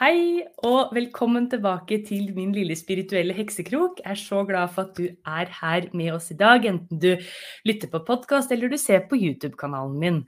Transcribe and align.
Hei, 0.00 0.40
og 0.64 0.94
velkommen 0.96 1.44
tilbake 1.52 1.98
til 2.08 2.30
min 2.32 2.54
lille 2.56 2.72
spirituelle 2.72 3.34
heksekrok. 3.36 3.98
Jeg 4.00 4.14
er 4.14 4.16
så 4.16 4.38
glad 4.48 4.70
for 4.72 4.88
at 4.88 4.94
du 4.96 5.10
er 5.28 5.50
her 5.58 5.88
med 5.92 6.14
oss 6.14 6.30
i 6.32 6.36
dag, 6.40 6.64
enten 6.64 7.02
du 7.02 7.10
lytter 7.68 7.90
på 7.92 8.00
podkast 8.06 8.54
eller 8.54 8.72
du 8.72 8.78
ser 8.80 9.02
på 9.10 9.18
YouTube-kanalen 9.20 9.98
min. 10.00 10.22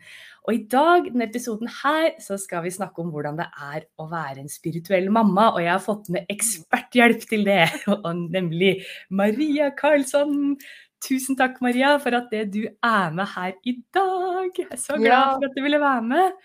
Og 0.45 0.59
i 0.59 0.61
dag, 0.75 1.07
denne 1.07 1.25
episoden 1.25 1.71
her, 1.79 2.11
så 2.21 2.37
skal 2.37 2.67
vi 2.67 2.75
snakke 2.75 3.01
om 3.01 3.15
hvordan 3.15 3.41
det 3.41 3.47
er 3.49 3.87
å 3.97 4.11
være 4.11 4.43
en 4.43 4.53
spirituell 4.53 5.09
mamma. 5.09 5.47
Og 5.55 5.63
jeg 5.65 5.73
har 5.73 5.81
fått 5.87 6.13
med 6.13 6.29
eksperthjelp 6.37 7.25
til 7.33 7.49
det, 7.49 7.65
nemlig 8.37 8.75
Maria 9.09 9.71
Karlsson. 9.81 10.59
Tusen 11.01 11.41
takk, 11.41 11.57
Maria, 11.65 11.95
for 11.97 12.21
at 12.21 12.29
du 12.29 12.61
er 12.69 13.17
med 13.17 13.25
her 13.39 13.57
i 13.65 13.79
dag. 13.89 14.53
Jeg 14.53 14.69
er 14.69 14.85
så 14.85 15.01
glad 15.01 15.39
for 15.39 15.49
at 15.49 15.57
du 15.57 15.65
ville 15.65 15.81
være 15.81 16.05
med. 16.13 16.45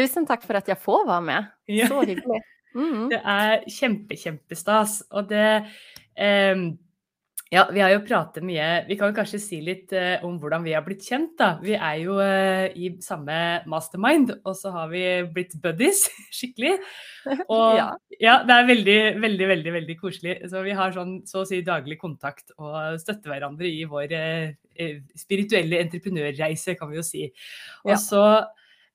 Tusen 0.00 0.24
takk 0.24 0.48
for 0.48 0.56
at 0.56 0.72
jeg 0.72 0.80
får 0.80 1.04
være 1.12 1.28
med. 1.28 1.54
Så 1.92 2.00
hyggelig. 2.08 2.40
Mm. 2.74 3.10
Det 3.12 3.20
er 3.20 3.66
kjempe, 3.70 4.16
kjempestas. 4.18 5.02
Og 5.14 5.28
det 5.30 5.44
eh, 6.16 6.64
Ja, 7.52 7.68
vi 7.70 7.78
har 7.78 7.92
jo 7.92 8.00
pratet 8.02 8.42
mye 8.42 8.64
Vi 8.88 8.96
kan 8.98 9.12
kanskje 9.14 9.38
si 9.38 9.60
litt 9.62 9.92
eh, 9.94 10.22
om 10.26 10.40
hvordan 10.42 10.64
vi 10.64 10.72
har 10.74 10.82
blitt 10.86 11.04
kjent, 11.06 11.36
da. 11.38 11.52
Vi 11.62 11.76
er 11.76 12.00
jo 12.02 12.16
eh, 12.22 12.72
i 12.74 12.90
samme 13.04 13.36
mastermind, 13.70 14.32
og 14.42 14.56
så 14.58 14.72
har 14.74 14.88
vi 14.90 15.04
blitt 15.30 15.54
buddies 15.62 16.08
skikkelig. 16.38 16.74
Og 17.54 17.78
ja. 17.78 17.86
ja. 18.18 18.34
det 18.48 18.56
er 18.56 18.68
veldig, 18.72 18.98
veldig, 19.22 19.48
veldig 19.52 19.76
veldig 19.78 19.98
koselig. 20.00 20.34
Så 20.50 20.64
vi 20.66 20.74
har 20.74 20.96
sånn 20.96 21.20
så 21.30 21.44
å 21.44 21.48
si 21.48 21.62
daglig 21.64 22.00
kontakt 22.00 22.50
og 22.58 22.98
støtter 23.00 23.36
hverandre 23.36 23.70
i 23.70 23.86
vår 23.88 24.18
eh, 24.18 24.50
eh, 24.74 24.98
spirituelle 25.18 25.78
entreprenørreise, 25.84 26.74
kan 26.80 26.90
vi 26.90 26.98
jo 26.98 27.06
si. 27.06 27.28
Og 27.86 27.94
så 28.02 28.24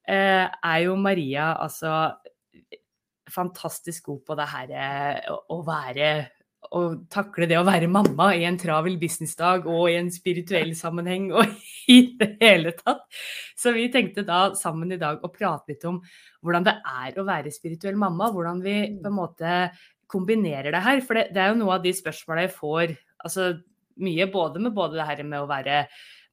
eh, 0.09 0.45
er 0.45 0.79
jo 0.83 0.99
Maria 0.99 1.53
altså 1.61 1.93
fantastisk 3.33 4.09
god 4.09 4.25
på 4.27 4.37
det 4.39 4.49
her 4.51 4.75
eh, 4.75 5.31
å 5.49 5.61
være 5.67 6.11
å 6.75 6.81
takle 7.09 7.47
det 7.49 7.57
å 7.57 7.65
være 7.65 7.87
mamma 7.89 8.33
i 8.35 8.43
en 8.45 8.57
travel 8.59 8.97
businessdag 8.99 9.67
og 9.71 9.87
i 9.89 9.95
en 9.97 10.09
spirituell 10.13 10.73
sammenheng 10.77 11.29
og 11.39 11.47
i 11.89 11.99
det 12.19 12.33
hele 12.41 12.73
tatt. 12.77 13.05
Så 13.57 13.73
vi 13.75 13.87
tenkte 13.93 14.25
da 14.27 14.49
sammen 14.59 14.91
i 14.93 14.99
dag 15.01 15.23
å 15.23 15.31
prate 15.33 15.73
litt 15.73 15.87
om 15.89 16.01
hvordan 16.43 16.67
det 16.67 16.75
er 16.83 17.17
å 17.17 17.25
være 17.27 17.53
spirituell 17.53 17.97
mamma. 17.99 18.29
Hvordan 18.35 18.61
vi 18.65 18.75
på 18.99 19.09
en 19.09 19.17
måte 19.17 19.55
kombinerer 20.09 20.73
det 20.75 20.83
her. 20.83 21.01
For 21.05 21.17
det, 21.17 21.29
det 21.33 21.41
er 21.41 21.53
jo 21.53 21.61
noe 21.61 21.77
av 21.77 21.85
de 21.85 21.95
spørsmåla 21.95 22.45
jeg 22.45 22.55
får 22.57 22.95
altså 23.23 23.51
mye 23.99 24.29
både 24.31 24.61
med 24.63 24.75
både 24.75 24.99
det 24.99 25.07
her 25.09 25.25
med 25.27 25.43
å 25.43 25.49
være 25.49 25.83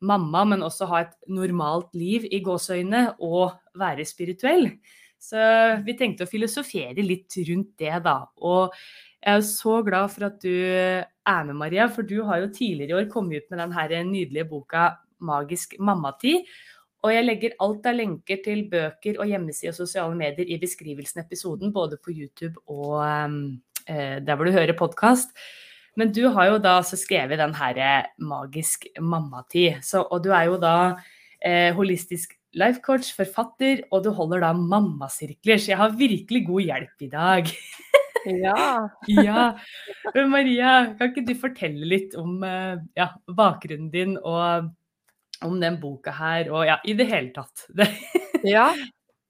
mamma, 0.07 0.45
men 0.45 0.65
også 0.65 0.89
ha 0.91 1.03
et 1.05 1.15
normalt 1.33 1.95
liv 1.97 2.27
i 2.29 2.43
gåseøynene 2.45 3.17
og 3.25 3.57
være 3.81 4.05
spirituell. 4.07 4.69
Så 5.19 5.41
vi 5.87 5.97
tenkte 5.99 6.27
å 6.27 6.31
filosofere 6.31 7.03
litt 7.03 7.35
rundt 7.49 7.75
det, 7.81 7.95
da. 8.05 8.21
Og 8.47 8.75
jeg 9.27 9.41
er 9.41 9.45
så 9.49 9.81
glad 9.83 10.13
for 10.13 10.29
at 10.29 10.39
du 10.45 10.55
er 10.55 11.49
med, 11.49 11.57
Maria, 11.59 11.89
for 11.91 12.07
du 12.07 12.21
har 12.29 12.45
jo 12.45 12.53
tidligere 12.55 12.93
i 12.93 12.99
år 13.01 13.11
kommet 13.11 13.43
ut 13.43 13.51
med 13.51 13.75
den 13.91 14.13
nydelige 14.13 14.49
boka 14.49 14.95
'Magisk 15.19 15.79
mammatid'. 15.81 16.45
Og 17.03 17.13
jeg 17.13 17.25
legger 17.25 17.57
alt 17.63 17.87
av 17.87 17.95
lenker 17.95 18.41
til 18.45 18.65
bøker 18.71 19.21
og 19.21 19.29
hjemmesider 19.31 19.73
og 19.73 19.79
sosiale 19.79 20.17
medier 20.19 20.49
i 20.49 20.59
beskrivelsen 20.59 21.21
av 21.21 21.27
episoden, 21.27 21.73
både 21.73 21.99
på 22.03 22.11
YouTube 22.11 22.59
og 22.67 23.03
eh, 23.87 24.19
der 24.21 24.35
hvor 24.35 24.45
du 24.45 24.53
hører 24.53 24.79
podkast. 24.79 25.31
Men 25.97 26.13
du 26.13 26.29
har 26.29 26.51
jo 26.51 26.59
da 26.59 26.81
skrevet 26.83 27.39
den 27.39 27.55
her 27.55 28.07
'Magisk 28.19 28.87
mammatid'. 29.01 29.83
Så, 29.83 30.03
og 30.03 30.25
du 30.25 30.31
er 30.31 30.45
jo 30.45 30.57
da 30.57 30.97
eh, 31.45 31.75
holistisk 31.75 32.35
lifecoach, 32.57 33.11
forfatter, 33.17 33.85
og 33.93 34.07
du 34.07 34.11
holder 34.17 34.47
da 34.47 34.53
mammasirkler. 34.57 35.61
Så 35.61 35.73
jeg 35.75 35.81
har 35.81 35.99
virkelig 35.99 36.47
god 36.49 36.65
hjelp 36.65 37.07
i 37.07 37.11
dag. 37.13 37.53
Ja. 38.27 38.89
ja. 39.29 39.45
Maria, 40.27 40.73
kan 40.97 41.13
ikke 41.13 41.27
du 41.29 41.37
fortelle 41.39 41.87
litt 41.89 42.17
om 42.19 42.41
eh, 42.47 42.83
ja, 42.99 43.13
bakgrunnen 43.29 43.93
din 43.93 44.17
og 44.19 44.73
om 45.45 45.59
den 45.61 45.77
boka 45.81 46.15
her, 46.17 46.49
og 46.49 46.65
ja, 46.65 46.79
i 46.89 46.95
det 46.97 47.09
hele 47.11 47.33
tatt? 47.35 47.67
ja. 48.57 48.71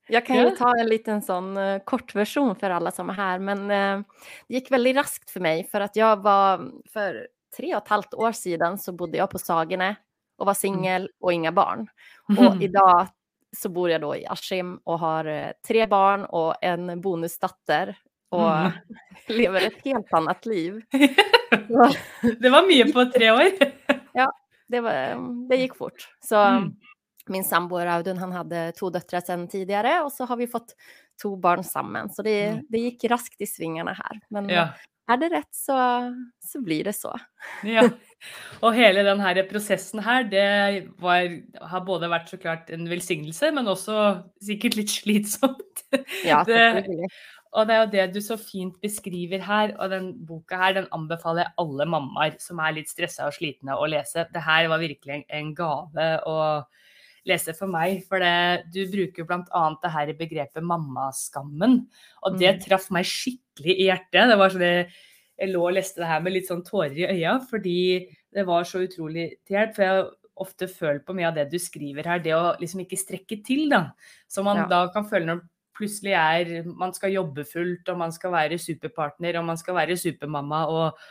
Jeg 0.07 0.23
kan 0.23 0.39
jo 0.39 0.53
ta 0.55 0.69
en 0.79 0.87
liten 0.87 1.19
sånn 1.25 1.49
uh, 1.59 1.81
kortversjon 1.83 2.53
for 2.61 2.71
alle 2.71 2.93
som 2.95 3.09
er 3.11 3.17
her, 3.19 3.41
men 3.43 3.65
uh, 3.67 4.27
det 4.47 4.61
gikk 4.61 4.71
veldig 4.77 4.93
raskt 5.01 5.33
for 5.33 5.43
meg. 5.43 5.65
For 5.73 5.83
at 5.83 5.99
jeg 5.99 6.21
var 6.23 6.63
For 6.93 7.25
tre 7.57 7.73
og 7.73 7.81
et 7.81 7.91
halvt 7.91 8.15
år 8.15 8.37
siden 8.39 8.79
så 8.79 8.95
bodde 8.95 9.19
jeg 9.19 9.33
på 9.33 9.41
Sagene 9.43 9.97
og 10.39 10.47
var 10.51 10.59
singel 10.59 11.09
og 11.25 11.33
ingen 11.33 11.55
barn. 11.57 11.87
Og 12.37 12.63
i 12.63 12.69
dag 12.71 13.09
så 13.57 13.71
bor 13.73 13.91
jeg 13.91 14.03
da 14.03 14.13
i 14.17 14.27
Askim 14.31 14.77
og 14.85 14.99
har 15.03 15.29
eh, 15.31 15.53
tre 15.65 15.87
barn 15.91 16.27
og 16.37 16.57
en 16.65 16.91
bonusdatter. 17.03 17.95
Og 18.37 18.49
mm. 18.49 18.99
lever 19.39 19.69
et 19.69 19.79
helt 19.87 20.17
annet 20.19 20.49
liv. 20.51 20.81
det 22.43 22.53
var 22.53 22.67
mye 22.69 22.89
på 22.93 23.07
tre 23.15 23.31
år. 23.33 23.55
ja, 24.21 24.27
det, 24.73 24.83
var, 24.85 25.23
det, 25.51 25.61
gikk 25.63 25.79
fort. 25.79 26.09
Så 26.25 26.41
mm. 26.41 26.69
min 27.33 27.47
samboer 27.47 27.93
Audun 27.95 28.21
han 28.21 28.35
hadde 28.35 28.67
to 28.79 28.91
døtre 28.93 29.23
siden 29.25 29.47
tidligere, 29.53 30.01
og 30.05 30.13
så 30.15 30.29
har 30.29 30.41
vi 30.41 30.51
fått 30.51 30.77
to 31.21 31.33
barn 31.41 31.65
sammen. 31.65 32.11
Så 32.13 32.27
det, 32.27 32.67
det 32.69 32.83
gikk 32.91 33.09
raskt 33.15 33.41
i 33.41 33.49
svingene 33.49 33.97
her. 33.97 34.21
Men 34.35 34.51
ja. 34.53 34.67
er 35.09 35.23
det 35.23 35.33
rett, 35.33 35.53
så, 35.57 35.79
så 36.45 36.61
blir 36.65 36.91
det 36.91 36.97
så. 36.99 37.15
ja. 37.65 37.89
Og 38.65 38.75
hele 38.77 39.05
denne 39.07 39.45
prosessen 39.51 40.01
her, 40.05 40.27
det 40.31 40.47
var, 41.03 41.29
har 41.71 41.85
både 41.87 42.11
vært 42.11 42.33
så 42.33 42.39
klart 42.41 42.71
en 42.75 42.89
velsignelse, 42.91 43.53
men 43.55 43.69
også 43.71 44.03
sikkert 44.45 44.79
litt 44.79 44.93
slitsomt. 44.95 45.85
Ja, 46.27 46.43
det, 46.49 46.87
og 47.57 47.69
det 47.69 47.75
er 47.75 47.83
jo 47.83 47.91
det 47.93 48.07
du 48.17 48.21
så 48.25 48.39
fint 48.41 48.79
beskriver 48.83 49.45
her, 49.45 49.75
og 49.77 49.93
den 49.93 50.11
boka 50.29 50.59
her 50.61 50.79
den 50.81 50.89
anbefaler 50.97 51.45
jeg 51.45 51.57
alle 51.63 51.89
mammaer 51.93 52.41
som 52.43 52.61
er 52.65 52.79
litt 52.79 52.91
stressa 52.93 53.29
og 53.29 53.37
slitne 53.37 53.77
å 53.77 53.89
lese. 53.91 54.27
Det 54.33 54.43
her 54.45 54.71
var 54.73 54.83
virkelig 54.83 55.23
en, 55.25 55.53
gave 55.57 56.09
å 56.29 56.39
lese 57.27 57.57
for 57.59 57.71
meg, 57.71 58.05
for 58.07 58.23
det, 58.23 58.69
du 58.73 58.85
bruker 58.91 59.27
bl.a. 59.27 59.65
det 59.83 59.93
her 59.93 60.15
begrepet 60.19 60.65
mammaskammen, 60.65 61.81
og 62.23 62.39
det 62.41 62.57
mm. 62.57 62.63
traff 62.65 62.89
meg 62.95 63.09
skikkelig 63.09 63.77
i 63.77 63.89
hjertet. 63.91 64.31
Det 64.31 64.41
var 64.41 64.55
sånn 64.55 64.97
jeg 65.37 65.53
lå 65.53 65.67
og 65.69 65.75
leste 65.77 66.01
det 66.01 66.09
her 66.09 66.23
med 66.25 66.33
litt 66.33 66.49
sånn 66.49 66.65
tårer 66.65 66.97
i 66.97 67.09
øya, 67.11 67.37
fordi 67.51 67.79
det 68.37 68.45
var 68.45 68.67
så 68.69 68.85
utrolig 68.85 69.31
til 69.47 69.57
hjelp. 69.57 69.75
For 69.77 69.85
jeg 69.85 69.97
har 69.97 70.09
ofte 70.47 70.69
følt 70.69 71.05
på 71.07 71.17
mye 71.17 71.31
av 71.31 71.37
det 71.39 71.49
du 71.53 71.59
skriver 71.61 72.09
her, 72.11 72.23
det 72.23 72.35
å 72.37 72.57
liksom 72.61 72.85
ikke 72.85 73.01
strekke 73.01 73.41
til, 73.45 73.69
da. 73.73 73.87
Som 74.29 74.49
man 74.51 74.65
ja. 74.65 74.71
da 74.71 74.81
kan 74.95 75.09
føle 75.09 75.31
når 75.31 75.45
plutselig 75.77 76.15
er 76.17 76.65
Man 76.65 76.95
skal 76.97 77.13
jobbe 77.13 77.45
fullt, 77.45 77.89
og 77.93 78.01
man 78.01 78.13
skal 78.13 78.33
være 78.33 78.57
superpartner, 78.61 79.37
og 79.37 79.49
man 79.49 79.61
skal 79.61 79.77
være 79.77 79.97
supermamma, 80.01 80.63
og, 80.73 81.09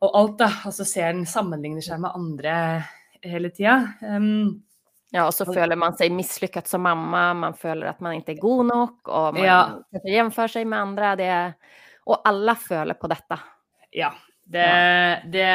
og 0.00 0.18
alt, 0.20 0.36
da. 0.40 0.50
Og 0.68 0.76
så 0.76 0.88
ser 0.88 1.12
en 1.12 1.26
sammenligner 1.28 1.84
seg 1.84 2.00
med 2.04 2.16
andre 2.16 2.54
hele 3.22 3.52
tida. 3.54 3.78
Um, 4.00 4.62
ja, 5.12 5.26
og 5.26 5.34
så 5.36 5.44
føler 5.44 5.76
man 5.76 5.96
seg 5.98 6.12
mislykket 6.16 6.68
som 6.68 6.84
mamma, 6.88 7.26
man 7.36 7.56
føler 7.56 7.90
at 7.90 8.00
man 8.04 8.16
ikke 8.16 8.32
er 8.32 8.40
god 8.40 8.62
nok, 8.70 8.98
og 9.12 9.36
man 9.36 9.44
ja. 9.44 10.46
seg 10.48 10.68
med 10.68 10.78
andre. 10.80 11.16
Det 11.20 11.32
og 12.08 12.24
alle 12.26 12.54
føler 12.58 12.98
på 12.98 13.10
dette. 13.12 13.38
Ja. 13.94 14.10
Det, 14.52 15.32
det, 15.32 15.46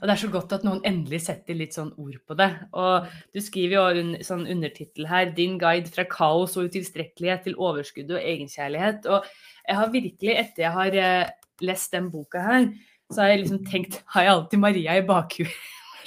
og 0.00 0.04
det 0.04 0.12
er 0.14 0.20
så 0.20 0.30
godt 0.32 0.52
at 0.58 0.66
noen 0.66 0.82
endelig 0.86 1.22
setter 1.24 1.56
litt 1.56 1.76
sånn 1.76 1.94
ord 1.96 2.18
på 2.28 2.36
det. 2.38 2.50
Og 2.76 3.08
du 3.34 3.40
skriver 3.44 3.78
jo 3.78 4.02
en 4.02 4.12
sånn 4.26 4.44
undertittel 4.50 5.08
her 5.08 5.32
'Din 5.32 5.56
guide 5.60 5.88
fra 5.94 6.04
kaos 6.08 6.56
og 6.56 6.68
utilstrekkelighet 6.68 7.46
til 7.48 7.56
overskudd 7.56 8.12
og 8.12 8.20
egenkjærlighet'. 8.20 9.08
Og 9.08 9.24
jeg 9.68 9.80
har 9.80 9.96
virkelig, 9.96 10.36
etter 10.44 10.66
jeg 10.66 10.76
har 10.76 11.00
eh, 11.02 11.32
lest 11.64 11.92
den 11.96 12.10
boka 12.12 12.44
her, 12.44 12.70
så 13.08 13.24
har 13.24 13.32
jeg 13.32 13.42
liksom 13.42 13.64
tenkt 13.64 14.02
Har 14.12 14.22
jeg 14.26 14.32
alltid 14.34 14.60
Maria 14.60 14.98
i 14.98 15.04
bakhuet? 15.08 15.52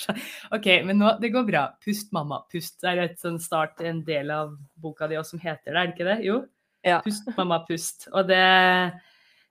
OK, 0.55 0.67
men 0.85 0.99
nå 1.01 1.15
Det 1.21 1.31
går 1.33 1.45
bra. 1.47 1.65
Pust, 1.83 2.11
mamma. 2.13 2.43
Pust. 2.51 2.79
Det 2.81 2.89
er 2.89 3.05
et 3.05 3.21
sånn 3.21 3.39
start, 3.41 3.81
en 3.85 4.03
del 4.05 4.31
av 4.33 4.55
boka 4.81 5.09
di 5.09 5.17
også 5.19 5.35
som 5.35 5.43
heter 5.43 5.73
det, 5.73 5.77
er 5.77 5.89
det 5.89 5.95
ikke 5.95 6.09
det? 6.09 6.17
Jo? 6.25 6.41
Ja. 6.85 6.99
Pust, 7.05 7.29
mamma, 7.37 7.61
pust. 7.67 8.07
Og 8.13 8.27
det 8.29 8.41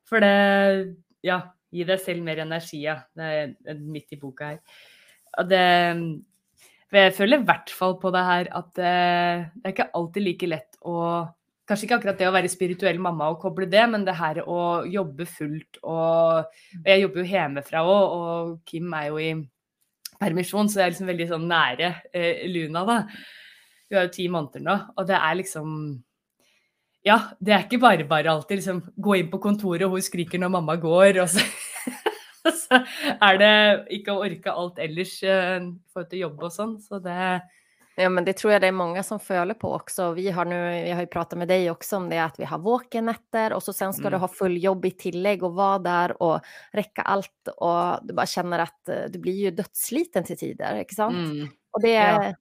For 0.08 0.22
det 0.22 0.96
Ja, 1.22 1.42
gi 1.70 1.86
deg 1.86 2.02
selv 2.02 2.26
mer 2.26 2.42
energi, 2.44 2.82
ja. 2.84 2.98
Det 3.16 3.30
er 3.70 3.80
midt 3.80 4.16
i 4.16 4.20
boka 4.20 4.54
her. 4.54 4.82
Og 5.38 5.50
det 5.50 5.66
jeg 6.90 7.14
føler 7.14 7.38
i 7.38 7.46
hvert 7.46 7.70
fall 7.70 7.92
på 8.02 8.10
det 8.10 8.22
her 8.26 8.48
at 8.58 8.70
det, 8.74 8.94
det 9.54 9.68
er 9.68 9.74
ikke 9.76 9.92
alltid 9.94 10.26
like 10.26 10.48
lett 10.50 10.80
å 10.82 10.96
Kanskje 11.70 11.86
ikke 11.86 12.00
akkurat 12.00 12.16
det 12.18 12.26
å 12.26 12.32
være 12.34 12.48
spirituell 12.50 12.96
mamma 12.98 13.28
og 13.30 13.36
koble 13.44 13.68
det, 13.70 13.84
men 13.86 14.02
det 14.02 14.16
her 14.18 14.40
å 14.42 14.82
jobbe 14.90 15.22
fullt 15.30 15.78
og 15.86 16.48
Jeg 16.82 17.04
jobber 17.04 17.22
jo 17.22 17.30
hjemmefra 17.30 17.84
òg, 17.86 18.16
og 18.16 18.48
Kim 18.66 18.90
er 18.98 19.04
jo 19.06 19.20
i 19.22 19.28
permisjon, 20.18 20.66
så 20.66 20.80
jeg 20.80 20.88
er 20.88 20.94
liksom 20.96 21.12
veldig 21.12 21.28
sånn 21.30 21.46
nære 21.46 21.92
eh, 22.10 22.42
Luna, 22.50 22.82
da. 22.88 22.96
Hun 23.86 24.00
er 24.00 24.08
jo 24.08 24.14
ti 24.16 24.26
måneder 24.34 24.66
nå, 24.66 24.76
og 24.98 25.06
det 25.06 25.20
er 25.20 25.38
liksom 25.38 25.78
Ja, 27.06 27.18
det 27.40 27.52
er 27.54 27.62
ikke 27.64 27.80
bare 27.80 28.04
bare 28.04 28.28
alltid 28.34 28.60
liksom 28.60 28.82
gå 29.00 29.14
inn 29.16 29.30
på 29.32 29.38
kontoret, 29.40 29.86
og 29.86 29.94
hun 29.96 30.04
skriker 30.04 30.38
når 30.42 30.50
mamma 30.52 30.74
går, 30.76 31.22
og 31.22 31.30
så, 31.32 31.40
så 32.64 32.80
er 33.20 33.38
det 33.40 33.54
ikke 33.96 34.12
å 34.12 34.20
orke 34.26 34.52
alt 34.52 34.78
ellers 34.84 35.14
eh, 35.24 35.56
i 35.64 35.70
forhold 35.92 36.10
til 36.10 36.22
jobb 36.26 36.44
og 36.44 36.52
sånn. 36.52 36.76
Så 36.84 37.00
det 37.04 37.16
Ja, 38.00 38.08
men 38.08 38.24
det 38.24 38.36
tror 38.38 38.52
jeg 38.54 38.62
det 38.62 38.68
er 38.70 38.76
mange 38.76 39.02
som 39.04 39.18
føler 39.20 39.56
på 39.60 39.68
også. 39.76 40.14
Vi 40.16 40.28
har 40.32 40.46
nu, 40.48 40.56
pratet 40.56 40.94
har 40.94 41.02
ju 41.04 41.08
pratat 41.12 41.38
med 41.40 41.48
deg 41.50 41.66
også 41.72 41.98
om 41.98 42.06
det, 42.08 42.20
at 42.22 42.38
vi 42.40 42.46
har 42.48 42.60
våkenetter, 42.64 43.52
og 43.52 43.60
så 43.64 43.74
sen 43.76 43.92
skal 43.92 44.06
Mm. 44.12 44.14
du 44.14 44.18
ha 44.22 44.28
full 44.28 44.56
jobb 44.62 44.84
i 44.86 44.90
tillegg 44.96 45.42
og 45.44 45.56
være 45.58 45.82
der 45.84 46.14
og 46.20 46.40
rekke 46.76 47.02
alt, 47.04 47.50
og 47.58 48.06
du 48.06 48.14
bare 48.14 48.26
kjenner 48.26 48.58
att 48.58 48.88
eh, 48.88 49.08
du 49.10 49.18
blir 49.18 49.50
jo 49.50 49.50
dødssliten 49.50 50.24
til 50.24 50.36
tider, 50.36 50.80
ikke 50.84 50.94
sant? 50.94 51.16
mm, 51.16 51.48
Og 51.74 51.82
det, 51.82 51.94
Ja. 51.94 52.32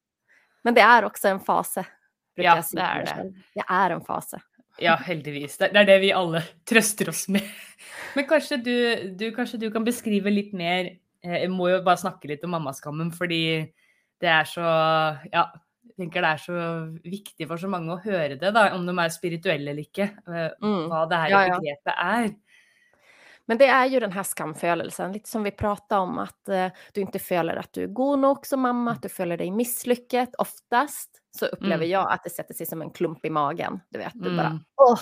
Men 0.64 0.74
det 0.76 0.84
er 0.84 1.04
også 1.08 1.30
en 1.32 1.40
fase, 1.40 1.86
Ja, 2.38 2.62
säga 2.64 2.86
det 3.04 3.12
er 3.12 3.24
det. 3.24 3.44
Det 3.56 3.66
er 3.70 3.96
en 3.96 4.02
fase. 4.06 4.40
Ja, 4.80 4.96
heldigvis. 5.04 5.58
Det, 5.60 5.72
er 5.76 5.86
det 5.90 5.98
vi 6.00 6.12
alle 6.16 6.40
trøster 6.70 7.10
oss 7.12 7.26
med. 7.28 7.44
Men 8.16 8.28
kanskje 8.30 8.58
du, 8.64 8.76
du, 9.20 9.26
kanskje 9.36 9.60
du 9.60 9.70
kan 9.72 9.84
beskrive 9.84 10.32
litt 10.32 10.54
mer 10.58 10.88
eh, 11.24 11.36
Jeg 11.44 11.50
må 11.52 11.68
jo 11.70 11.82
bare 11.84 12.00
snakke 12.00 12.28
litt 12.32 12.44
om 12.48 12.54
mammaskammen, 12.56 13.12
fordi 13.16 13.42
det 14.20 14.30
er 14.32 14.48
så 14.48 14.64
Ja, 15.32 15.46
jeg 15.90 15.96
tenker 16.06 16.24
det 16.24 16.30
er 16.32 16.42
så 16.44 16.60
viktig 17.04 17.48
for 17.48 17.60
så 17.60 17.68
mange 17.72 17.92
å 17.92 18.00
høre 18.04 18.38
det, 18.40 18.54
da, 18.56 18.70
om 18.76 18.86
de 18.88 18.96
er 19.04 19.12
spirituelle 19.12 19.74
eller 19.74 19.84
ikke. 19.84 20.10
eh, 20.32 20.50
Mm. 20.64 20.88
Hva 20.88 21.04
det 21.12 21.20
her 21.26 21.34
Ja, 21.36 21.42
ja. 21.50 21.58
begrepet 21.60 21.94
er. 21.96 22.30
Men 23.50 23.58
det 23.58 23.68
er 23.74 23.86
jo 23.90 24.00
den 24.00 24.14
her 24.14 24.24
skamfølelsen, 24.24 25.14
litt 25.16 25.28
som 25.28 25.44
vi 25.44 25.52
pratade 25.52 26.00
om, 26.06 26.20
at 26.22 26.52
eh, 26.54 26.72
du 26.94 27.02
ikke 27.02 27.20
føler 27.20 27.58
at 27.60 27.72
du 27.74 27.82
er 27.84 27.94
god 27.98 28.20
nok 28.22 28.46
som 28.46 28.62
mamma, 28.64 28.94
at 28.96 29.04
du 29.04 29.10
føler 29.10 29.42
deg 29.42 29.52
mislykket 29.56 30.38
Oftast 30.40 31.19
så 31.32 31.46
upplever 31.46 31.86
Mm. 31.86 31.90
jag 31.90 32.12
att 32.12 32.24
det 32.24 32.30
sätter 32.30 32.54
sig 32.54 32.66
som 32.66 32.82
en 32.82 32.90
klump 32.92 33.26
i 33.26 33.30
magen. 33.30 33.80
Du 33.90 34.00
vet, 34.00 34.14
du 34.14 34.36
bara, 34.38 34.48
Mm. 34.50 34.64
åh, 34.78 35.00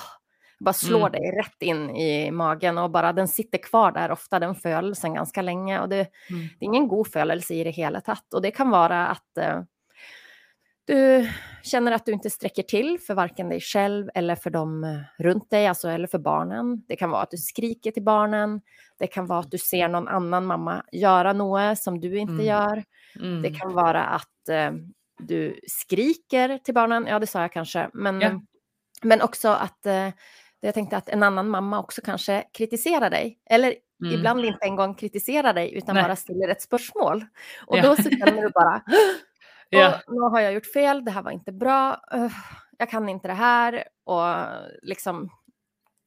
bara 0.59 0.73
slår 0.73 1.09
Mm. 1.09 1.11
dig 1.11 1.31
rett 1.39 1.61
inn 1.61 1.89
i 1.95 2.31
magen 2.31 2.77
og 2.77 2.91
bare 2.91 3.13
den 3.13 3.27
sitter 3.27 3.57
kvar 3.57 3.91
der 3.93 4.11
ofte, 4.11 4.39
den 4.39 4.55
følelsen 4.55 5.13
ganske 5.15 5.41
lenge. 5.41 5.81
Og 5.81 5.89
det, 5.89 6.07
Mm. 6.29 6.39
det 6.41 6.61
er 6.61 6.65
ingen 6.65 6.87
god 6.87 7.07
følelse 7.07 7.53
i 7.55 7.63
det 7.63 7.75
hele 7.75 8.01
tatt. 8.01 8.25
Og 8.33 8.41
det 8.41 8.53
kan 8.55 8.69
være 8.71 9.09
at 9.11 9.37
eh, 9.37 9.61
du 10.87 11.27
kjenner 11.67 11.93
at 11.97 12.05
du 12.05 12.13
ikke 12.13 12.31
strekker 12.31 12.65
til 12.67 12.93
for 12.97 13.15
varken 13.15 13.49
deg 13.51 13.61
selv 13.61 14.07
eller 14.15 14.35
for 14.39 14.49
dem 14.55 14.83
rundt 15.19 15.49
deg, 15.51 15.67
altså, 15.67 15.89
eller 15.93 16.07
for 16.07 16.19
barnen. 16.23 16.83
Det 16.87 16.97
kan 16.97 17.11
være 17.11 17.23
at 17.27 17.31
du 17.31 17.37
skriker 17.37 17.91
til 17.93 18.03
barnen. 18.03 18.61
Det 18.99 19.11
kan 19.11 19.27
være 19.27 19.39
at 19.45 19.49
du 19.51 19.57
ser 19.57 19.89
noen 19.89 20.07
annen 20.07 20.45
mamma 20.47 20.81
gjøre 20.95 21.35
noe 21.35 21.75
som 21.75 21.99
du 21.99 22.07
ikke 22.09 22.39
Mm. 22.39 22.45
gjør. 22.47 22.83
Mm. 23.19 23.41
Det 23.43 23.53
kan 23.59 23.75
være 23.75 24.15
at 24.15 24.49
eh, 24.49 24.71
du 25.19 25.55
skriker 25.67 26.57
til 26.63 26.73
barnen. 26.73 27.07
Ja, 27.07 27.19
det 27.19 27.29
sa 27.29 27.41
jeg 27.45 27.51
kanskje, 27.53 27.89
Men, 27.93 28.21
Ja. 28.21 28.31
men 29.03 29.21
også 29.21 29.49
at 29.61 29.85
eh, 29.85 30.11
jag 30.61 30.73
tänkte 30.73 30.97
att 30.97 31.09
en 31.09 31.23
annen 31.23 31.49
mamma 31.49 31.79
også 31.81 32.01
kanskje 32.01 32.43
kritiserer 32.53 33.09
deg. 33.09 33.37
Eller 33.49 33.75
Mm. 33.99 34.11
ibland 34.13 34.41
ikke 34.45 34.65
en 34.67 34.75
kritiserer 34.95 35.53
deg, 35.53 35.73
dig 35.73 35.77
utan 35.77 35.95
stiller 36.15 36.49
et 36.49 36.61
spørsmål. 36.61 37.23
Og 37.67 37.71
da 37.73 37.77
Och 37.77 37.77
Ja. 37.77 37.81
då 37.81 37.95
så 37.95 38.09
du 38.35 38.49
bare 38.53 38.81
Ja. 39.71 40.01
och 40.07 40.31
har 40.31 40.39
jeg 40.41 40.53
gjort 40.53 40.73
fel, 40.73 41.03
det 41.05 41.11
her 41.13 41.21
var 41.23 41.31
ikke 41.31 41.51
bra, 41.59 41.97
uh, 42.13 42.31
jag 42.79 42.89
kan 42.89 43.09
ikke 43.09 43.27
det 43.27 43.37
her. 43.37 43.83
Og 44.05 44.69
liksom 44.83 45.29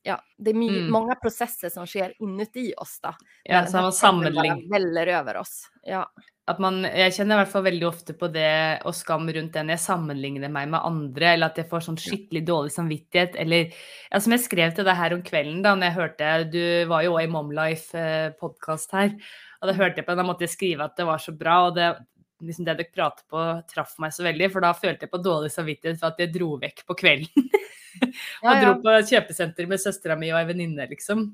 Ja, 0.05 0.17
det 0.39 0.51
er 0.51 0.59
my- 0.59 0.71
Mm. 0.71 0.91
mange 0.91 1.15
processer 1.21 1.69
som 1.69 1.87
sker 1.87 2.13
inuti 2.23 2.73
oss 2.79 3.01
da. 3.03 3.13
ja, 3.45 3.67
som 3.67 3.93
sammenligner 3.93 4.71
väller 4.73 5.07
över 5.07 5.37
oss. 5.37 5.69
Ja. 5.83 6.07
At 6.51 6.61
man, 6.63 6.83
jeg 6.85 7.15
kjenner 7.17 7.37
i 7.37 7.41
hvert 7.41 7.53
fall 7.53 7.65
veldig 7.67 7.87
ofte 7.89 8.15
på 8.19 8.29
det 8.35 8.51
og 8.89 8.97
skam 8.97 9.29
rundt 9.31 9.55
det 9.55 9.63
når 9.65 9.77
jeg 9.77 9.85
sammenligner 9.85 10.53
meg 10.53 10.71
med 10.73 10.85
andre, 10.87 11.35
eller 11.35 11.51
at 11.51 11.61
jeg 11.61 11.69
får 11.71 11.87
sånn 11.87 12.01
skikkelig 12.01 12.43
dårlig 12.49 12.75
samvittighet, 12.75 13.39
eller 13.41 13.71
ja, 13.71 14.21
som 14.21 14.35
jeg 14.35 14.45
skrev 14.45 14.75
til 14.77 14.89
deg 14.89 14.99
her 14.99 15.17
om 15.17 15.25
kvelden 15.27 15.63
da 15.65 15.77
når 15.77 15.89
jeg 15.89 15.99
hørte 15.99 16.31
Du 16.53 16.63
var 16.91 17.07
jo 17.07 17.17
også 17.17 17.27
i 17.27 17.33
Momlife-podkast 17.35 18.97
her, 18.99 19.13
og 19.61 19.71
da 19.71 19.77
hørte 19.77 20.01
jeg 20.01 20.09
på 20.09 20.15
den, 20.15 20.23
da 20.23 20.29
måtte 20.31 20.47
jeg 20.47 20.55
skrive 20.57 20.87
at 20.87 20.97
det 20.99 21.09
var 21.09 21.23
så 21.23 21.37
bra, 21.37 21.59
og 21.69 21.77
det 21.79 21.93
liksom 22.41 22.65
det 22.65 22.77
dere 22.79 22.95
prater 22.95 23.25
på, 23.29 23.45
traff 23.69 23.97
meg 24.01 24.15
så 24.17 24.25
veldig, 24.25 24.49
for 24.53 24.65
da 24.65 24.73
følte 24.77 25.07
jeg 25.07 25.13
på 25.13 25.21
dårlig 25.25 25.53
samvittighet 25.53 26.01
for 26.01 26.13
at 26.13 26.23
jeg 26.23 26.33
dro 26.35 26.55
vekk 26.63 26.87
på 26.89 26.99
kvelden. 27.05 27.51
Ja, 28.01 28.55
og 28.55 28.61
dro 28.63 28.71
på 28.81 28.93
kjøpesenter 29.11 29.67
med 29.69 29.81
søstera 29.83 30.15
mi 30.17 30.31
og 30.33 30.39
ei 30.39 30.47
venninne, 30.49 30.87
liksom. 30.89 31.27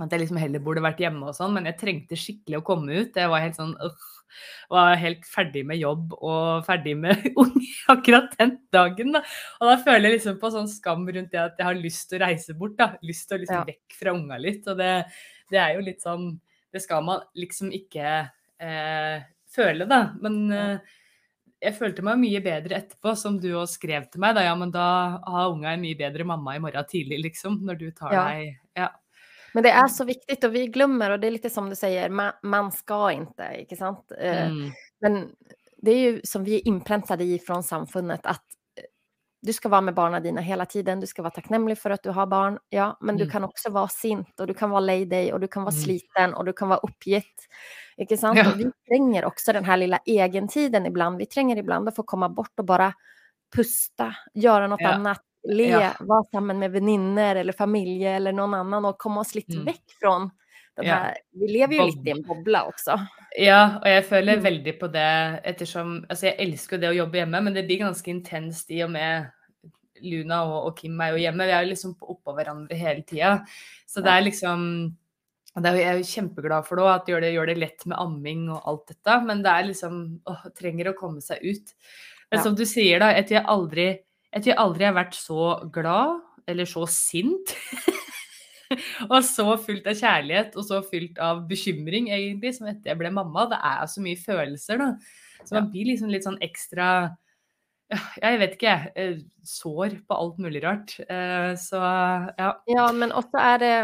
At 0.00 0.10
jeg 0.14 0.22
liksom 0.22 0.38
heller 0.40 0.62
burde 0.64 0.80
vært 0.80 1.00
hjemme 1.02 1.26
og 1.28 1.34
sånn, 1.36 1.52
men 1.52 1.66
jeg 1.68 1.76
trengte 1.76 2.16
skikkelig 2.16 2.60
å 2.60 2.64
komme 2.64 2.94
ut. 3.02 3.16
Jeg 3.20 3.28
var 3.28 3.42
helt 3.44 3.58
sånn 3.58 3.74
øh, 3.84 4.06
var 4.70 4.94
helt 4.96 5.26
ferdig 5.28 5.64
med 5.66 5.76
jobb 5.80 6.14
og 6.22 6.62
ferdig 6.64 6.94
med 6.96 7.24
unge 7.42 7.66
akkurat 7.92 8.32
den 8.38 8.54
dagen. 8.72 9.12
Da. 9.16 9.20
Og 9.60 9.68
da 9.68 9.74
føler 9.82 10.08
jeg 10.08 10.16
liksom 10.20 10.38
på 10.40 10.50
sånn 10.54 10.70
skam 10.70 11.04
rundt 11.04 11.32
det 11.34 11.42
at 11.42 11.58
jeg 11.60 11.66
har 11.68 11.76
lyst 11.82 12.06
til 12.08 12.20
å 12.20 12.24
reise 12.24 12.54
bort. 12.56 12.76
da. 12.78 12.94
Lyst 13.04 13.28
til 13.28 13.36
å 13.36 13.40
liksom 13.42 13.58
Ja. 13.60 13.66
vekk 13.68 13.98
fra 13.98 14.14
unga 14.16 14.38
litt. 14.40 14.64
Og 14.72 14.78
det, 14.80 14.90
det 15.52 15.60
er 15.60 15.74
jo 15.76 15.84
litt 15.90 16.00
sånn 16.06 16.30
Det 16.72 16.80
skal 16.84 17.02
man 17.02 17.20
liksom 17.34 17.72
ikke 17.74 18.06
eh, 18.62 19.20
føle, 19.50 19.84
da. 19.90 20.00
Men 20.22 20.36
eh, 20.54 20.96
jeg 21.66 21.74
følte 21.76 22.04
meg 22.06 22.20
mye 22.22 22.40
bedre 22.40 22.78
etterpå, 22.78 23.12
som 23.18 23.36
du 23.42 23.50
òg 23.58 23.66
skrev 23.68 24.06
til 24.08 24.22
meg. 24.22 24.36
Da, 24.38 24.44
ja, 24.46 24.54
men 24.56 24.70
da 24.72 24.86
har 25.26 25.50
unga 25.52 25.74
en 25.74 25.82
mye 25.82 25.98
bedre 25.98 26.24
mamma 26.24 26.54
i 26.56 26.62
morgen 26.62 26.86
tidlig, 26.88 27.18
liksom. 27.26 27.58
Når 27.66 27.80
du 27.82 27.90
tar 27.90 28.14
Ja. 28.14 28.24
deg 28.30 28.56
Ja. 28.78 28.88
Men 29.54 29.62
det 29.62 29.70
är 29.70 29.88
så 29.88 30.04
viktigt 30.04 30.44
och 30.44 30.54
vi 30.54 30.66
glömmer 30.66 31.10
och 31.10 31.20
det 31.20 31.26
är 31.26 31.30
lite 31.30 31.50
som 31.50 31.70
du 31.70 31.76
säger, 31.76 32.08
man, 32.10 32.32
man 32.42 32.72
ska 32.72 33.12
inte, 33.12 33.42
ikke 33.58 33.76
sant? 33.76 34.12
Eh, 34.18 34.46
Mm. 34.46 34.70
Men 35.00 35.28
det 35.82 35.90
är 35.90 35.98
ju 35.98 36.20
som 36.24 36.44
vi 36.44 36.54
är 36.54 36.68
inpräntade 36.68 37.24
i 37.24 37.38
från 37.38 37.62
samfundet 37.62 38.26
att 38.26 38.44
eh, 38.76 38.84
du 39.42 39.52
ska 39.52 39.68
vara 39.68 39.80
med 39.80 39.94
barnen 39.94 40.22
dina 40.22 40.40
hela 40.40 40.66
tiden, 40.66 41.00
du 41.00 41.06
ska 41.06 41.22
vara 41.22 41.30
tacknämlig 41.30 41.78
för 41.78 41.90
att 41.90 42.02
du 42.02 42.10
har 42.10 42.26
barn, 42.26 42.58
ja, 42.68 42.98
men 43.00 43.16
du 43.16 43.22
Mm. 43.24 43.32
kan 43.32 43.44
också 43.44 43.70
vara 43.70 43.88
sint 43.88 44.40
och 44.40 44.46
du 44.46 44.54
kan 44.54 44.70
vara 44.70 44.80
dig 45.04 45.32
och 45.32 45.40
du 45.40 45.48
kan 45.48 45.62
vara 45.64 45.72
Mm. 45.74 45.82
sliten 45.82 46.34
och 46.34 46.44
du 46.44 46.52
kan 46.52 46.68
vara 46.68 46.78
oppgitt. 46.78 47.48
Ikke 47.96 48.16
sant? 48.16 48.38
Ja. 48.38 48.52
Vi 48.56 48.70
trenger 48.88 49.24
också 49.24 49.52
den 49.52 49.64
här 49.64 49.76
lilla 49.76 49.98
egentiden 50.06 50.86
ibland, 50.86 51.18
vi 51.18 51.26
trenger 51.26 51.56
ibland 51.56 51.88
att 51.88 51.96
få 51.96 52.02
komma 52.02 52.28
bort 52.28 52.58
och 52.58 52.64
bara 52.64 52.92
pusta, 53.56 54.16
göra 54.34 54.66
något 54.66 54.80
Ja. 54.80 54.88
annat, 54.88 55.22
le, 55.44 55.68
Ja. 55.68 55.92
vara 56.00 56.24
sammen 56.32 56.58
med 56.58 56.70
venninner 56.72 57.36
eller 57.36 57.52
familj 57.52 58.04
eller 58.06 58.32
någon 58.32 58.54
annan 58.54 58.84
och 58.84 58.98
komma 58.98 59.20
oss 59.20 59.34
litt 59.34 59.48
Mm. 59.48 59.64
vekk 59.64 59.84
fra 60.00 60.18
den 60.18 60.30
Ja. 60.86 61.14
vi 61.32 61.48
lever 61.48 61.74
jo 61.74 61.86
litt 61.86 62.06
i 62.06 62.10
en 62.10 62.22
boble 62.22 62.58
også. 62.58 63.06
Ja, 63.38 63.78
og 63.82 63.86
jeg 63.86 64.04
føler 64.04 64.36
Mm. 64.36 64.42
veldig 64.44 64.78
på 64.80 64.92
det 64.92 65.40
ettersom 65.44 66.04
Altså, 66.10 66.26
jeg 66.26 66.36
elsker 66.38 66.76
jo 66.76 66.80
det 66.80 66.90
å 66.90 66.96
jobbe 67.06 67.18
hjemme, 67.18 67.42
men 67.42 67.54
det 67.54 67.66
blir 67.66 67.78
ganske 67.80 68.08
intenst 68.08 68.70
i 68.70 68.82
og 68.82 68.90
med 68.90 69.30
Luna 70.02 70.44
og, 70.44 70.66
og 70.66 70.76
Kim 70.76 71.00
er 71.00 71.10
jo 71.12 71.16
hjemme. 71.18 71.44
Vi 71.46 71.52
er 71.52 71.64
jo 71.64 71.70
liksom 71.74 71.94
på- 71.98 72.08
oppå 72.16 72.34
hverandre 72.34 72.72
hele 72.74 73.02
tida. 73.02 73.44
Så 73.86 74.02
det 74.02 74.08
er 74.12 74.22
liksom 74.22 74.96
og 75.56 75.62
det 75.64 75.72
er, 75.72 75.76
Jeg 75.76 75.86
er 75.86 75.98
jo 75.98 76.04
kjempeglad 76.04 76.64
for 76.64 76.76
det 76.76 76.84
at 76.86 77.06
det 77.06 77.12
gjør, 77.12 77.20
det 77.20 77.34
gjør 77.34 77.46
det 77.46 77.58
lett 77.58 77.86
med 77.86 77.98
amming 77.98 78.48
og 78.50 78.62
alt 78.66 78.86
dette. 78.86 79.24
Men 79.26 79.42
det 79.42 79.50
er 79.50 79.64
liksom 79.64 80.20
åh, 80.26 80.44
trenger 80.54 80.86
å 80.92 80.94
komme 80.96 81.20
seg 81.20 81.38
ut. 81.42 81.74
Men 82.30 82.38
Ja. 82.38 82.42
som 82.42 82.54
du 82.54 82.62
sier, 82.64 82.98
da, 83.00 83.12
jeg 83.12 83.26
tror 83.26 83.30
jeg 83.40 83.46
aldri 83.46 83.98
jeg 84.30 84.42
tror 84.42 84.52
jeg 84.52 84.60
aldri 84.62 84.86
har 84.88 84.96
vært 84.96 85.16
så 85.18 85.46
glad, 85.74 86.20
eller 86.50 86.68
så 86.68 86.84
sint. 86.90 87.54
og 89.12 89.18
så 89.26 89.46
fullt 89.62 89.88
av 89.90 89.98
kjærlighet 89.98 90.54
og 90.58 90.66
så 90.66 90.82
fullt 90.86 91.18
av 91.22 91.42
bekymring, 91.50 92.12
egentlig, 92.14 92.54
som 92.58 92.70
etter 92.70 92.92
jeg 92.92 93.00
ble 93.00 93.10
mamma. 93.14 93.48
Det 93.50 93.58
er 93.72 93.90
så 93.90 94.04
mye 94.04 94.20
følelser, 94.20 94.80
da. 94.82 94.92
Så 95.40 95.56
man 95.56 95.70
blir 95.72 95.88
liksom 95.88 96.12
litt 96.12 96.26
sånn 96.26 96.40
ekstra 96.44 97.10
jeg 97.90 98.38
vet 98.38 98.52
ikke, 98.54 98.72
jeg. 98.94 99.14
Sår 99.50 99.96
på 100.06 100.14
alt 100.14 100.36
mulig 100.42 100.60
rart. 100.62 100.92
Så 101.58 101.80
ja. 101.80 102.50
Ja, 102.70 102.84
men 102.94 103.10
også 103.16 103.40
er 103.42 103.62
det 103.62 103.74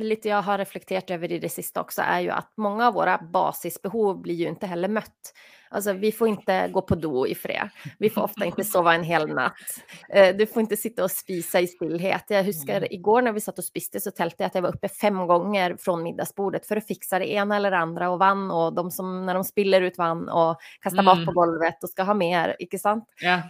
litt 0.00 0.28
jeg 0.28 0.40
har 0.46 0.60
reflektert 0.62 1.12
over 1.12 1.34
i 1.36 1.40
det 1.42 1.50
siste 1.52 1.82
også, 1.82 2.04
er 2.06 2.24
jo 2.28 2.34
at 2.36 2.48
mange 2.62 2.86
av 2.86 2.96
våre 2.96 3.18
basisbehov 3.34 4.22
blir 4.24 4.46
jo 4.46 4.54
ikke 4.54 4.70
heller 4.70 4.92
møtt. 5.00 5.34
Alltså, 5.72 5.92
vi 5.92 6.12
får 6.12 6.28
inte 6.28 6.68
gå 6.68 6.82
på 6.82 6.94
do 6.94 7.26
i 7.26 7.34
fred. 7.34 7.68
Vi 7.98 8.10
får 8.10 8.22
ofta 8.22 8.44
inte 8.44 8.64
sova 8.74 8.94
en 8.94 9.02
hel 9.02 9.28
natt. 9.28 9.52
Eh, 10.08 10.36
du 10.36 10.46
får 10.46 10.60
inte 10.60 10.76
sitta 10.76 11.04
och 11.04 11.10
spisa 11.10 11.60
i 11.60 11.66
stillhet. 11.66 12.24
Jag 12.28 12.44
husker 12.44 12.76
mm. 12.76 12.88
igår 12.90 13.22
när 13.22 13.32
vi 13.32 13.40
satt 13.40 13.58
och 13.58 13.64
spiste 13.64 14.00
så 14.00 14.10
tälte 14.10 14.36
jag 14.38 14.46
att 14.46 14.54
jag 14.54 14.62
var 14.62 14.74
uppe 14.74 14.88
fem 14.88 15.26
gånger 15.26 15.76
från 15.80 16.02
middagsbordet 16.02 16.66
för 16.66 16.76
att 16.76 16.86
fixa 16.86 17.18
det 17.18 17.32
ena 17.32 17.56
eller 17.56 17.72
andra 17.72 18.10
och 18.10 18.18
vann 18.18 18.50
och 18.50 18.74
de 18.74 18.90
som 18.90 19.26
när 19.26 19.34
de 19.34 19.44
spiller 19.44 19.80
ut 19.80 19.98
vann 19.98 20.28
och 20.28 20.56
kastar 20.80 21.02
mat 21.02 21.14
på 21.14 21.22
mm. 21.22 21.34
golvet 21.34 21.82
och 21.82 21.90
ska 21.90 22.02
ha 22.02 22.14
mer, 22.14 22.56
inte 22.58 22.78
sant? 22.78 23.04
Yeah. 23.22 23.40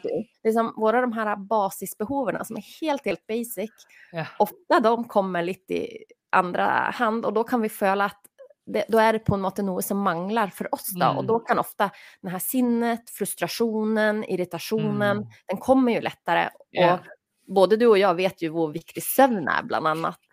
Liksom, 0.44 0.74
våra 0.76 1.00
de 1.00 1.12
här 1.12 1.36
basisbehoven 1.36 2.44
som 2.44 2.56
är 2.56 2.80
helt, 2.80 3.04
helt 3.04 3.26
basic, 3.26 3.70
yeah. 4.14 4.26
ofta 4.38 4.80
de 4.80 5.04
kommer 5.04 5.42
lite 5.42 5.74
i 5.74 6.04
andra 6.30 6.64
hand 6.94 7.24
och 7.24 7.32
då 7.32 7.44
kan 7.44 7.60
vi 7.60 7.68
føle 7.68 8.04
at 8.04 8.29
det, 8.72 8.86
da 8.92 9.02
er 9.04 9.18
det 9.18 9.24
på 9.26 9.36
en 9.36 9.44
måte 9.44 9.64
noe 9.66 9.82
som 9.84 10.00
mangler 10.04 10.52
for 10.54 10.70
oss, 10.74 10.92
da. 10.98 11.12
Og 11.18 11.26
da 11.28 11.38
kan 11.46 11.60
ofte 11.62 11.90
denne 12.22 12.40
sinnet, 12.42 13.10
frustrasjonen, 13.14 14.24
irritasjonen, 14.30 15.24
mm. 15.24 15.44
den 15.52 15.62
kommer 15.62 15.98
jo 15.98 16.04
lettere. 16.06 16.48
Og 16.78 17.10
både 17.50 17.78
du 17.80 17.88
og 17.90 17.98
jeg 18.00 18.18
vet 18.20 18.46
jo 18.46 18.54
hvor 18.54 18.74
viktig 18.74 19.02
søvn 19.04 19.50
er, 19.50 19.66
blant 19.66 19.90
annet. 19.90 20.26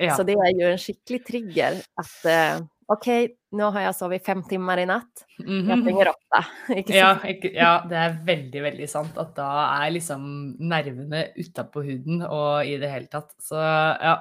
Yeah. 0.00 0.14
Så 0.16 0.24
det 0.26 0.36
er 0.40 0.54
jo 0.56 0.70
en 0.72 0.80
skikkelig 0.80 1.20
trigger 1.28 1.76
at 2.00 2.14
uh, 2.26 2.62
OK, 2.92 3.08
nå 3.56 3.68
har 3.72 3.86
jeg 3.86 3.96
sovet 3.96 4.24
fem 4.26 4.42
timer 4.48 4.82
i 4.82 4.86
natt. 4.88 5.24
Jeg 5.38 5.78
trenger 5.86 6.10
åtte. 6.10 6.40
Ikke 6.80 6.96
ja, 6.96 7.10
ikke, 7.30 7.50
ja, 7.56 7.72
det 7.88 8.00
er 8.00 8.16
veldig, 8.26 8.62
veldig 8.66 8.88
sant. 8.90 9.16
At 9.20 9.32
da 9.38 9.48
er 9.78 9.94
liksom 9.94 10.26
nervene 10.60 11.26
utapå 11.38 11.84
huden 11.86 12.24
og 12.26 12.68
i 12.68 12.76
det 12.80 12.90
hele 12.92 13.08
tatt. 13.12 13.32
Så 13.44 13.60
ja. 13.60 14.18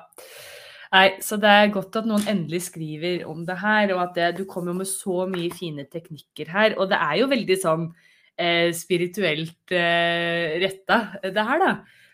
Nei, 0.93 1.07
så 1.25 1.39
det 1.41 1.49
er 1.49 1.71
godt 1.73 1.95
at 1.97 2.05
noen 2.05 2.27
endelig 2.29 2.67
skriver 2.67 3.23
om 3.25 3.41
det 3.47 3.55
her, 3.63 3.95
og 3.95 4.01
at 4.03 4.17
det, 4.17 4.27
du 4.37 4.43
kommer 4.49 4.75
med 4.77 4.85
så 4.85 5.23
mye 5.29 5.49
fine 5.55 5.87
teknikker 5.89 6.51
her. 6.53 6.75
Og 6.77 6.91
det 6.91 6.99
er 7.01 7.15
jo 7.17 7.29
veldig 7.31 7.57
sånn 7.63 7.87
eh, 8.37 8.69
spirituelt 8.77 9.73
eh, 9.73 10.59
retta, 10.61 10.99
det 11.25 11.47
her, 11.47 11.63
da. 11.63 11.71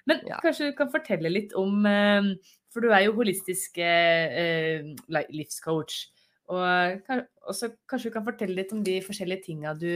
Men 0.07 0.23
ja. 0.29 0.39
kanskje 0.39 0.71
du 0.71 0.77
kan 0.77 0.91
fortelle 0.93 1.31
litt 1.31 1.51
om 1.59 1.83
eh, 1.85 2.31
For 2.71 2.85
du 2.85 2.93
er 2.93 3.03
jo 3.07 3.17
holistisk 3.17 3.81
eh, 3.83 4.85
livscoach. 5.09 5.99
Og 6.49 7.55
så 7.57 7.69
kanskje 7.89 8.09
du 8.09 8.13
kan 8.13 8.25
fortelle 8.25 8.57
litt 8.57 8.71
om 8.73 8.81
de 8.85 8.95
forskjellige 9.05 9.43
tinga 9.47 9.73
du, 9.77 9.89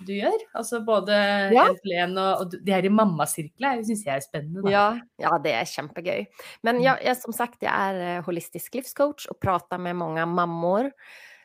du, 0.00 0.12
gjør? 0.14 0.46
Altså 0.58 0.80
både 0.86 1.18
ja. 1.54 1.66
Helen 1.70 2.16
og, 2.18 2.44
og 2.44 2.56
de 2.56 2.74
her 2.74 2.86
i 2.86 2.92
mammasirkler 2.92 3.82
syns 3.86 4.04
jeg 4.06 4.14
er 4.14 4.24
spennende. 4.24 4.64
Ja, 4.70 4.88
ja, 5.22 5.34
det 5.42 5.54
er 5.58 5.68
kjempegøy. 5.70 6.24
Men 6.66 6.80
mm. 6.80 6.86
jeg, 6.86 7.04
jeg, 7.08 7.20
som 7.22 7.36
sagt, 7.36 7.62
jeg 7.66 7.70
er 7.70 8.00
eh, 8.02 8.24
holistisk 8.26 8.78
livscoach 8.78 9.28
og 9.30 9.38
prater 9.42 9.82
med 9.82 9.98
mange 10.02 10.26
mammaer. 10.30 10.90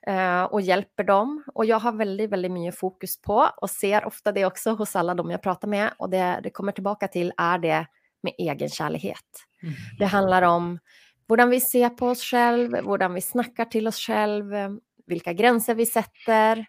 Uh, 0.08 0.48
og 0.56 0.64
hjelper 0.64 1.06
dem. 1.06 1.34
Og 1.60 1.68
jeg 1.68 1.84
har 1.84 1.98
veldig 2.00 2.30
veldig 2.32 2.50
mye 2.56 2.72
fokus 2.74 3.18
på, 3.22 3.36
og 3.44 3.70
ser 3.70 4.08
ofte 4.08 4.32
det 4.34 4.46
også 4.48 4.72
hos 4.80 4.96
alle 4.98 5.14
dem 5.20 5.34
jeg 5.34 5.42
prater 5.44 5.70
med, 5.70 5.92
og 6.00 6.08
det 6.14 6.24
det 6.46 6.54
kommer 6.56 6.74
tilbake 6.74 7.10
til, 7.12 7.34
er 7.36 7.60
det 7.62 7.82
med 8.26 8.40
egenkjærlighet. 8.40 9.44
Mm. 9.62 9.76
Det 10.00 10.10
handler 10.10 10.48
om 10.48 10.72
hvordan 11.30 11.52
vi 11.54 11.60
ser 11.62 11.92
på 11.98 12.12
oss 12.16 12.24
selv, 12.26 12.74
hvordan 12.86 13.14
vi 13.14 13.22
snakker 13.22 13.70
til 13.70 13.90
oss 13.90 14.02
selv, 14.02 14.54
hvilke 15.10 15.34
grenser 15.38 15.78
vi 15.78 15.86
setter, 15.90 16.64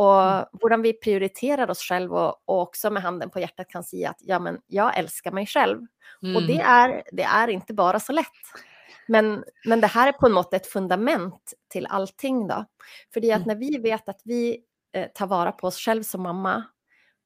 og 0.00 0.18
mm. 0.20 0.60
hvordan 0.60 0.84
vi 0.84 0.94
prioriterer 0.96 1.70
oss 1.72 1.84
selv, 1.84 2.12
og, 2.12 2.42
og 2.48 2.68
også 2.68 2.92
med 2.92 3.04
handen 3.04 3.32
på 3.32 3.42
hjertet 3.42 3.68
kan 3.70 3.84
si 3.84 4.04
at 4.08 4.20
ja, 4.28 4.38
men 4.40 4.58
jeg 4.72 4.92
elsker 5.00 5.34
meg 5.36 5.48
selv. 5.50 5.84
Mm. 6.24 6.36
Og 6.36 6.48
det 6.48 6.60
er, 6.60 7.00
det 7.12 7.26
er 7.28 7.52
ikke 7.52 7.76
bare 7.76 8.00
så 8.00 8.16
lett. 8.16 8.52
Men, 9.12 9.42
men, 9.66 9.82
det 9.82 9.90
her 9.92 10.12
er 10.12 10.18
på 10.18 10.28
en 10.28 10.36
måte 10.36 10.56
et 10.56 10.68
fundament 10.68 11.56
til 11.72 11.88
allting, 11.90 12.46
da. 12.48 12.62
Fordi 13.12 13.32
at 13.34 13.44
mm. 13.44 13.50
når 13.50 13.60
vi 13.60 13.72
vet 13.82 14.12
at 14.14 14.22
vi 14.28 14.42
eh, 14.54 15.08
tar 15.12 15.28
vare 15.32 15.52
på 15.58 15.68
oss 15.68 15.80
selv 15.82 16.06
som 16.08 16.24
mamma, 16.24 16.60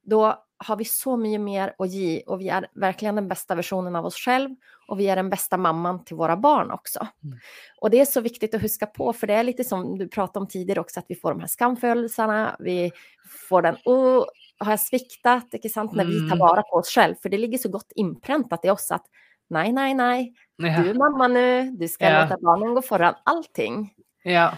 da 0.06 0.36
har 0.58 0.76
vi 0.76 0.86
så 0.88 1.16
mye 1.20 1.38
mer 1.42 1.74
å 1.78 1.86
gi, 1.88 2.22
og 2.26 2.40
vi 2.40 2.48
er 2.52 2.68
virkelig 2.80 3.12
den 3.18 3.28
beste 3.28 3.56
versjonen 3.58 3.96
av 3.98 4.06
oss 4.08 4.16
selv, 4.22 4.54
og 4.88 5.00
vi 5.00 5.08
er 5.10 5.18
den 5.20 5.28
beste 5.28 5.58
mammaen 5.60 5.98
til 6.06 6.16
våre 6.16 6.36
barn 6.40 6.70
også. 6.72 7.04
Mm. 7.26 7.34
Og 7.82 7.92
det 7.92 8.00
er 8.00 8.08
så 8.08 8.22
viktig 8.24 8.48
å 8.56 8.62
huske 8.62 8.88
på, 8.94 9.10
for 9.12 9.28
det 9.28 9.36
er 9.36 9.46
litt 9.50 9.60
som 9.66 9.84
du 9.98 10.06
pratet 10.08 10.40
om 10.40 10.48
tidligere 10.48 10.86
også, 10.86 11.02
at 11.02 11.12
vi 11.12 11.18
får 11.20 11.36
de 11.36 11.44
her 11.44 11.52
skamfølelsene, 11.52 12.40
vi 12.64 12.78
får 13.50 13.68
den 13.68 13.78
å, 13.92 13.98
har 14.64 14.72
jeg 14.76 14.84
sviktet, 14.86 15.58
ikke 15.58 15.72
sant, 15.72 15.92
når 15.98 16.08
vi 16.08 16.22
tar 16.24 16.38
mm. 16.38 16.44
vare 16.46 16.64
på 16.70 16.80
oss 16.80 16.94
selv, 16.94 17.20
for 17.20 17.32
det 17.32 17.42
ligger 17.42 17.66
så 17.66 17.72
godt 17.76 17.96
innprentet 18.00 18.64
i 18.64 18.72
oss 18.72 18.88
at 18.96 19.04
nei, 19.52 19.68
nei, 19.74 19.90
nei, 19.98 20.30
du 20.56 20.70
er 20.70 20.96
mamma 20.96 21.28
nå, 21.30 21.46
du 21.76 21.84
skal 21.90 22.14
ja. 22.14 22.24
låte 22.24 22.40
barna 22.42 22.72
gå 22.78 22.86
foran 22.86 23.20
allting. 23.28 23.84
Ja. 24.24 24.48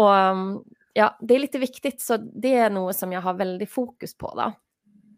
Og 0.00 0.64
ja, 0.94 1.12
det 1.20 1.36
er 1.36 1.46
litt 1.46 1.56
viktig, 1.58 1.94
så 2.02 2.18
det 2.18 2.52
er 2.66 2.74
noe 2.74 2.92
som 2.94 3.12
jeg 3.14 3.22
har 3.22 3.38
veldig 3.38 3.66
fokus 3.70 4.18
på, 4.18 4.34
da. 4.38 4.50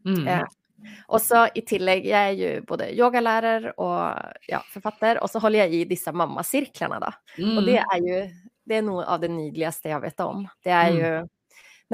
Mm. 0.07 0.27
Eh, 0.31 0.93
og 1.11 1.23
så 1.23 1.47
i 1.57 1.63
tillegg, 1.67 2.07
jeg 2.07 2.33
er 2.33 2.37
jo 2.39 2.65
både 2.69 2.91
yogalærer 2.95 3.73
og 3.75 4.45
ja, 4.49 4.61
forfatter, 4.71 5.23
og 5.23 5.31
så 5.33 5.43
holder 5.43 5.65
jeg 5.65 5.81
i 5.81 5.87
disse 5.91 6.13
mammasirklene, 6.15 7.01
da. 7.03 7.15
Mm. 7.39 7.55
Og 7.57 7.65
det 7.67 7.81
er 7.83 8.05
jo 8.05 8.21
det 8.67 8.81
er 8.81 8.87
noe 8.87 9.05
av 9.07 9.23
det 9.23 9.31
nydeligste 9.31 9.93
jeg 9.93 10.03
vet 10.03 10.23
om. 10.25 10.47
Det 10.65 10.73
er 10.75 10.93
mm. 10.93 11.01
jo 11.01 11.11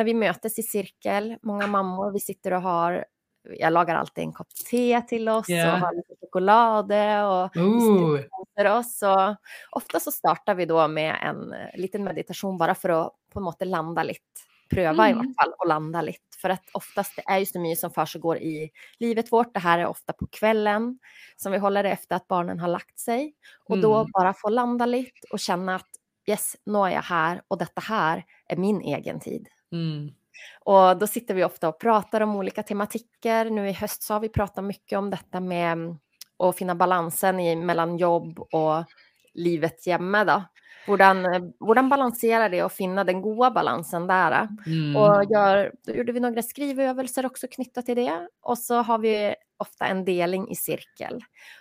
når 0.01 0.09
vi 0.09 0.15
møtes 0.17 0.55
i 0.57 0.65
sirkel, 0.65 1.35
mange 1.45 1.67
mammaer, 1.69 2.15
vi 2.15 2.23
sitter 2.25 2.57
og 2.57 2.65
har 2.65 3.03
jeg 3.43 3.75
lager 3.75 3.99
alltid 3.99 4.23
en 4.23 4.35
kopp 4.37 4.53
te 4.55 4.85
til 5.11 5.27
oss 5.33 5.49
yeah. 5.51 5.73
og 5.73 5.81
har 5.83 5.97
litt 5.97 6.21
sjokolade 6.23 7.01
og 7.27 7.57
uh. 7.59 8.69
oss. 8.71 8.93
Og 9.03 9.81
ofte 9.81 10.01
så 10.05 10.13
starter 10.15 10.55
vi 10.59 10.69
da 10.71 10.87
med 10.87 11.11
en 11.19 11.43
liten 11.81 12.07
meditasjon 12.07 12.61
bare 12.61 12.77
for 12.79 12.95
å 12.95 13.01
på 13.33 13.41
en 13.41 13.49
måte 13.49 13.67
lande 13.67 14.05
litt 14.07 14.47
prøve 14.73 14.95
mm. 14.97 15.03
i 15.05 15.17
hvert 15.21 15.35
fall 15.41 15.55
å 15.55 15.69
lande 15.69 16.05
litt. 16.09 16.39
For 16.43 16.55
at 16.55 16.75
oftest 16.79 17.21
det 17.21 17.27
er 17.31 17.43
jo 17.43 17.51
så 17.53 17.63
mye 17.63 17.79
som 17.79 17.93
fortgår 17.95 18.41
i 18.43 18.55
livet 19.05 19.31
vårt. 19.31 19.53
Det 19.55 19.63
her 19.63 19.85
er 19.85 19.91
ofte 19.93 20.15
på 20.17 20.27
kvelden 20.41 20.95
som 21.39 21.55
vi 21.55 21.61
holder 21.63 21.87
det 21.87 21.97
etter 21.99 22.19
at 22.19 22.29
barnen 22.31 22.63
har 22.63 22.73
lagt 22.73 22.97
seg. 22.99 23.31
Og 23.71 23.79
mm. 23.79 23.83
da 23.85 24.01
bare 24.17 24.35
få 24.39 24.51
lande 24.55 24.89
litt 24.91 25.31
og 25.31 25.43
kjenne 25.43 25.79
at 25.79 26.03
yes, 26.29 26.57
nå 26.71 26.85
er 26.87 26.97
jeg 26.97 27.07
her, 27.09 27.41
og 27.51 27.59
dette 27.63 27.85
her 27.87 28.23
er 28.23 28.61
min 28.63 28.81
egen 28.95 29.23
tid. 29.23 29.49
Mm. 29.75 30.13
Og 30.71 30.99
da 30.99 31.09
sitter 31.11 31.37
vi 31.37 31.45
ofte 31.47 31.71
og 31.71 31.79
prater 31.83 32.25
om 32.27 32.37
ulike 32.39 32.65
tematikker. 32.67 33.51
Nå 33.51 33.67
i 33.69 33.77
høst 33.77 34.07
så 34.07 34.17
har 34.17 34.25
vi 34.25 34.33
pratet 34.35 34.67
mye 34.67 34.99
om 34.99 35.11
dette 35.13 35.43
med 35.43 35.89
å 36.43 36.51
finne 36.57 36.79
balansen 36.79 37.39
mellom 37.67 37.97
jobb 38.01 38.43
og 38.51 38.95
livet 39.39 39.87
hjemme, 39.87 40.25
da. 40.29 40.41
Hvordan, 40.87 41.53
hvordan 41.63 41.89
balansere 41.91 42.49
det 42.51 42.63
og 42.65 42.73
finne 42.75 43.05
den 43.07 43.23
gode 43.23 43.53
balansen 43.55 44.09
der. 44.11 44.39
Mm. 44.67 44.97
Og 44.99 45.31
gjør, 45.31 45.65
da 45.87 45.97
gjorde 45.97 46.15
vi 46.17 46.23
noen 46.25 46.45
skriveøvelser 46.47 47.29
også 47.29 47.51
knyttet 47.53 47.87
til 47.87 48.01
det. 48.03 48.13
Og 48.49 48.59
så 48.59 48.83
har 48.87 49.03
vi 49.03 49.17
ofte 49.63 49.89
en 49.89 50.05
deling 50.07 50.49
i 50.51 50.59
sirkel. 50.59 51.21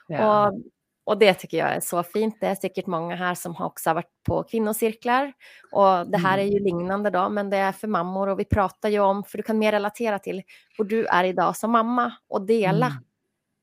Ja. 0.09 0.25
Og, 0.25 0.61
og, 1.05 1.19
det 1.21 1.35
tycker 1.41 1.59
jeg 1.59 1.77
er 1.77 1.85
så 1.85 2.01
fint. 2.05 2.39
Det 2.41 2.49
er 2.49 2.57
sikkert 2.59 2.89
mange 2.91 3.17
her 3.19 3.37
som 3.37 3.53
har 3.59 3.69
også 3.69 3.95
vært 3.99 4.11
på 4.27 4.41
kvinnesirkler. 4.49 5.31
Og 5.75 6.09
det 6.11 6.23
her 6.23 6.41
er 6.41 6.49
jo 6.49 6.63
mm. 6.63 6.67
lignende, 6.69 7.13
da, 7.13 7.27
men 7.29 7.53
det 7.53 7.61
er 7.61 7.77
for 7.77 7.93
mammaer, 7.93 8.33
og 8.33 8.41
vi 8.41 8.49
prater 8.49 8.93
jo 8.95 9.05
om 9.05 9.23
For 9.27 9.41
du 9.41 9.47
kan 9.47 9.59
mer 9.59 9.77
relatere 9.77 10.17
til 10.23 10.41
hvor 10.77 10.89
du 10.89 11.01
er 11.03 11.29
i 11.29 11.37
dag 11.37 11.53
som 11.57 11.73
mamma, 11.77 12.09
og 12.31 12.49
dele. 12.49 12.89
Mm. 12.95 13.07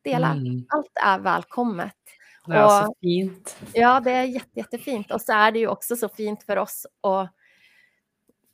Dele. 0.07 0.35
Mm. 0.39 0.63
Alt 0.77 1.07
er 1.11 1.25
velkomment. 1.27 2.18
Ja, 2.49 2.65
og, 2.65 2.71
så 2.71 2.95
fint. 3.05 3.57
Ja, 3.77 3.97
det 4.05 4.15
er 4.15 4.31
jette, 4.31 4.55
jettefint. 4.61 5.13
Og 5.15 5.23
så 5.23 5.37
er 5.37 5.55
det 5.57 5.67
jo 5.67 5.75
også 5.75 5.99
så 5.99 6.09
fint 6.13 6.45
for 6.47 6.65
oss 6.65 6.85
å 7.07 7.21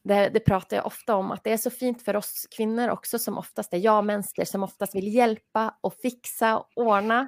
det, 0.05 0.35
det, 0.35 0.43
prater 0.45 0.77
jeg 0.77 0.85
ofte 0.85 1.15
om, 1.17 1.31
at 1.33 1.41
det 1.47 1.55
er 1.55 1.61
så 1.63 1.71
fint 1.73 2.03
for 2.05 2.19
oss 2.19 2.45
kvinner 2.53 2.91
også, 2.93 3.17
som 3.23 3.39
oftast 3.41 3.73
er 3.73 3.81
ja-mennesker, 3.81 4.45
som 4.45 4.67
oftast 4.67 4.93
vil 4.99 5.07
hjelpe 5.09 5.63
og 5.81 5.95
fikse 5.97 6.51
og 6.59 6.85
ordne. 6.85 7.23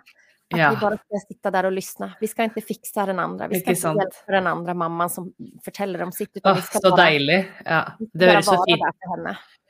At 0.52 0.60
ja. 0.60 0.68
vi 0.70 0.76
bare 0.78 0.98
skal 1.00 1.22
sitte 1.24 1.50
der 1.50 1.66
og 1.66 1.72
lytte. 1.74 2.06
Vi 2.20 2.28
skal 2.30 2.50
ikke 2.50 2.62
fikse 2.68 3.06
den 3.08 3.18
andre. 3.18 3.48
Vi 3.50 3.62
skal 3.62 3.74
ikke 3.74 3.94
hjelpe 3.96 4.04
hjälpa 4.04 4.36
den 4.36 4.46
andre 4.46 4.74
mammaen 4.78 5.10
som 5.10 5.32
forteller 5.64 6.04
om 6.04 6.12
sitt. 6.14 6.36
Ska 6.38 6.54
så 6.78 6.90
bare, 6.90 7.00
deilig. 7.00 7.40
Ja, 7.64 7.80
det 7.98 8.28
høres 8.30 8.46
så 8.46 8.60
fint 8.68 8.84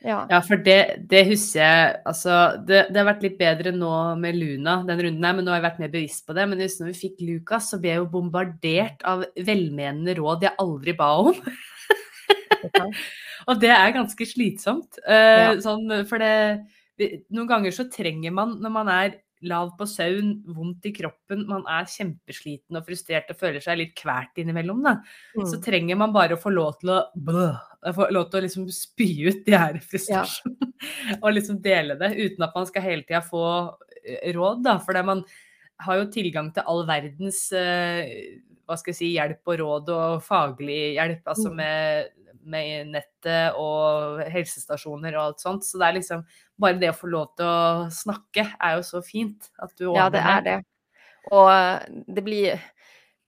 ja. 0.06 0.20
ja, 0.30 0.38
for 0.46 0.60
det, 0.62 0.78
det, 1.10 1.24
husker 1.26 1.60
jeg 1.60 1.96
Altså, 2.06 2.36
det, 2.62 2.84
det, 2.92 3.00
har 3.00 3.08
vært 3.08 3.24
litt 3.26 3.36
bedre 3.40 3.72
nå 3.74 3.90
med 4.20 4.38
Luna 4.38 4.78
den 4.86 5.02
runden 5.02 5.26
her, 5.26 5.36
men 5.36 5.46
nå 5.46 5.52
har 5.52 5.60
jeg 5.60 5.66
vært 5.66 5.82
mer 5.82 5.92
bevisst 5.96 6.26
på 6.28 6.36
det. 6.36 6.46
Men 6.50 6.62
just 6.62 6.82
når 6.82 6.92
vi 6.92 7.00
fikk 7.00 7.24
Lukas, 7.26 7.70
så 7.72 7.80
ble 7.82 7.92
jeg 7.92 8.02
jo 8.02 8.08
bombardert 8.14 9.02
av 9.08 9.26
velmenende 9.48 10.16
råd 10.20 10.46
jeg 10.46 10.58
aldri 10.62 10.96
ba 10.98 11.10
om. 11.24 11.42
og 13.48 13.60
det 13.62 13.74
er 13.74 13.94
ganske 13.96 14.30
slitsomt. 14.30 15.00
Uh, 15.02 15.12
ja. 15.42 15.52
sånn, 15.64 15.90
for 16.08 16.22
det 16.22 16.34
Noen 16.96 17.48
ganger 17.50 17.74
så 17.76 17.84
trenger 17.92 18.32
man, 18.32 18.54
når 18.64 18.72
man 18.72 18.88
er 18.88 19.16
lav 19.48 19.72
på 19.78 19.86
søvn, 19.88 20.32
vondt 20.56 20.88
i 20.90 20.92
kroppen, 20.96 21.44
man 21.48 21.64
er 21.70 21.88
kjempesliten 21.90 22.78
og 22.78 22.86
frustrert 22.86 23.30
og 23.32 23.38
føler 23.40 23.64
seg 23.64 23.80
litt 23.80 23.94
kvært 23.98 24.40
innimellom, 24.42 24.82
da, 24.84 24.96
mm. 25.36 25.46
så 25.50 25.60
trenger 25.64 25.98
man 26.00 26.14
bare 26.14 26.36
å 26.36 26.42
få 26.42 26.52
lov 26.54 26.78
til 26.82 26.94
å 26.96 27.00
blå, 27.14 27.48
få 27.96 28.10
lov 28.14 28.28
til 28.30 28.40
å 28.40 28.44
liksom 28.46 28.68
spy 28.74 29.10
ut 29.28 29.42
de 29.46 29.56
her 29.56 29.80
frustrasjonene. 29.82 30.70
Ja. 30.70 31.18
og 31.22 31.30
liksom 31.32 31.60
dele 31.64 31.96
det, 32.00 32.12
uten 32.18 32.46
at 32.46 32.56
man 32.56 32.68
skal 32.68 32.84
hele 32.84 33.06
tida 33.06 33.22
få 33.24 33.46
eh, 34.02 34.32
råd, 34.36 34.64
da. 34.66 34.76
For 34.84 35.06
man 35.06 35.24
har 35.86 36.00
jo 36.00 36.10
tilgang 36.12 36.50
til 36.56 36.66
all 36.68 36.86
verdens 36.88 37.46
uh, 37.52 38.02
hva 38.66 38.76
skal 38.80 38.92
jeg 38.92 38.98
si, 38.98 39.08
hjelp 39.14 39.52
og 39.52 39.58
råd 39.60 39.90
og 39.94 40.22
faglig 40.26 40.96
hjelp, 40.96 41.22
altså 41.30 41.52
mm. 41.52 41.58
med 41.60 42.14
med 42.48 42.92
nettet 42.94 43.58
og 43.60 44.22
helsestasjoner 44.32 45.16
og 45.16 45.22
alt 45.24 45.44
sånt. 45.44 45.66
Så 45.66 45.80
det 45.80 45.88
er 45.88 45.98
liksom 45.98 46.24
bare 46.60 46.78
det 46.80 46.92
å 46.92 46.96
få 46.96 47.10
lov 47.12 47.34
til 47.38 47.48
å 47.48 47.90
snakke 47.92 48.48
er 48.54 48.78
jo 48.78 48.86
så 48.86 49.02
fint. 49.04 49.50
At 49.58 49.74
du 49.76 49.88
ordner 49.90 50.00
Ja, 50.00 50.08
det 50.14 50.24
er 50.32 50.46
det. 50.46 50.56
Og 51.34 51.50
det 52.16 52.24
blir 52.26 52.64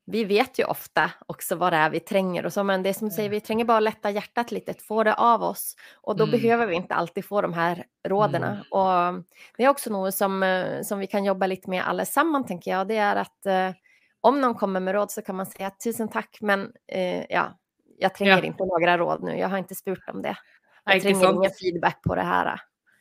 vi 0.09 0.23
vet 0.25 0.57
jo 0.57 0.65
ofte 0.73 1.03
også 1.29 1.59
hva 1.61 1.69
det 1.69 1.81
er 1.85 1.91
vi 1.93 2.01
trenger, 2.01 2.47
så, 2.49 2.63
men 2.65 2.81
det 2.81 2.95
som 2.97 3.11
sier, 3.13 3.29
vi 3.29 3.43
trenger 3.45 3.67
bare 3.69 3.83
å 3.83 3.85
lette 3.91 4.13
hjertet 4.17 4.55
litt, 4.57 4.71
få 4.81 5.03
det 5.05 5.13
av 5.21 5.43
oss. 5.51 5.75
Og 6.09 6.17
da 6.17 6.25
mm. 6.25 6.33
behøver 6.33 6.71
vi 6.71 6.79
ikke 6.79 6.97
alltid 6.97 7.27
få 7.27 7.43
de 7.45 7.51
her 7.53 7.83
rådene. 8.09 8.55
Mm. 8.63 8.71
Og 8.81 9.59
det 9.59 9.67
er 9.67 9.69
også 9.69 9.93
noe 9.93 10.09
som, 10.17 10.41
som, 10.89 11.03
vi 11.05 11.11
kan 11.13 11.29
jobbe 11.29 11.51
litt 11.53 11.69
med 11.69 11.85
alle 11.85 12.09
sammen, 12.09 12.47
tenker 12.49 12.73
jeg. 12.73 12.89
Det 12.89 13.03
er 13.05 13.21
at 13.21 13.51
om 14.21 14.41
noen 14.41 14.57
kommer 14.59 14.83
med 14.83 14.97
råd, 14.97 15.13
så 15.13 15.23
kan 15.23 15.39
man 15.39 15.49
si 15.49 15.63
at 15.65 15.79
tusen 15.83 16.11
takk, 16.11 16.41
men 16.47 16.69
eh, 16.91 17.25
ja, 17.31 17.49
jeg 17.99 18.15
trenger 18.17 18.45
ja. 18.45 18.53
ikke 18.53 18.69
noen 18.69 18.95
råd 19.03 19.27
nå, 19.27 19.37
jeg 19.39 19.51
har 19.51 19.63
ikke 19.63 19.79
spurt 19.79 20.11
om 20.13 20.23
det. 20.25 20.35
Jeg 20.89 21.05
trenger 21.05 21.35
ingen 21.35 21.55
feedback 21.55 22.03
på 22.05 22.17
det 22.17 22.25
her. 22.25 22.55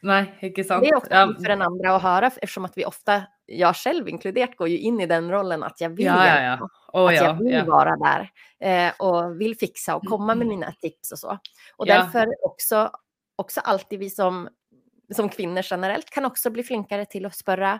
Nei, 0.08 0.22
ikke 0.46 0.64
sant. 0.66 0.86
Det 0.86 0.92
er 0.92 1.00
ofte 1.00 1.16
ja. 1.16 1.26
for 1.34 1.52
den 1.52 1.64
andre 1.66 1.94
å 1.96 2.02
høre, 2.02 2.30
eftersom 2.30 2.68
vi 2.76 2.86
ofte, 2.86 3.18
jeg 3.50 3.80
selv 3.80 4.10
inkludert, 4.12 4.54
går 4.60 4.70
jo 4.70 4.78
inn 4.90 5.02
i 5.02 5.08
den 5.10 5.30
rollen 5.34 5.64
at 5.66 5.82
jeg 5.82 5.96
vil 5.98 6.10
ja, 6.10 6.18
hjelpe. 6.28 6.70
Oh, 6.94 7.08
at 7.10 7.18
jeg 7.18 7.34
vil 7.40 7.66
være 7.68 7.96
der 8.02 8.28
eh, 8.60 9.02
og 9.04 9.38
vil 9.40 9.56
fikse 9.60 9.98
og 9.98 10.06
komme 10.08 10.36
med 10.38 10.52
mine 10.52 10.70
tips 10.82 11.16
og 11.18 11.22
så. 11.24 11.38
Og 11.80 11.90
derfor 11.90 12.30
også, 12.48 12.86
også 13.42 13.66
alltid 13.74 14.04
vi 14.04 14.10
som, 14.14 14.46
som 15.14 15.30
kvinner 15.34 15.66
generelt 15.66 16.12
kan 16.14 16.30
også 16.30 16.54
bli 16.54 16.66
flinkere 16.68 17.08
til 17.10 17.28
å 17.28 17.34
spørre 17.34 17.78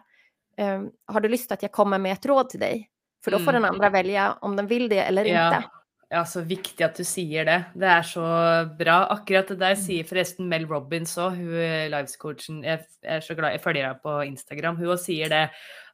eh, 0.58 0.86
har 0.88 1.24
du 1.24 1.30
lyst 1.32 1.52
til 1.52 1.60
at 1.60 1.68
jeg 1.68 1.76
kommer 1.76 2.02
med 2.02 2.18
et 2.18 2.30
råd 2.30 2.54
til 2.56 2.64
deg? 2.66 2.88
For 3.24 3.34
da 3.34 3.42
får 3.44 3.58
den 3.58 3.66
mm. 3.66 3.72
andre 3.74 3.92
velge 3.92 4.28
om 4.46 4.54
den 4.58 4.70
vil 4.70 4.88
det 4.90 5.02
eller 5.04 5.28
ikke. 5.28 5.62
Ja, 6.08 6.22
så 6.24 6.40
viktig 6.48 6.86
at 6.86 6.96
du 6.96 7.04
sier 7.04 7.44
det. 7.48 7.58
Det 7.76 7.88
er 7.92 8.06
så 8.08 8.24
bra. 8.80 9.02
Akkurat 9.12 9.50
det 9.52 9.58
der 9.60 9.76
sier 9.80 10.08
forresten 10.08 10.48
Mel 10.48 10.64
Robbins 10.70 11.18
òg, 11.20 11.36
hun 11.36 11.92
livescoachen. 11.92 12.62
Jeg 12.64 12.86
er 13.04 13.26
så 13.26 13.36
glad, 13.36 13.58
jeg 13.58 13.64
følger 13.66 13.90
henne 13.90 14.00
på 14.04 14.14
Instagram. 14.30 14.80
Hun 14.80 14.94
òg 14.94 15.02
sier 15.04 15.34
det. 15.34 15.44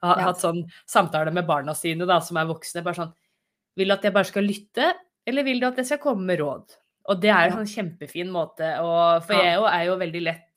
Har 0.05 0.21
ja. 0.21 0.27
hatt 0.27 0.43
sånn 0.43 0.61
samtale 0.85 1.33
med 1.33 1.47
barna 1.49 1.73
sine 1.77 2.05
da, 2.09 2.19
som 2.21 2.37
er 2.37 2.49
voksne. 2.51 2.85
bare 2.85 2.99
sånn 3.01 3.13
Vil 3.79 3.89
du 3.89 3.95
at 3.95 4.05
jeg 4.05 4.13
bare 4.13 4.29
skal 4.29 4.45
lytte, 4.45 4.91
eller 5.25 5.47
vil 5.47 5.63
du 5.63 5.67
at 5.71 5.81
jeg 5.81 5.89
skal 5.89 6.03
komme 6.03 6.29
med 6.29 6.43
råd? 6.43 6.77
Og 7.09 7.19
det 7.19 7.33
er 7.33 7.49
en 7.49 7.63
sånn 7.63 7.73
kjempefin 7.73 8.29
måte. 8.31 8.69
å 8.85 9.19
for 9.25 9.41
jeg 9.41 9.57
er 9.57 9.85
jo 9.89 9.99
veldig 9.99 10.25
lett 10.29 10.49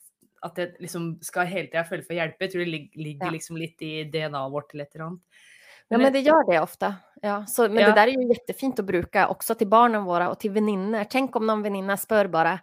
at 0.45 0.61
jeg 0.61 0.77
liksom 0.85 1.15
skal 1.25 1.49
hele 1.49 1.71
tida 1.71 1.87
føle 1.89 2.05
for 2.05 2.13
å 2.13 2.21
hjelpe. 2.21 2.45
Jeg 2.45 2.53
tror 2.53 2.67
det 2.67 2.85
ligger 3.09 3.33
liksom 3.33 3.57
litt 3.59 3.81
i 3.83 3.95
DNA-et 4.05 4.53
vårt 4.53 4.75
eller 4.75 4.85
et 4.85 4.95
eller 4.95 5.09
annet. 5.09 5.45
Ja, 5.87 5.99
men 6.03 6.13
det 6.13 6.27
gjør 6.27 6.45
det 6.45 6.61
ofte. 6.61 6.93
Ja, 7.23 7.41
så, 7.49 7.69
men 7.69 7.81
ja. 7.81 7.89
det 7.89 7.97
der 7.97 8.11
er 8.13 8.21
jo 8.21 8.29
jättefint 8.29 8.81
å 8.83 8.85
bruke 8.87 9.25
også 9.33 9.57
til 9.57 9.71
barna 9.73 10.03
våre 10.05 10.29
og 10.33 10.37
til 10.43 10.53
venninner. 10.55 11.09
Tenk 11.11 11.37
om 11.39 11.47
noen 11.49 11.65
venninner 11.65 11.99
spør 12.01 12.29
bare 12.33 12.59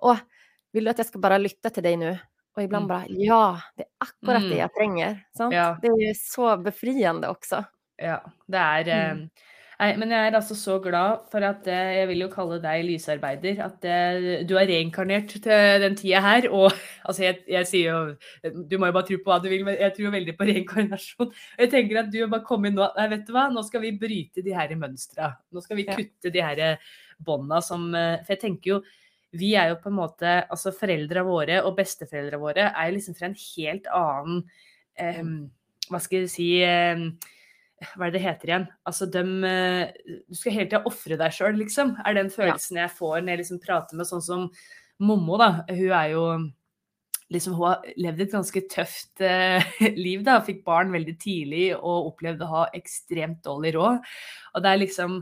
Å, 0.00 0.14
vil 0.72 0.86
du 0.86 0.92
at 0.92 1.02
jeg 1.02 1.10
skal 1.10 1.22
bare 1.24 1.40
lytte 1.42 1.72
til 1.74 1.84
deg 1.84 1.98
nå? 2.00 2.14
Og 2.56 2.64
iblant 2.64 2.88
mm. 2.88 2.90
bare 2.90 3.18
Ja, 3.20 3.42
det 3.76 3.86
er 3.86 4.08
akkurat 4.08 4.44
mm. 4.44 4.48
det 4.50 4.60
jeg 4.62 4.74
trenger. 4.78 5.20
Ja. 5.52 5.68
Det 5.82 5.92
er 5.92 6.02
jo 6.06 6.14
så 6.18 6.54
befriende 6.62 7.30
også. 7.30 7.62
Ja, 7.98 8.18
det 8.50 8.64
er 8.64 8.88
mm. 8.88 9.22
eh, 9.26 9.46
Nei, 9.78 9.92
men 9.94 10.10
jeg 10.10 10.26
er 10.26 10.34
altså 10.34 10.56
så 10.58 10.80
glad 10.82 11.20
for 11.30 11.44
at 11.46 11.68
eh, 11.70 11.92
jeg 12.00 12.08
vil 12.10 12.24
jo 12.24 12.28
kalle 12.32 12.56
deg 12.58 12.80
lysarbeider. 12.82 13.60
At 13.62 13.84
eh, 13.86 14.40
du 14.42 14.56
er 14.58 14.66
reinkarnert 14.66 15.30
til 15.30 15.82
den 15.84 15.94
tida 15.98 16.22
her. 16.24 16.48
Og 16.50 16.72
altså, 17.06 17.22
jeg, 17.28 17.44
jeg, 17.46 17.68
sier 17.70 17.92
jo 17.92 18.50
Du 18.66 18.74
må 18.78 18.90
jo 18.90 18.96
bare 18.96 19.06
tro 19.06 19.20
på 19.22 19.30
hva 19.30 19.38
du 19.42 19.46
vil, 19.52 19.62
men 19.68 19.78
jeg 19.78 19.94
tror 19.94 20.16
veldig 20.16 20.34
på 20.34 20.48
reinkarnasjon. 20.50 21.30
Og 21.30 21.62
Jeg 21.62 21.72
tenker 21.76 22.02
at 22.02 22.10
du 22.10 22.18
bare 22.26 22.46
komme 22.48 22.72
inn 22.72 22.78
nå 22.78 22.90
Nei, 22.98 23.06
vet 23.14 23.26
du 23.28 23.32
hva, 23.36 23.46
nå 23.54 23.62
skal 23.68 23.86
vi 23.86 23.94
bryte 24.02 24.42
de 24.42 24.56
her 24.58 24.74
mønstra. 24.82 25.30
Nå 25.54 25.62
skal 25.62 25.78
vi 25.78 25.86
kutte 25.86 26.34
de 26.34 26.42
her 26.42 26.90
bånda 27.22 27.62
som 27.62 27.90
For 27.94 28.34
jeg 28.34 28.42
tenker 28.48 28.74
jo 28.74 28.82
vi 29.36 29.50
er 29.60 29.68
jo 29.68 29.80
på 29.82 29.90
en 29.90 29.98
måte 29.98 30.30
Altså 30.48 30.72
foreldra 30.72 31.20
våre 31.26 31.58
og 31.60 31.74
besteforeldra 31.76 32.38
våre 32.40 32.70
er 32.70 32.88
jo 32.88 32.94
liksom 32.94 33.16
fra 33.18 33.28
en 33.28 33.34
helt 33.36 33.90
annen 33.92 34.38
um, 35.20 35.34
Hva 35.90 36.00
skal 36.00 36.24
jeg 36.24 36.30
si 36.32 36.46
um, 36.64 37.10
hva 37.78 38.08
er 38.08 38.10
det 38.10 38.18
det 38.18 38.24
heter 38.24 38.50
igjen? 38.50 38.66
Altså, 38.88 39.06
de, 39.06 39.22
Du 40.26 40.38
skal 40.38 40.54
hele 40.56 40.68
tida 40.68 40.82
ofre 40.88 41.18
deg 41.20 41.34
sjøl, 41.34 41.58
liksom. 41.60 41.94
Er 42.04 42.18
den 42.18 42.30
følelsen 42.34 42.80
jeg 42.82 42.94
får 42.96 43.20
når 43.20 43.32
jeg 43.32 43.42
liksom 43.44 43.60
prater 43.62 43.98
med 43.98 44.08
sånn 44.08 44.24
som 44.24 44.46
Mommo, 44.98 45.38
da. 45.38 45.50
Hun 45.68 45.92
er 45.94 46.12
jo 46.12 46.24
liksom, 47.30 47.54
Hun 47.54 47.68
har 47.68 47.90
levd 48.00 48.24
et 48.24 48.34
ganske 48.34 48.64
tøft 48.72 49.22
eh, 49.22 49.64
liv, 50.04 50.24
da. 50.26 50.40
Fikk 50.44 50.64
barn 50.66 50.94
veldig 50.94 51.16
tidlig 51.22 51.66
og 51.76 52.12
opplevde 52.14 52.46
å 52.46 52.54
ha 52.56 52.68
ekstremt 52.78 53.44
dårlig 53.46 53.76
råd. 53.78 54.08
Og 54.54 54.64
det 54.64 54.72
er 54.72 54.82
liksom 54.86 55.20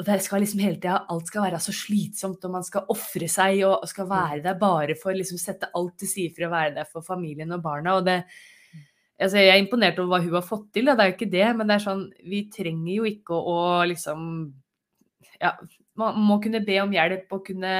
og 0.00 0.06
det 0.06 0.22
skal 0.24 0.40
liksom 0.40 0.62
hele 0.64 0.78
tida 0.80 1.02
Alt 1.12 1.28
skal 1.28 1.44
være 1.44 1.58
så 1.60 1.72
slitsomt, 1.76 2.44
og 2.48 2.54
man 2.54 2.64
skal 2.64 2.88
ofre 2.90 3.28
seg 3.30 3.60
og, 3.68 3.84
skal 3.90 4.08
mm. 4.08 4.12
være 4.14 4.40
der 4.46 4.56
bare 4.58 4.96
for 4.98 5.14
liksom 5.14 5.38
sette 5.38 5.68
alt 5.78 5.98
til 6.00 6.08
side 6.10 6.32
for 6.34 6.48
å 6.48 6.52
være 6.54 6.74
der 6.78 6.88
for 6.88 7.04
familien 7.06 7.52
og 7.52 7.62
barna. 7.62 7.98
og 8.00 8.08
det 8.08 8.22
altså 9.22 9.42
Jeg 9.42 9.52
er 9.54 9.62
imponert 9.62 10.00
over 10.02 10.10
hva 10.14 10.24
hun 10.24 10.34
har 10.36 10.46
fått 10.46 10.66
til, 10.74 10.90
det 10.90 10.98
er 10.98 11.12
jo 11.12 11.16
ikke 11.16 11.32
det. 11.32 11.46
Men 11.58 11.70
det 11.70 11.76
er 11.76 11.86
sånn, 11.86 12.02
vi 12.28 12.42
trenger 12.52 12.92
jo 12.96 13.06
ikke 13.08 13.38
å, 13.38 13.54
å 13.54 13.86
liksom 13.88 14.26
ja, 15.42 15.52
man 15.98 16.18
må 16.22 16.38
kunne 16.42 16.62
be 16.64 16.78
om 16.82 16.92
hjelp 16.94 17.34
og 17.34 17.44
kunne 17.48 17.72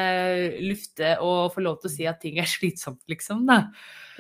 lufte 0.65 1.15
og 1.23 1.53
få 1.55 1.65
lov 1.65 1.81
til 1.81 1.91
å 1.91 1.95
si 1.95 2.07
at 2.09 2.21
ting 2.23 2.41
er 2.43 2.51
slitsomt, 2.57 3.03
liksom. 3.11 3.47
Da. 3.49 3.65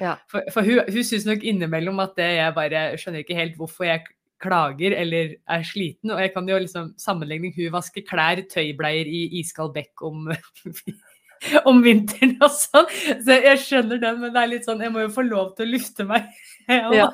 Ja. 0.00 0.16
For, 0.30 0.46
for, 0.54 0.66
hun, 0.66 0.82
hun 0.88 1.06
syns 1.06 1.26
nok 1.28 1.44
innimellom 1.46 2.02
at 2.04 2.16
det, 2.18 2.32
jeg 2.38 2.56
bare 2.58 2.84
skjønner 3.00 3.24
ikke 3.24 3.38
helt 3.38 3.58
hvorfor 3.60 3.88
jeg 3.88 4.04
klager 4.42 4.96
eller 4.98 5.36
er 5.54 5.66
sliten. 5.66 6.10
Og 6.14 6.22
jeg 6.22 6.32
kan 6.34 6.48
jo 6.50 6.58
liksom 6.58 6.92
sammenligne 7.00 7.52
hun 7.54 7.74
vasker 7.74 8.06
klær, 8.08 8.42
tøybleier 8.50 9.06
i 9.08 9.24
iskald 9.42 9.74
bekk 9.76 10.06
om, 10.08 10.30
om 11.68 11.82
vinteren 11.84 12.36
og 12.42 12.52
sånn. 12.54 12.88
Så 13.24 13.38
jeg 13.38 13.60
skjønner 13.64 14.00
den, 14.02 14.20
men 14.22 14.34
det 14.34 14.42
er 14.42 14.52
litt 14.54 14.68
sånn, 14.68 14.82
jeg 14.84 14.94
må 14.94 15.06
jo 15.06 15.12
få 15.14 15.26
lov 15.26 15.54
til 15.58 15.68
å 15.68 15.74
lufte 15.76 16.08
meg 16.08 16.30
ja. 16.68 17.10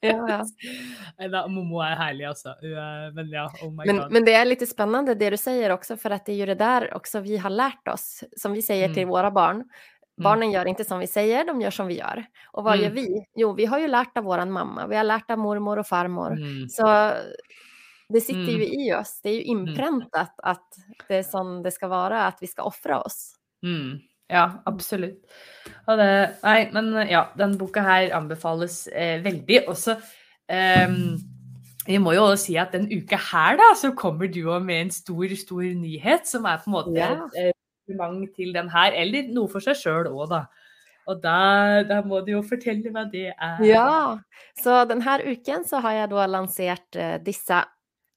Ja, 0.00 0.28
ja. 0.28 0.44
Da, 1.32 1.46
Momo 1.48 1.80
er 1.84 1.96
herlig, 1.96 2.26
altså. 2.28 2.54
Men 3.16 3.30
ja, 3.32 3.46
oh 3.64 3.70
my 3.72 3.86
men, 3.88 4.00
god. 4.02 4.12
Men 4.12 4.26
det 4.26 4.34
er 4.36 4.48
litt 4.48 4.64
spennende 4.68 5.16
det 5.16 5.30
du 5.32 5.38
sier 5.40 5.72
også, 5.72 5.96
for 6.00 6.12
det 6.12 6.34
er 6.34 6.40
jo 6.42 6.48
det 6.50 6.58
der 6.60 6.88
også 6.96 7.22
vi 7.24 7.38
har 7.40 7.52
lært 7.52 7.88
oss, 7.88 8.24
som 8.36 8.56
vi 8.56 8.64
sier 8.64 8.90
mm. 8.92 8.96
til 8.96 9.08
våre 9.08 9.30
barn. 9.34 9.62
Mm. 9.64 10.24
Barnen 10.24 10.48
mm. 10.48 10.54
gjør 10.54 10.70
ikke 10.72 10.88
som 10.88 11.00
vi 11.00 11.08
sier, 11.10 11.48
de 11.48 11.54
gjør 11.64 11.76
som 11.78 11.88
vi 11.88 11.98
gjør. 11.98 12.22
Og 12.56 12.66
hva 12.66 12.76
mm. 12.76 12.82
gjør 12.82 12.94
vi? 12.96 13.06
Jo, 13.42 13.52
vi 13.56 13.68
har 13.72 13.80
jo 13.82 13.92
lært 13.92 14.20
av 14.20 14.28
vår 14.28 14.44
mamma, 14.48 14.86
vi 14.90 15.00
har 15.00 15.08
lært 15.08 15.32
av 15.32 15.40
mormor 15.40 15.80
og 15.82 15.88
farmor. 15.88 16.36
Mm. 16.36 16.66
Så 16.72 16.88
det 18.12 18.22
sitter 18.22 18.52
jo 18.52 18.60
mm. 18.60 18.76
i 18.84 18.92
oss, 18.96 19.16
det 19.24 19.32
er 19.32 19.38
jo 19.40 19.56
innprentet 19.56 20.36
at 20.52 20.82
det 21.08 21.22
er 21.22 21.26
sånn 21.26 21.58
det 21.64 21.72
skal 21.74 21.90
være, 21.90 22.26
at 22.28 22.44
vi 22.44 22.52
skal 22.52 22.68
ofre 22.68 23.00
oss. 23.00 23.35
Mm. 23.64 24.00
Ja, 24.30 24.48
absolutt. 24.66 25.22
Det, 25.86 26.10
nei, 26.42 26.58
men 26.74 26.90
ja, 27.06 27.28
den 27.38 27.54
boka 27.60 27.84
her 27.86 28.10
anbefales 28.16 28.86
eh, 28.90 29.22
veldig. 29.22 29.62
Også 29.70 29.94
eh, 30.50 30.88
Vi 31.86 32.00
må 32.02 32.16
jo 32.16 32.24
også 32.26 32.48
si 32.48 32.56
at 32.58 32.74
den 32.74 32.88
uka 32.90 33.18
her, 33.30 33.60
da, 33.60 33.70
så 33.78 33.92
kommer 33.94 34.26
du 34.32 34.42
òg 34.50 34.64
med 34.66 34.88
en 34.88 34.90
stor, 34.94 35.30
stor 35.38 35.62
nyhet, 35.62 36.26
som 36.26 36.48
er 36.50 36.58
på 36.58 36.72
en 36.72 36.74
måte 36.74 36.96
ja. 36.98 37.12
et 37.38 37.54
kompliment 37.86 38.34
til 38.34 38.50
den 38.56 38.70
her, 38.72 38.96
eller 38.98 39.30
noe 39.30 39.50
for 39.52 39.62
seg 39.62 39.78
sjøl 39.78 40.10
òg, 40.10 40.26
da. 40.34 40.46
Og 41.06 41.20
da, 41.22 41.38
da, 41.86 42.00
må 42.02 42.18
du 42.26 42.32
jo 42.32 42.42
fortelle 42.42 42.90
hva 42.90 43.04
det 43.06 43.28
er. 43.30 43.60
Ja, 43.62 44.16
så 44.58 44.80
denne 44.90 45.20
uken 45.22 45.62
så 45.68 45.78
har 45.84 46.00
jeg 46.00 46.10
da 46.10 46.24
lansert 46.26 46.98
uh, 46.98 47.14
disse 47.22 47.60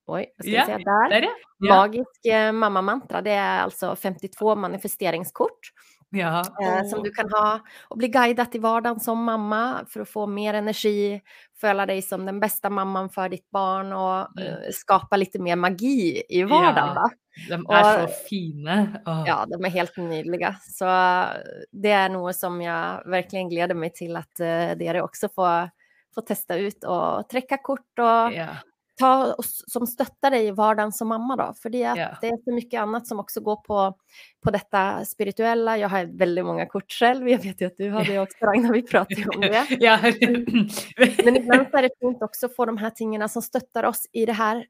Oi, 0.09 0.25
skal 0.39 0.53
ja, 0.53 0.65
se 0.65 0.79
der. 0.83 1.13
der 1.13 1.29
ja. 1.29 1.35
Magisk 1.69 2.27
mamma-mantra 2.55 3.19
Det 3.21 3.33
er 3.35 3.65
altså 3.65 3.91
52 3.99 4.55
manifesteringskort 4.57 5.71
ja. 6.11 6.43
eh, 6.61 6.87
som 6.87 7.03
du 7.03 7.11
kan 7.11 7.29
ha. 7.33 7.59
Og 7.89 7.99
bli 7.99 8.09
guidet 8.13 8.55
i 8.55 8.61
hverdagen 8.61 8.99
som 9.03 9.21
mamma 9.23 9.85
for 9.89 10.03
å 10.03 10.09
få 10.09 10.25
mer 10.31 10.59
energi, 10.59 11.19
føle 11.59 11.85
deg 11.89 12.03
som 12.05 12.25
den 12.27 12.39
beste 12.41 12.71
mammaen 12.73 13.09
for 13.13 13.31
ditt 13.31 13.45
barn 13.53 13.91
og 13.95 14.39
uh, 14.39 14.69
skape 14.73 15.19
litt 15.19 15.35
mer 15.43 15.59
magi 15.59 16.21
i 16.21 16.43
hverdagen. 16.47 17.01
Ja. 17.01 17.09
De 17.49 17.55
er 17.55 17.65
og, 17.65 17.89
så 17.89 18.23
fine. 18.27 18.77
Oh. 19.05 19.23
Ja, 19.27 19.41
de 19.47 19.59
er 19.59 19.75
helt 19.75 19.99
nydelige. 20.01 20.53
Så 20.65 20.87
det 21.71 21.93
er 21.95 22.09
noe 22.13 22.33
som 22.35 22.57
jeg 22.63 23.11
virkelig 23.11 23.45
gleder 23.53 23.79
meg 23.79 23.95
til 23.99 24.17
at 24.19 24.43
uh, 24.43 24.73
dere 24.79 25.05
også 25.05 25.31
får, 25.35 25.69
får 26.15 26.27
teste 26.31 26.59
ut 26.63 26.89
og 26.89 27.29
trekke 27.31 27.61
kort 27.63 28.03
og 28.03 28.35
ja. 28.35 28.53
Ta, 28.99 29.35
som 29.67 29.87
stöttar 29.87 30.31
dig 30.31 30.47
i 30.47 30.51
vardagen 30.51 30.91
som 30.91 31.07
mamma 31.07 31.35
då? 31.35 31.53
För 31.61 31.69
det, 31.69 31.77
Ja. 31.79 32.17
det 32.21 32.27
är 32.27 32.43
så 32.43 32.51
mycket 32.53 32.81
annat 32.81 33.07
som 33.07 33.19
också 33.19 33.41
går 33.41 33.55
på, 33.55 33.93
på 34.43 34.51
detta 34.51 35.05
spirituella. 35.05 35.77
Jag 35.77 35.89
har 35.89 36.05
väldigt 36.05 36.45
många 36.45 36.65
kort 36.65 36.91
själv. 36.91 37.29
Jag 37.29 37.39
vet 37.43 37.61
ju 37.61 37.65
att 37.65 37.77
du 37.77 37.89
har 37.91 38.05
det 38.05 38.19
också 38.19 38.37
Ragnar, 38.45 38.73
vi 38.73 38.81
pratar 38.83 39.15
ju 39.15 39.25
om 39.29 39.41
det. 39.41 39.67
Ja. 39.79 39.99
Men 41.25 41.35
ibland 41.37 41.67
så 41.71 41.77
är 41.77 41.81
det 41.81 41.89
fint 41.99 42.21
också 42.21 42.45
att 42.45 42.55
få 42.55 42.65
de 42.65 42.77
här 42.77 42.89
tingene 42.89 43.29
som 43.29 43.41
stöttar 43.41 43.83
oss 43.83 44.07
i 44.11 44.25
det 44.25 44.33
här, 44.33 44.65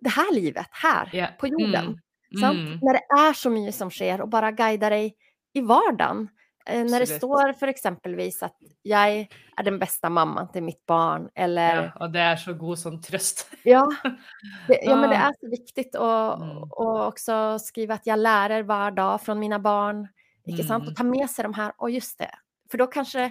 det 0.00 0.10
här 0.10 0.34
livet, 0.34 0.66
här 0.70 1.10
Ja. 1.12 1.26
på 1.40 1.46
jorden. 1.48 1.98
Mm. 2.42 2.56
Mm. 2.56 2.78
När 2.82 2.92
det 2.92 3.28
är 3.28 3.32
så 3.32 3.50
mye 3.50 3.72
som 3.72 3.90
sker 3.90 4.20
och 4.20 4.28
bara 4.28 4.50
guida 4.52 4.90
dig 4.90 5.14
i 5.52 5.60
vardagen. 5.60 6.28
Eh, 6.66 6.84
när 6.84 7.00
det 7.00 7.06
står 7.06 7.52
for 7.52 7.66
eksempelvis 7.68 8.42
at 8.42 8.54
'jeg 8.84 9.28
er 9.58 9.62
den 9.62 9.78
beste 9.78 10.08
mammaen 10.08 10.48
til 10.52 10.62
mitt 10.62 10.86
barn 10.86 11.28
eller 11.36 11.74
Ja, 11.74 11.90
og 12.00 12.12
det 12.12 12.20
er 12.20 12.36
så 12.36 12.54
god 12.58 12.78
sånn 12.78 13.00
trøst. 13.02 13.44
Ja, 13.64 13.82
det, 14.68 14.78
ja 14.82 14.96
men 14.96 15.10
det 15.10 15.18
er 15.18 15.32
så 15.40 15.50
viktig 15.50 15.94
å, 15.94 16.38
Mm. 16.40 16.62
och 16.70 17.06
också 17.06 17.58
skriva 17.58 17.94
att 17.94 18.06
jag 18.06 18.18
lärer 18.18 18.62
var 18.62 18.90
dag 18.90 19.20
fra 19.20 19.34
mine 19.34 19.58
barn. 19.58 20.08
Inte 20.46 20.62
sant? 20.64 20.88
Og 20.88 20.96
ta 20.96 21.02
med 21.04 21.28
seg 21.30 21.44
de 21.44 21.54
her. 21.54 21.72
Og 21.78 21.90
just 21.90 22.18
det, 22.18 22.30
For 22.70 22.78
da 22.78 22.86
kanskje 22.86 23.30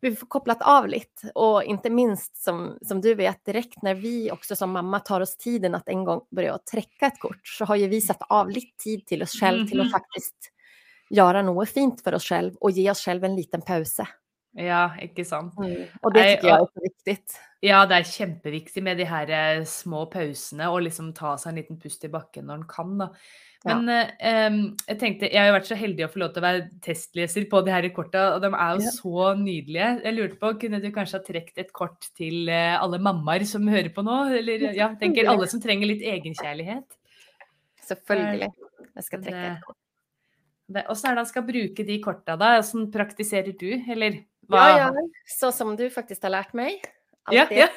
vi 0.00 0.10
får 0.16 0.26
kopplat 0.28 0.62
av 0.62 0.86
litt. 0.86 1.24
Og 1.34 1.64
ikke 1.64 1.90
minst 1.90 2.36
som, 2.44 2.78
som 2.82 3.00
du 3.00 3.14
vet 3.14 3.44
direkt 3.44 3.82
når 3.82 3.94
vi 4.00 4.30
også 4.30 4.56
som 4.56 4.70
mamma 4.70 5.00
tar 5.00 5.20
oss 5.20 5.36
tiden 5.36 5.74
at 5.74 5.88
en 5.88 6.04
gang 6.04 6.20
börja 6.34 6.54
å 6.54 6.64
trekke 6.64 7.02
et 7.06 7.18
kort 7.18 7.40
så 7.44 7.64
har 7.66 7.76
jo 7.76 7.88
vi 7.88 8.00
satt 8.00 8.22
av 8.30 8.48
litt 8.48 8.76
tid 8.78 9.06
til 9.06 9.22
oss 9.22 9.32
selv 9.38 9.68
til 9.68 9.80
å 9.80 9.84
Mhm. 9.84 9.90
Faktiskt 11.10 11.44
noe 11.46 11.66
fint 11.66 12.00
for 12.02 12.14
oss 12.14 12.26
selv 12.28 12.56
og 12.60 12.72
gi 12.72 12.88
oss 12.90 13.02
selv 13.04 13.24
en 13.24 13.36
liten 13.36 13.62
pause. 13.62 14.06
Ja, 14.56 14.86
ikke 15.04 15.24
sant. 15.28 15.52
Og 16.02 16.14
det 16.14 16.22
syns 16.22 16.42
jeg 16.42 16.50
er 16.50 16.56
är 16.56 16.60
och- 16.62 16.70
så 16.72 16.80
viktigt. 16.80 17.34
Ja, 17.62 17.84
det 17.86 17.96
er 17.96 18.02
kjempeviktig 18.02 18.82
med 18.82 18.96
de 18.98 19.04
her 19.04 19.28
eh, 19.30 19.64
små 19.64 20.06
pausene 20.10 20.68
og 20.70 20.82
liksom 20.82 21.12
ta 21.14 21.36
seg 21.36 21.50
en 21.52 21.56
liten 21.56 21.78
pust 21.78 22.04
i 22.04 22.08
bakken 22.08 22.46
når 22.46 22.54
en 22.54 22.64
kan, 22.68 22.98
da. 22.98 23.08
Men 23.66 23.88
eh, 23.88 24.74
jeg 24.88 24.98
tenkte, 24.98 25.32
jeg 25.32 25.40
har 25.40 25.48
jo 25.48 25.56
vært 25.58 25.66
så 25.66 25.76
heldig 25.76 26.04
å 26.06 26.10
få 26.12 26.18
lov 26.20 26.32
til 26.32 26.42
å 26.42 26.46
være 26.46 26.70
testleser 26.80 27.48
på 27.50 27.64
de 27.66 27.70
her 27.72 27.88
korta, 27.90 28.34
og 28.36 28.42
de 28.42 28.46
er 28.54 28.76
jo 28.76 28.84
Ja. 28.84 28.90
så 28.90 29.36
nydelige. 29.36 30.02
Jeg 30.04 30.14
lurte 30.14 30.38
på, 30.38 30.60
kunne 30.60 30.80
du 30.80 30.90
kanskje 30.92 31.18
ha 31.18 31.24
trukket 31.24 31.58
et 31.58 31.72
kort 31.72 32.08
til 32.16 32.48
eh, 32.48 32.80
alle 32.80 32.98
mammaer 32.98 33.44
som 33.44 33.66
hører 33.66 33.92
på 33.92 34.04
nå? 34.04 34.32
Eller 34.38 34.72
ja, 34.72 34.94
tenker 35.00 35.28
alle 35.28 35.48
som 35.48 35.60
trenger 35.60 35.86
litt 35.86 36.02
egenkjærlighet. 36.02 36.86
Selvfølgelig. 37.88 38.52
Jeg 38.96 39.04
skal 39.04 39.22
trekke 39.22 39.50
et 39.52 39.64
kort. 39.66 39.76
Åssen 40.88 41.10
er 41.10 41.14
det 41.14 41.22
han 41.22 41.26
skal 41.30 41.44
bruke 41.46 41.84
de 41.86 41.96
korta, 42.02 42.34
da? 42.36 42.56
Åssen 42.58 42.88
praktiserer 42.92 43.52
du, 43.58 43.68
eller 43.92 44.22
Ja, 44.48 44.78
ja, 44.78 44.92
så 45.38 45.52
som 45.52 45.76
du 45.76 45.88
faktisk 45.90 46.22
har 46.22 46.30
lært 46.30 46.54
meg. 46.54 46.80
Ja, 47.30 47.42
Alltid 47.42 47.58
ja. 47.58 47.68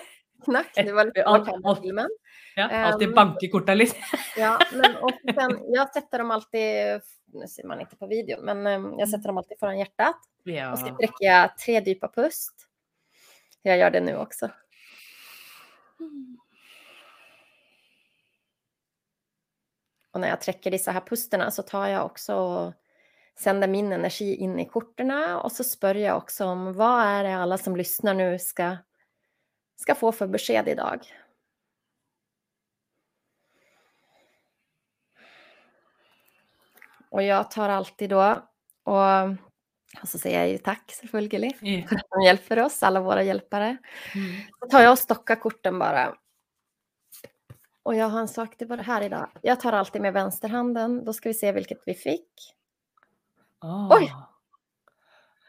knack, 0.45 0.71
det 0.75 0.91
var 0.93 1.05
litt 1.09 1.17
Alt- 1.25 1.49
alt- 1.63 1.81
filmen. 1.81 2.09
ja 2.55 2.67
alltid 2.69 3.07
um, 3.07 3.13
banke 3.15 3.47
korta 3.49 3.73
litt. 3.73 3.95
Ja, 4.37 4.59
men 4.73 4.95
och 5.03 5.11
sen, 5.35 5.59
jag 5.73 5.93
sätter 5.93 6.17
dem 6.17 6.31
alltid, 6.31 7.01
nu 7.33 7.47
ser 7.47 7.67
man 7.67 7.81
inte 7.81 7.95
på 7.95 8.07
videon, 8.07 8.45
men 8.45 8.67
um, 8.67 8.99
jag 8.99 9.09
sätter 9.09 9.27
dem 9.29 9.37
alltid 9.37 9.59
foran 9.59 9.79
hjärtat. 9.79 10.15
Ja. 10.43 10.71
Och 10.71 10.79
så 10.79 10.85
trekker 10.85 11.25
jag 11.25 11.57
tre 11.57 11.81
djupa 11.85 12.07
pust. 12.07 12.53
Jag 13.61 13.77
gör 13.77 13.89
det 13.91 13.99
nu 14.01 14.17
också. 14.17 14.49
Och 20.11 20.21
når 20.21 20.31
jeg 20.31 20.41
trekker 20.45 20.73
disse 20.73 20.93
her 20.93 21.05
pustene, 21.05 21.49
så 21.53 21.63
tar 21.67 21.89
jeg 21.91 22.01
også 22.01 22.37
og 22.41 22.61
sender 23.39 23.69
min 23.71 23.91
energi 23.93 24.31
inn 24.43 24.57
i 24.59 24.67
kortene. 24.69 25.19
Og 25.43 25.51
så 25.53 25.65
spør 25.67 26.01
jeg 26.01 26.15
også 26.15 26.49
om 26.49 26.69
hva 26.77 26.93
er 27.19 27.27
det 27.27 27.35
alle 27.37 27.59
som 27.61 27.77
lyssnar 27.77 28.17
nå, 28.17 28.31
skal, 28.41 28.81
skal 29.79 29.99
få 29.99 30.11
beskjed 30.33 30.73
i 30.73 30.79
dag. 30.79 31.05
Og 37.09 37.23
jeg 37.25 37.49
tar 37.53 37.71
alltid 37.73 38.11
da 38.13 38.25
og, 38.89 39.37
og 39.97 40.05
så 40.09 40.19
sier 40.21 40.45
jeg 40.45 40.61
takk, 40.61 40.83
tack 40.85 40.97
selvfølgelig 40.99 41.53
for 41.89 42.01
at 42.01 42.15
de 42.15 42.25
hjelper 42.25 42.61
oss, 42.65 42.77
alle 42.85 43.01
våre 43.05 43.25
hjälpare. 43.25 43.77
Mm. 44.15 44.33
Så 44.57 44.69
tar 44.71 44.85
jeg 44.85 44.93
og 44.93 45.01
stokker 45.01 45.39
kortene 45.41 45.81
bara. 45.81 46.03
Och 47.89 47.95
jag 47.95 48.09
har 48.09 48.19
en 48.19 48.27
sak, 48.27 48.53
det 48.57 48.65
var 48.65 48.77
här 48.77 49.01
idag. 49.01 49.27
Jag 49.41 49.59
tar 49.59 49.73
alltid 49.73 50.01
med 50.01 50.13
vänsterhanden. 50.13 51.05
Då 51.05 51.13
ska 51.13 51.29
vi 51.29 51.33
se 51.33 51.51
hvilket 51.51 51.81
vi 51.85 51.93
fikk. 51.93 52.53
Oh. 53.61 53.93
Oi. 53.97 54.11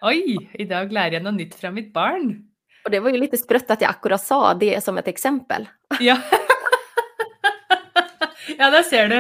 Oi, 0.03 0.49
i 0.53 0.65
dag 0.65 0.89
lærer 0.89 1.19
jeg 1.19 1.25
noe 1.27 1.37
nytt 1.37 1.53
fra 1.53 1.69
mitt 1.69 1.91
barn. 1.93 2.31
Og 2.87 2.95
det 2.95 3.03
var 3.05 3.13
jo 3.13 3.19
litt 3.21 3.37
sprøtt 3.37 3.69
at 3.75 3.85
jeg 3.85 3.93
akkurat 3.93 4.25
sa 4.25 4.55
det 4.57 4.79
som 4.81 4.97
et 4.97 5.11
eksempel. 5.13 5.69
Ja. 6.01 6.17
ja, 8.57 8.71
der 8.73 8.87
ser 8.89 9.13
du. 9.13 9.19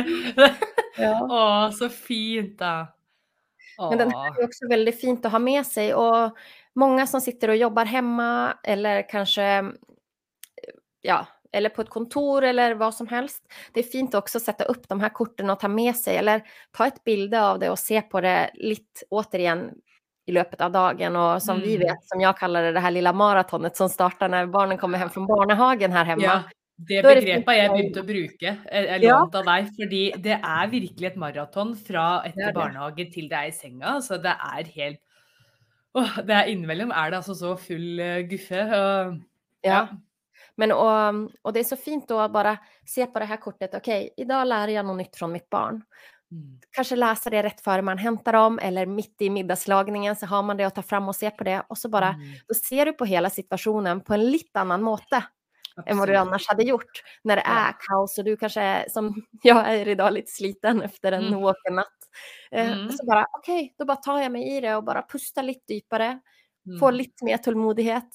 Ja. 0.97 1.19
Å, 1.21 1.43
så 1.77 1.91
fint, 1.93 2.55
da. 2.63 2.89
Men 3.83 4.01
den 4.01 4.15
er 4.15 4.31
är 4.33 4.47
også 4.47 4.71
veldig 4.71 4.95
fint 4.97 5.29
å 5.29 5.35
ha 5.37 5.43
med 5.45 5.69
seg. 5.69 5.93
Og 5.93 6.41
mange 6.73 7.05
som 7.05 7.21
sitter 7.21 7.53
og 7.53 7.61
jobber 7.67 7.93
hjemme, 7.93 8.31
eller 8.65 9.05
kanskje 9.13 9.51
ja, 11.05 11.21
eller 11.53 11.69
på 11.71 11.83
ett 11.83 11.91
kontor 11.91 12.45
eller 12.45 12.75
vad 12.75 12.95
som 12.95 13.07
helst. 13.09 13.43
Det 13.73 13.81
är 13.81 13.85
fint 13.85 14.15
också 14.15 14.39
att 14.39 14.43
sätta 14.45 14.65
upp 14.65 14.89
de 14.89 15.01
här 15.01 15.09
korten 15.09 15.51
och 15.51 15.61
ta 15.61 15.69
med 15.69 15.97
sig 15.97 16.17
eller 16.17 16.43
ta 16.77 16.87
ett 16.87 17.05
bilde 17.05 17.43
av 17.45 17.59
det 17.59 17.71
och 17.71 17.79
se 17.79 18.03
på 18.03 18.21
det 18.21 18.51
lite 18.55 19.05
återigen 19.11 19.71
i 20.27 20.33
løpet 20.33 20.61
av 20.61 20.71
dagen 20.73 21.17
Og 21.17 21.43
som 21.43 21.61
vi 21.61 21.75
Mm. 21.77 21.89
vet, 21.89 22.05
som 22.05 22.21
jeg 22.21 22.37
kaller 22.37 22.63
det, 22.63 22.73
det 22.75 22.81
her 22.81 22.91
lilla 22.91 23.13
maratonet 23.13 23.77
som 23.77 23.89
starter 23.89 24.29
når 24.29 24.47
barnen 24.53 24.79
kommer 24.79 24.99
hjem 24.99 25.11
fra 25.11 25.27
barnehagen 25.27 25.93
her 25.93 26.05
hemma. 26.05 26.23
Ja, 26.23 26.43
det 26.79 26.99
er 26.99 27.03
begrepet 27.03 27.57
jeg 27.57 27.71
begynte 27.71 28.01
å 28.01 28.07
bruke. 28.07 28.53
Jeg 28.73 29.01
lånt 29.03 29.35
av 29.35 29.45
deg, 29.45 29.67
fordi 29.77 30.03
det 30.23 30.37
er 30.43 30.69
virkelig 30.71 31.07
et 31.07 31.17
maraton 31.17 31.75
fra 31.77 32.23
er 32.25 32.29
etter 32.31 32.53
barnehage 32.55 33.11
til 33.13 33.29
det 33.29 33.37
er 33.39 33.49
i 33.49 33.51
senga. 33.51 33.97
Så 34.01 34.23
det 34.23 34.37
er 34.39 34.65
helt 34.77 34.99
Åh, 35.95 36.21
det 36.23 36.31
er 36.31 36.47
innimellom 36.53 36.93
er 36.95 37.11
det 37.11 37.19
altså 37.19 37.35
så 37.35 37.57
full 37.59 37.99
eh, 37.99 38.23
guffe. 38.31 38.61
Og, 38.63 39.21
Ja. 39.65 39.89
Men 40.61 40.73
och, 40.73 41.31
och 41.43 41.53
det 41.53 41.61
är 41.61 41.65
så 41.65 41.77
fint 41.77 42.11
å 42.11 42.19
att 42.19 42.33
bara 42.33 42.59
se 42.87 43.07
på 43.07 43.19
det 43.19 43.25
här 43.25 43.37
kortet, 43.37 43.75
okej, 43.75 44.15
idag 44.17 44.47
lär 44.49 44.69
jag 44.69 44.87
något 44.87 44.97
nytt 44.97 45.17
från 45.17 45.33
mitt 45.33 45.51
barn. 45.51 45.83
Mm. 46.33 46.61
Kanske 46.71 46.97
läsa 46.97 47.31
det 47.31 47.43
rätt 47.43 47.61
före 47.61 47.83
man 47.83 47.99
hämtar 47.99 48.33
dem 48.33 48.59
eller 48.63 48.87
mitt 48.87 49.23
i 49.23 49.31
middagslagningen 49.31 50.17
så 50.17 50.27
har 50.27 50.43
man 50.43 50.57
det 50.57 50.65
att 50.65 50.75
ta 50.75 50.83
fram 50.83 51.09
och 51.09 51.17
se 51.17 51.31
på 51.31 51.45
det 51.45 51.63
och 51.69 51.79
så 51.79 51.89
bara, 51.89 52.09
Mm. 52.09 52.21
då 52.49 52.55
ser 52.55 52.87
du 52.87 52.93
på 52.93 53.05
hela 53.05 53.31
situationen 53.31 54.01
på 54.01 54.15
en 54.15 54.31
lite 54.31 54.61
annan 54.61 54.83
måte 54.83 55.25
än 55.87 55.99
vad 55.99 56.09
du 56.09 56.17
annars 56.17 56.49
hade 56.49 56.63
gjort 56.63 57.03
när 57.25 57.37
det 57.37 57.43
Ja. 57.47 57.75
kaos 57.89 58.19
och 58.19 58.25
du 58.25 58.37
kanske 58.37 58.61
är, 58.61 58.89
som 58.89 59.15
jag 59.43 59.69
är 59.75 59.89
idag 59.89 60.13
lite 60.13 60.31
sliten 60.33 60.83
efter 60.83 61.13
en 61.13 61.27
Mm. 61.27 61.41
natt. 61.73 61.87
Eh, 62.51 62.73
Mm. 62.73 62.91
Så 62.93 63.07
bara 63.07 63.27
okej, 63.39 63.75
då 63.79 63.85
bara 63.85 63.97
tar 63.97 64.21
jag 64.21 64.33
mig 64.33 64.57
i 64.57 64.61
det 64.61 64.77
och 64.77 64.85
bara 64.85 65.03
pustar 65.13 65.43
lite 65.43 65.75
djupare, 65.75 66.21
får 66.81 66.93
litt 66.93 67.07
lite 67.09 67.25
mer 67.25 67.37
tålmodighet 67.39 68.09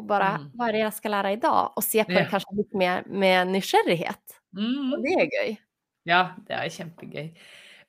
och 0.00 0.04
bara 0.08 0.28
Mm. 0.28 0.50
vad 0.54 0.68
är 0.68 0.72
det 0.72 0.78
jag 0.78 0.94
ska 0.94 1.08
lära 1.08 1.32
idag 1.32 1.72
och 1.76 1.84
se 1.84 2.04
på 2.04 2.10
det 2.10 2.16
kanskje 2.16 2.30
kanske 2.30 2.56
lite 2.56 2.76
mer 2.76 3.02
med 3.06 3.46
nysgjerrighet. 3.52 4.40
Mm. 4.56 4.92
Og 4.92 5.02
det 5.04 5.12
er 5.12 5.26
gøy. 5.36 5.56
Ja, 6.08 6.20
det 6.48 6.56
er 6.56 6.68
kjempegøy. 6.72 7.26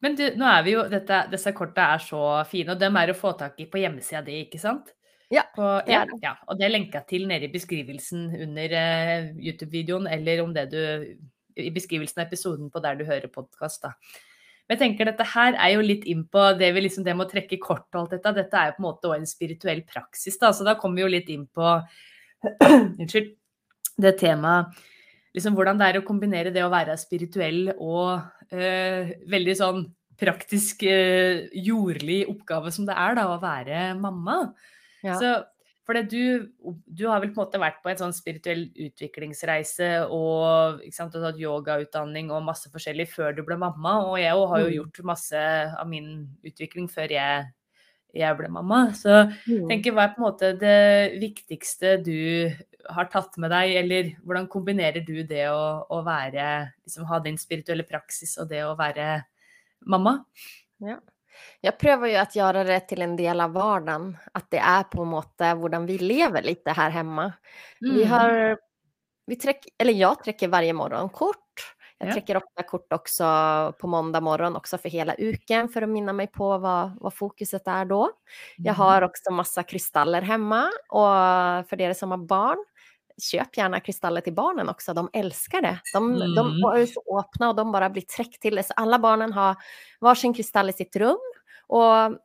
Men 0.02 0.16
du, 0.20 0.24
nå 0.36 0.46
er 0.50 0.64
vi 0.66 0.72
jo, 0.76 0.84
dette, 0.90 1.20
disse 1.32 1.52
korta 1.56 1.94
er 1.96 2.02
så 2.04 2.22
fine, 2.50 2.74
og 2.74 2.80
dem 2.82 2.98
er 3.00 3.12
å 3.14 3.16
få 3.16 3.32
tak 3.40 3.60
i 3.62 3.68
på 3.70 3.80
hjemmesida 3.80 4.22
di, 4.26 4.42
ikke 4.46 4.60
sant? 4.60 4.90
Ja, 5.32 5.46
På, 5.56 5.78
det 5.88 5.94
er 5.96 6.10
det. 6.10 6.18
ja, 6.26 6.34
og 6.48 6.58
det 6.60 6.66
er 6.68 6.74
lenka 6.74 7.00
til 7.08 7.28
nede 7.30 7.48
i 7.48 7.52
beskrivelsen 7.54 8.26
under 8.44 8.74
uh, 8.76 9.30
YouTube-videoen, 9.40 10.10
eller 10.12 10.42
om 10.44 10.52
det 10.54 10.66
du 10.74 10.82
I 11.56 11.70
beskrivelsen 11.72 12.20
av 12.22 12.28
episoden 12.28 12.70
på 12.72 12.82
der 12.84 12.96
du 13.00 13.06
hører 13.08 13.32
podkast, 13.32 13.86
da. 13.86 13.94
Men 14.72 14.78
jeg 14.78 14.84
tenker 14.86 15.10
dette 15.10 15.26
her 15.34 15.58
er 15.60 15.74
jo 15.74 15.82
litt 15.84 16.06
inn 16.08 16.22
på 16.32 16.46
det, 16.56 16.70
vi 16.72 16.86
liksom, 16.86 17.04
det 17.04 17.12
med 17.12 17.28
å 17.28 17.32
trekke 17.34 17.58
kort 17.60 17.90
og 17.92 18.06
alt 18.06 18.14
dette. 18.16 18.32
Dette 18.38 18.56
er 18.56 18.70
jo 18.70 18.78
på 18.78 18.82
en 18.82 18.86
måte 18.88 19.12
en 19.18 19.28
spirituell 19.28 19.82
praksis, 19.84 20.38
da. 20.40 20.54
Så 20.56 20.64
da 20.64 20.78
kommer 20.80 21.02
vi 21.02 21.04
jo 21.04 21.12
litt 21.12 21.28
inn 21.34 21.44
på 21.52 21.74
Unnskyld. 23.02 23.34
Det 24.02 24.16
temaet 24.22 24.80
liksom 25.36 25.56
hvordan 25.56 25.80
det 25.80 25.88
er 25.90 26.00
å 26.00 26.06
kombinere 26.08 26.54
det 26.56 26.64
å 26.64 26.72
være 26.72 26.98
spirituell 27.00 27.74
og 27.78 28.22
eh, 28.52 29.12
veldig 29.32 29.56
sånn 29.60 29.84
praktisk, 30.22 30.84
eh, 30.86 31.48
jordlig 31.66 32.24
oppgave 32.30 32.72
som 32.74 32.88
det 32.88 32.96
er 33.00 33.18
da, 33.18 33.28
å 33.32 33.40
være 33.42 33.92
mamma. 34.00 34.38
Ja. 35.02 35.18
Så 35.18 35.32
for 35.86 35.98
du, 36.06 36.52
du 36.86 37.08
har 37.10 37.20
vel 37.24 37.32
på 37.34 37.42
en 37.42 37.46
måte 37.46 37.60
vært 37.60 37.80
på 37.84 37.90
en 37.90 37.98
sånn 37.98 38.14
spirituell 38.14 38.68
utviklingsreise 38.86 40.08
og 40.14 40.82
ikke 40.86 40.94
sant, 40.96 41.12
du 41.14 41.20
har 41.20 41.32
tatt 41.32 41.42
yogautdanning 41.42 42.30
og 42.32 42.44
masse 42.46 42.70
forskjellig 42.72 43.08
før 43.10 43.34
du 43.36 43.42
ble 43.48 43.58
mamma. 43.58 43.96
Og 44.06 44.20
jeg 44.22 44.34
òg 44.38 44.48
har 44.50 44.60
jo 44.62 44.68
Mm. 44.70 44.76
gjort 44.78 45.04
masse 45.04 45.42
av 45.80 45.88
min 45.90 46.28
utvikling 46.46 46.88
før 46.88 47.10
jeg, 47.12 47.48
jeg 48.14 48.38
ble 48.38 48.48
mamma. 48.50 48.92
Så 48.94 49.26
Mm. 49.48 49.68
tenker, 49.70 49.92
hva 49.94 50.04
er 50.06 50.14
på 50.16 50.22
en 50.22 50.28
måte 50.30 50.60
det 50.60 51.20
viktigste 51.20 52.04
du 52.04 52.54
har 52.90 53.06
tatt 53.06 53.38
med 53.38 53.50
deg, 53.52 53.76
eller 53.84 54.04
hvordan 54.26 54.48
kombinerer 54.50 55.06
du 55.06 55.24
det 55.24 55.48
å, 55.50 55.86
å 55.90 56.04
være, 56.06 56.74
liksom 56.86 57.06
ha 57.06 57.20
din 57.20 57.38
spirituelle 57.38 57.84
praksis 57.88 58.38
og 58.38 58.50
det 58.50 58.64
å 58.66 58.76
være 58.78 59.24
mamma? 59.86 60.26
Jag 61.62 61.78
prøver 61.80 62.12
jo 62.14 62.20
å 62.22 62.26
gjøre 62.36 62.64
det 62.68 62.80
til 62.90 63.02
en 63.06 63.16
del 63.20 63.40
av 63.44 63.54
hverdagen. 63.56 64.18
At 64.36 64.50
det 64.52 64.60
er 64.60 64.84
på 64.92 65.04
en 65.06 65.14
måte 65.14 65.54
hvordan 65.60 65.86
vi 65.88 65.98
lever 66.02 66.42
litt 66.44 66.68
her 66.68 66.92
hjemme. 66.92 67.00
hemma. 67.02 67.34
Vi 67.88 68.04
Mm. 68.04 68.06
har 68.06 68.58
vi 69.28 69.36
trekk, 69.38 69.68
eller 69.80 69.94
jeg 69.94 70.18
trekker 70.26 70.50
varje 70.52 70.74
morgon 70.74 71.10
kort. 71.10 71.38
Jeg 72.02 72.10
Ja. 72.10 72.22
ofte 72.38 72.64
kort 72.68 72.90
også 72.90 73.78
på 73.78 73.88
måndag 73.88 74.24
morgon 74.24 74.56
også 74.58 74.80
for 74.82 74.90
hele 74.90 75.14
uken 75.20 75.70
for 75.70 75.82
å 75.86 75.88
minne 75.90 76.14
meg 76.18 76.32
på 76.34 76.48
hva, 76.60 76.96
hva 77.00 77.12
fokuset 77.14 77.68
er 77.68 77.86
da. 77.86 78.08
Jag 78.66 78.74
Mhm. 78.74 78.76
har 78.76 79.02
også 79.04 79.32
masse 79.32 79.64
krystaller 79.70 80.22
hjemme 80.26 80.64
og 80.90 81.68
for 81.70 81.76
dere 81.78 81.94
som 81.94 82.12
har 82.12 82.18
barn, 82.26 82.58
köp 83.24 83.58
gärna 83.58 83.80
kristaller 83.80 84.22
till 84.22 84.34
barnen 84.34 84.70
också. 84.70 84.94
De 84.94 85.10
älskar 85.14 85.62
det. 85.62 85.80
De, 85.94 86.20
de 86.20 86.48
Mm. 86.48 86.82
är 86.82 86.86
så 86.86 87.20
öppna 87.20 87.50
och 87.50 87.56
de 87.56 87.72
bara 87.72 87.90
blir 87.90 88.02
träckt 88.02 88.42
till 88.42 88.56
det. 88.56 88.64
Så 88.64 88.74
alla 88.76 89.00
barnen 89.00 89.34
har 89.34 89.56
varsin 90.00 90.34
kristall 90.34 90.70
i 90.70 90.74
sitt 90.74 90.96
rum 90.96 91.18
och 91.68 92.18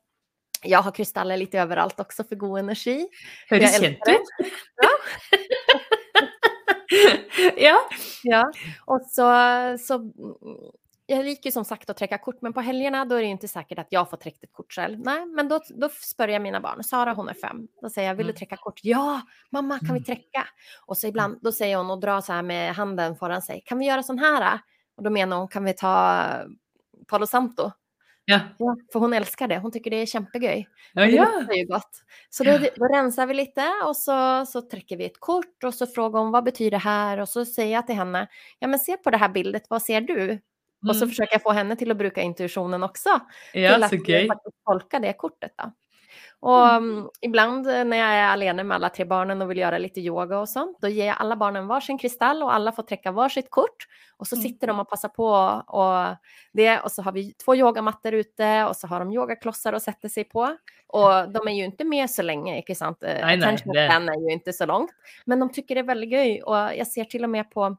jag 0.62 0.82
har 0.82 0.90
kristaller 0.92 1.36
lite 1.36 1.58
överallt 1.60 2.00
också 2.00 2.24
för 2.24 2.36
god 2.36 2.58
energi. 2.58 3.08
Jeg 3.50 3.60
kjent 3.60 3.82
elsker 3.82 4.12
ut. 4.12 4.22
ja. 7.56 7.78
Ja, 8.22 8.52
och 8.86 9.00
så, 9.02 9.22
så 9.78 9.94
mm, 9.94 10.12
jag 11.06 11.24
liker 11.24 11.50
som 11.50 11.64
sagt 11.64 11.90
att 11.90 11.96
träcka 11.96 12.18
kort, 12.18 12.42
men 12.42 12.52
på 12.52 12.60
helgerna 12.60 13.04
då 13.04 13.14
är 13.14 13.18
det 13.18 13.24
ikke 13.24 13.30
inte 13.30 13.48
säkert 13.48 13.78
att 13.78 13.86
jag 13.90 14.10
får 14.10 14.16
träckt 14.16 14.44
ett 14.44 14.52
kort 14.52 14.72
själv. 14.72 14.98
Nej, 14.98 15.26
men 15.26 15.48
då, 15.48 15.60
då 15.68 15.88
spör 15.88 16.28
jag 16.28 16.42
mina 16.42 16.60
barn. 16.60 16.84
Sara 16.84 17.12
hon 17.12 17.28
är 17.28 17.34
fem. 17.34 17.68
Då 17.82 17.90
säger 17.90 18.08
jag, 18.08 18.14
vill 18.14 18.26
du 18.26 18.32
trekke 18.32 18.50
träcka 18.50 18.62
kort? 18.62 18.80
Ja, 18.82 19.20
mamma 19.50 19.78
kan 19.78 19.94
vi 19.94 20.04
trekke? 20.04 20.22
träcka? 20.22 20.48
Och 20.86 20.98
så 20.98 21.06
ibland, 21.06 21.38
då 21.42 21.52
säger 21.52 21.76
hon 21.76 21.90
och 21.90 22.00
drar 22.00 22.20
så 22.20 22.32
här 22.32 22.42
med 22.42 22.74
handen 22.74 23.16
föran 23.16 23.42
sig. 23.42 23.62
Kan 23.66 23.78
vi 23.78 23.86
göra 23.86 24.02
sån 24.02 24.18
här? 24.18 24.58
Och 24.96 25.02
då 25.02 25.10
menar 25.10 25.36
hon, 25.36 25.48
kan 25.48 25.64
vi 25.64 25.72
ta 25.72 26.24
Palo 27.06 27.26
Santo? 27.26 27.70
Ja. 28.24 28.40
Ja, 28.58 28.76
för 28.92 29.00
hon 29.00 29.12
älskar 29.12 29.48
det. 29.48 29.58
Hon 29.58 29.72
tycker 29.72 29.90
det 29.90 29.96
är 29.96 30.06
kämpegöj. 30.06 30.68
Ja, 30.92 31.06
ja. 31.06 31.44
det 31.48 31.54
ju 31.54 31.66
gott. 31.66 32.02
Så 32.30 32.44
då, 32.44 32.58
då 32.76 32.86
rensar 32.86 33.26
vi 33.26 33.34
lite 33.34 33.72
och 33.84 33.96
så, 33.96 34.46
så 34.46 34.62
trycker 34.62 34.96
vi 34.96 35.04
ett 35.04 35.20
kort 35.20 35.64
och 35.64 35.74
så 35.74 35.86
frågar 35.86 36.20
hon 36.20 36.30
vad 36.30 36.44
betyder 36.44 36.70
det 36.70 36.78
här 36.78 37.18
och 37.18 37.28
så 37.28 37.44
säger 37.44 37.72
jag 37.72 37.86
till 37.86 37.96
henne, 37.96 38.26
ja 38.58 38.68
men 38.68 38.78
se 38.78 38.96
på 38.96 39.10
det 39.10 39.16
här 39.16 39.28
bildet, 39.28 39.62
vad 39.68 39.82
ser 39.82 40.00
du? 40.00 40.40
Och 40.88 40.96
så 40.96 41.06
forsøker 41.08 41.32
jeg 41.32 41.40
å 41.42 41.48
få 41.48 41.54
henne 41.56 41.76
til 41.76 41.90
å 41.90 41.96
bruke 41.98 42.22
intuitionen 42.22 42.82
også. 42.82 43.20
Ja, 43.54 43.78
så 43.88 43.96
gøy. 43.98 44.28
Tolke 44.28 44.52
tolka 44.66 45.00
det 45.00 45.16
kortet 45.18 45.52
da. 45.56 45.72
Og 46.46 46.82
mm, 46.82 47.08
ibland 47.26 47.64
når 47.66 47.96
jeg 47.96 48.16
er 48.20 48.28
alene 48.30 48.62
med 48.64 48.76
alle 48.76 48.90
tre 48.94 49.04
barnen 49.08 49.40
og 49.42 49.48
vil 49.48 49.62
gjøre 49.62 49.80
litt 49.80 49.96
yoga 49.98 50.42
og 50.42 50.48
sånt, 50.48 50.76
gir 50.84 51.06
jeg 51.08 51.16
alle 51.18 51.34
barna 51.36 51.62
barnen 51.66 51.82
sin 51.82 51.98
kristall 51.98 52.42
og 52.44 52.52
alle 52.52 52.72
får 52.76 52.86
trekke 52.90 53.12
hver 53.16 53.32
sitt 53.32 53.48
kort. 53.50 53.86
Og 54.20 54.26
så 54.26 54.36
Mm. 54.36 54.42
sitter 54.42 54.66
de 54.66 54.72
og 54.80 54.88
passer 54.88 55.08
på 55.08 55.26
og 55.26 56.16
det 56.54 56.80
og 56.84 56.90
så 56.90 57.02
har 57.02 57.12
vi 57.12 57.32
to 57.38 57.52
yogamatter 57.56 58.12
ute 58.20 58.50
og 58.68 58.74
så 58.76 58.86
har 58.88 59.04
de 59.04 59.16
yogaklosser 59.16 59.72
å 59.74 59.80
sette 59.80 60.08
seg 60.08 60.28
på. 60.30 60.46
Og 60.94 61.32
de 61.32 61.38
er 61.38 61.56
jo 61.56 61.70
ikke 61.72 61.88
med 61.88 62.08
så 62.08 62.22
lenge, 62.22 62.62
ikke 62.62 62.76
sant? 62.76 63.00
Nei, 63.02 63.36
nej, 63.36 63.56
det- 63.56 63.90
er 63.90 64.14
jo 64.14 64.38
ikke 64.38 64.52
så 64.54 64.66
langt, 64.68 64.90
Men 65.26 65.40
de 65.40 65.46
syns 65.48 65.66
det 65.66 65.78
er 65.78 65.82
veldig 65.82 66.10
gøy. 66.10 66.42
Og 66.46 66.76
jeg 66.76 66.86
ser 66.86 67.04
til 67.04 67.24
og 67.24 67.30
med 67.30 67.50
på 67.50 67.76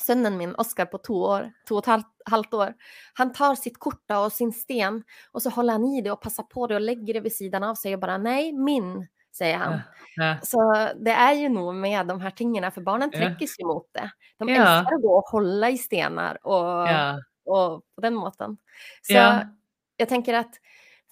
Sønnen 0.00 0.36
min, 0.38 0.54
Oskar 0.56 0.86
på 0.88 0.98
to 1.04 1.14
år, 1.28 1.50
to 1.68 1.76
og 1.76 1.82
et 1.84 2.04
halvt, 2.30 2.54
år, 2.54 2.74
han 3.18 3.32
tar 3.36 3.56
sitt 3.60 3.78
kort 3.82 4.14
og 4.16 4.30
sin 4.32 4.52
sten, 4.52 5.02
og 5.34 5.42
så 5.44 5.52
holder 5.52 5.78
han 5.78 5.84
i 5.92 6.00
det 6.04 6.12
og 6.14 6.20
passer 6.22 6.46
på 6.48 6.66
det 6.70 6.78
og 6.78 6.86
legger 6.86 7.18
det 7.18 7.24
ved 7.26 7.34
siden 7.34 7.66
av 7.66 7.76
seg 7.76 7.98
og 7.98 8.00
bare 8.04 8.16
nei, 8.22 8.52
min, 8.56 9.02
sier 9.36 9.58
han. 9.60 9.78
Ja. 10.16 10.32
Så 10.44 10.60
det 11.00 11.12
er 11.12 11.36
jo 11.40 11.50
noe 11.52 11.74
med 11.76 12.08
de 12.08 12.16
her 12.22 12.34
tingene, 12.36 12.70
for 12.72 12.84
barnen 12.86 13.12
trekker 13.12 13.46
seg 13.46 13.62
sig 13.62 13.68
mot 13.68 13.86
det. 13.96 14.08
De 14.40 14.48
Ja. 14.48 14.64
elsker 14.64 14.96
å 14.96 15.02
gå 15.02 15.16
og 15.18 15.30
holde 15.32 15.72
i 15.72 15.76
stener 15.76 16.38
og, 16.44 16.88
Ja. 16.88 17.18
og 17.46 17.82
på 17.96 18.02
den 18.02 18.14
måten. 18.14 18.58
Så 19.02 19.14
Ja. 19.14 19.44
tenker 20.06 20.34
at 20.34 20.58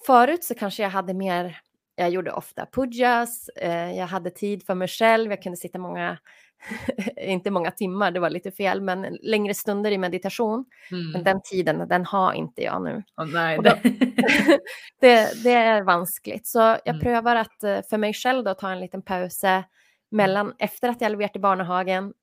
forut 0.05 0.41
förut 0.41 0.43
så 0.43 0.55
kanskje 0.55 0.83
jeg 0.83 0.91
hadde 0.91 1.13
mer, 1.13 1.55
Jeg 1.97 2.13
gjorde 2.13 2.33
ofte 2.33 2.65
pujas, 2.71 3.49
jeg 3.61 4.07
hadde 4.07 4.31
tid 4.33 4.63
for 4.63 4.75
meg 4.75 4.89
selv, 4.89 5.29
jeg 5.29 5.41
kunne 5.43 5.57
sitte 5.57 5.77
många, 5.77 6.17
inte 7.17 7.51
många 7.51 7.71
timmar, 7.71 8.11
det 8.11 8.19
var 8.19 8.29
lite 8.29 8.51
fel, 8.51 8.81
men 8.81 9.17
längre 9.21 9.53
stunder 9.53 9.91
i 9.91 9.97
meditation. 9.97 10.65
Men 10.89 11.09
Mm. 11.09 11.23
den 11.23 11.41
tiden, 11.43 11.87
den 11.87 12.05
har 12.05 12.33
inte 12.33 12.61
jag 12.63 12.83
nu. 12.83 13.03
Oh, 13.17 13.25
nej, 13.33 13.57
då, 13.63 13.71
det 15.01 15.43
det, 15.43 15.53
är 15.53 15.81
vanskligt. 15.81 16.47
Så 16.47 16.59
jag 16.59 16.81
Mm. 16.87 16.99
prövar 16.99 17.35
att 17.35 17.63
eh, 17.63 17.79
för 17.89 17.97
mig 17.97 18.13
själv 18.13 18.43
då 18.43 18.53
ta 18.53 18.71
en 18.71 18.79
liten 18.79 19.01
paus 19.01 19.41
mellan, 20.11 20.53
efter 20.59 20.89
att 20.89 21.01
jag 21.01 21.09
levererat 21.11 21.35
i 21.35 21.39
barnehagen, 21.39 22.13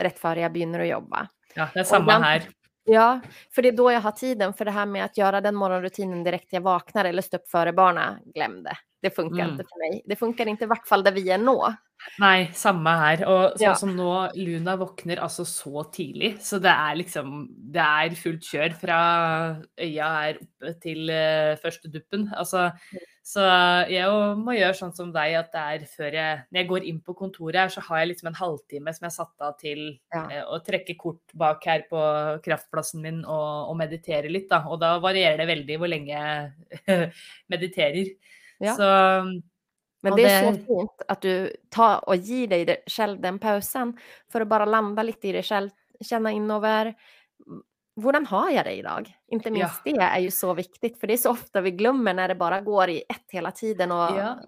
rätt 0.00 0.18
före 0.18 0.40
jag 0.40 0.52
begynner 0.52 0.80
att 0.80 0.88
jobba. 0.88 1.28
Ja, 1.54 1.68
det 1.74 1.84
samme 1.84 2.04
iblant- 2.12 2.22
her. 2.24 2.42
Ja, 2.86 3.20
för 3.54 3.62
det 3.62 3.68
är 3.68 3.72
då 3.76 3.92
jag 3.92 4.00
har 4.00 4.12
tiden. 4.12 4.52
För 4.54 4.64
det 4.64 4.70
här 4.70 4.86
med 4.86 5.04
att 5.04 5.16
göra 5.18 5.40
den 5.40 5.54
morgonrutinen 5.54 6.24
direkt 6.24 6.52
jag 6.52 6.60
vaknar 6.60 7.04
eller 7.04 7.22
stå 7.22 7.36
upp 7.36 7.48
före 7.50 7.72
barna, 7.72 8.18
glöm 8.34 8.62
det. 8.62 8.76
Det 9.02 9.10
funkar 9.10 9.38
Mm. 9.44 9.50
inte 9.50 9.64
för 9.64 9.78
mig. 9.78 10.02
Det 10.06 10.16
funkar 10.16 10.46
inte 10.48 10.64
i 10.64 10.66
vart 10.66 10.88
fall 10.88 11.02
där 11.04 11.12
vi 11.12 11.30
är 11.30 11.38
nå. 11.38 11.74
Nei, 12.18 12.50
samme 12.54 12.90
her. 12.90 13.24
Og 13.26 13.50
sånn 13.58 13.64
Ja. 13.66 13.74
som 13.74 13.96
nå, 13.96 14.30
Luna 14.34 14.76
våkner 14.76 15.16
altså 15.16 15.44
så 15.44 15.82
tidlig. 15.92 16.36
Så 16.40 16.58
det 16.58 16.68
er 16.70 16.94
liksom 16.96 17.48
Det 17.72 17.80
er 17.80 18.14
fullt 18.14 18.42
kjør 18.44 18.74
fra 18.80 19.56
øya 19.80 20.28
er 20.28 20.38
oppe 20.42 20.74
til 20.80 21.10
uh, 21.10 21.56
første 21.56 21.88
duppen. 21.90 22.28
Altså, 22.36 22.70
så 23.26 23.42
jeg 23.90 24.06
må 24.38 24.54
gjøre 24.54 24.76
sånn 24.78 24.92
som 24.94 25.08
deg, 25.10 25.32
at 25.34 25.48
det 25.50 25.62
er 25.62 25.86
før 25.90 26.14
jeg 26.14 26.42
Når 26.46 26.60
jeg 26.60 26.68
går 26.70 26.84
inn 26.86 27.00
på 27.02 27.14
kontoret 27.18 27.58
her, 27.58 27.72
så 27.74 27.82
har 27.88 27.98
jeg 28.04 28.10
liksom 28.12 28.28
en 28.30 28.38
halvtime 28.38 28.92
som 28.94 29.02
jeg 29.02 29.10
har 29.10 29.16
satt 29.16 29.42
av 29.48 29.56
til 29.58 29.80
Ja. 30.14 30.20
eh, 30.30 30.44
å 30.46 30.60
trekke 30.62 30.94
kort 31.00 31.34
bak 31.34 31.66
her 31.66 31.82
på 31.90 31.98
kraftplassen 32.44 33.02
min 33.02 33.18
og, 33.24 33.72
og 33.72 33.74
meditere 33.80 34.30
litt, 34.30 34.46
da. 34.52 34.62
Og 34.70 34.78
da 34.78 34.92
varierer 35.02 35.42
det 35.42 35.48
veldig 35.50 35.78
hvor 35.82 35.90
lenge 35.90 36.14
jeg 36.14 37.10
mediterer. 37.52 38.14
Ja. 38.62 38.76
Så 38.78 38.90
Men 40.06 40.16
det 40.20 40.30
er 40.30 40.46
så 40.46 40.54
fint 40.62 41.04
at 41.10 41.26
du 41.26 41.50
tar 41.74 42.06
og 42.06 42.22
gir 42.22 42.46
deg 42.54 42.76
selv 42.86 43.18
den 43.26 43.40
pausen 43.42 43.96
for 44.30 44.44
å 44.44 44.48
bare 44.54 44.70
lande 44.70 45.02
litt 45.02 45.26
i 45.26 45.34
deg 45.34 45.44
selv, 45.50 45.74
kjenne 45.98 46.30
innover. 46.36 46.94
Hvordan 47.96 48.26
har 48.26 48.50
jag 48.50 48.64
det 48.64 48.72
idag? 48.72 49.16
Inte 49.28 49.50
minst 49.50 49.80
det 49.84 49.90
är 49.90 50.18
ju 50.18 50.30
så 50.30 50.54
viktigt, 50.54 51.00
för 51.00 51.06
det 51.06 51.12
är 51.12 51.16
så 51.16 51.30
ofta 51.30 51.60
vi 51.60 51.70
glömmer 51.70 52.14
när 52.14 52.28
det 52.28 52.34
bara 52.34 52.60
går 52.60 52.88
i 52.88 53.02
ett 53.08 53.24
hela 53.30 53.50
tiden. 53.50 53.92
Och, 53.92 53.98
Ja. 53.98 54.38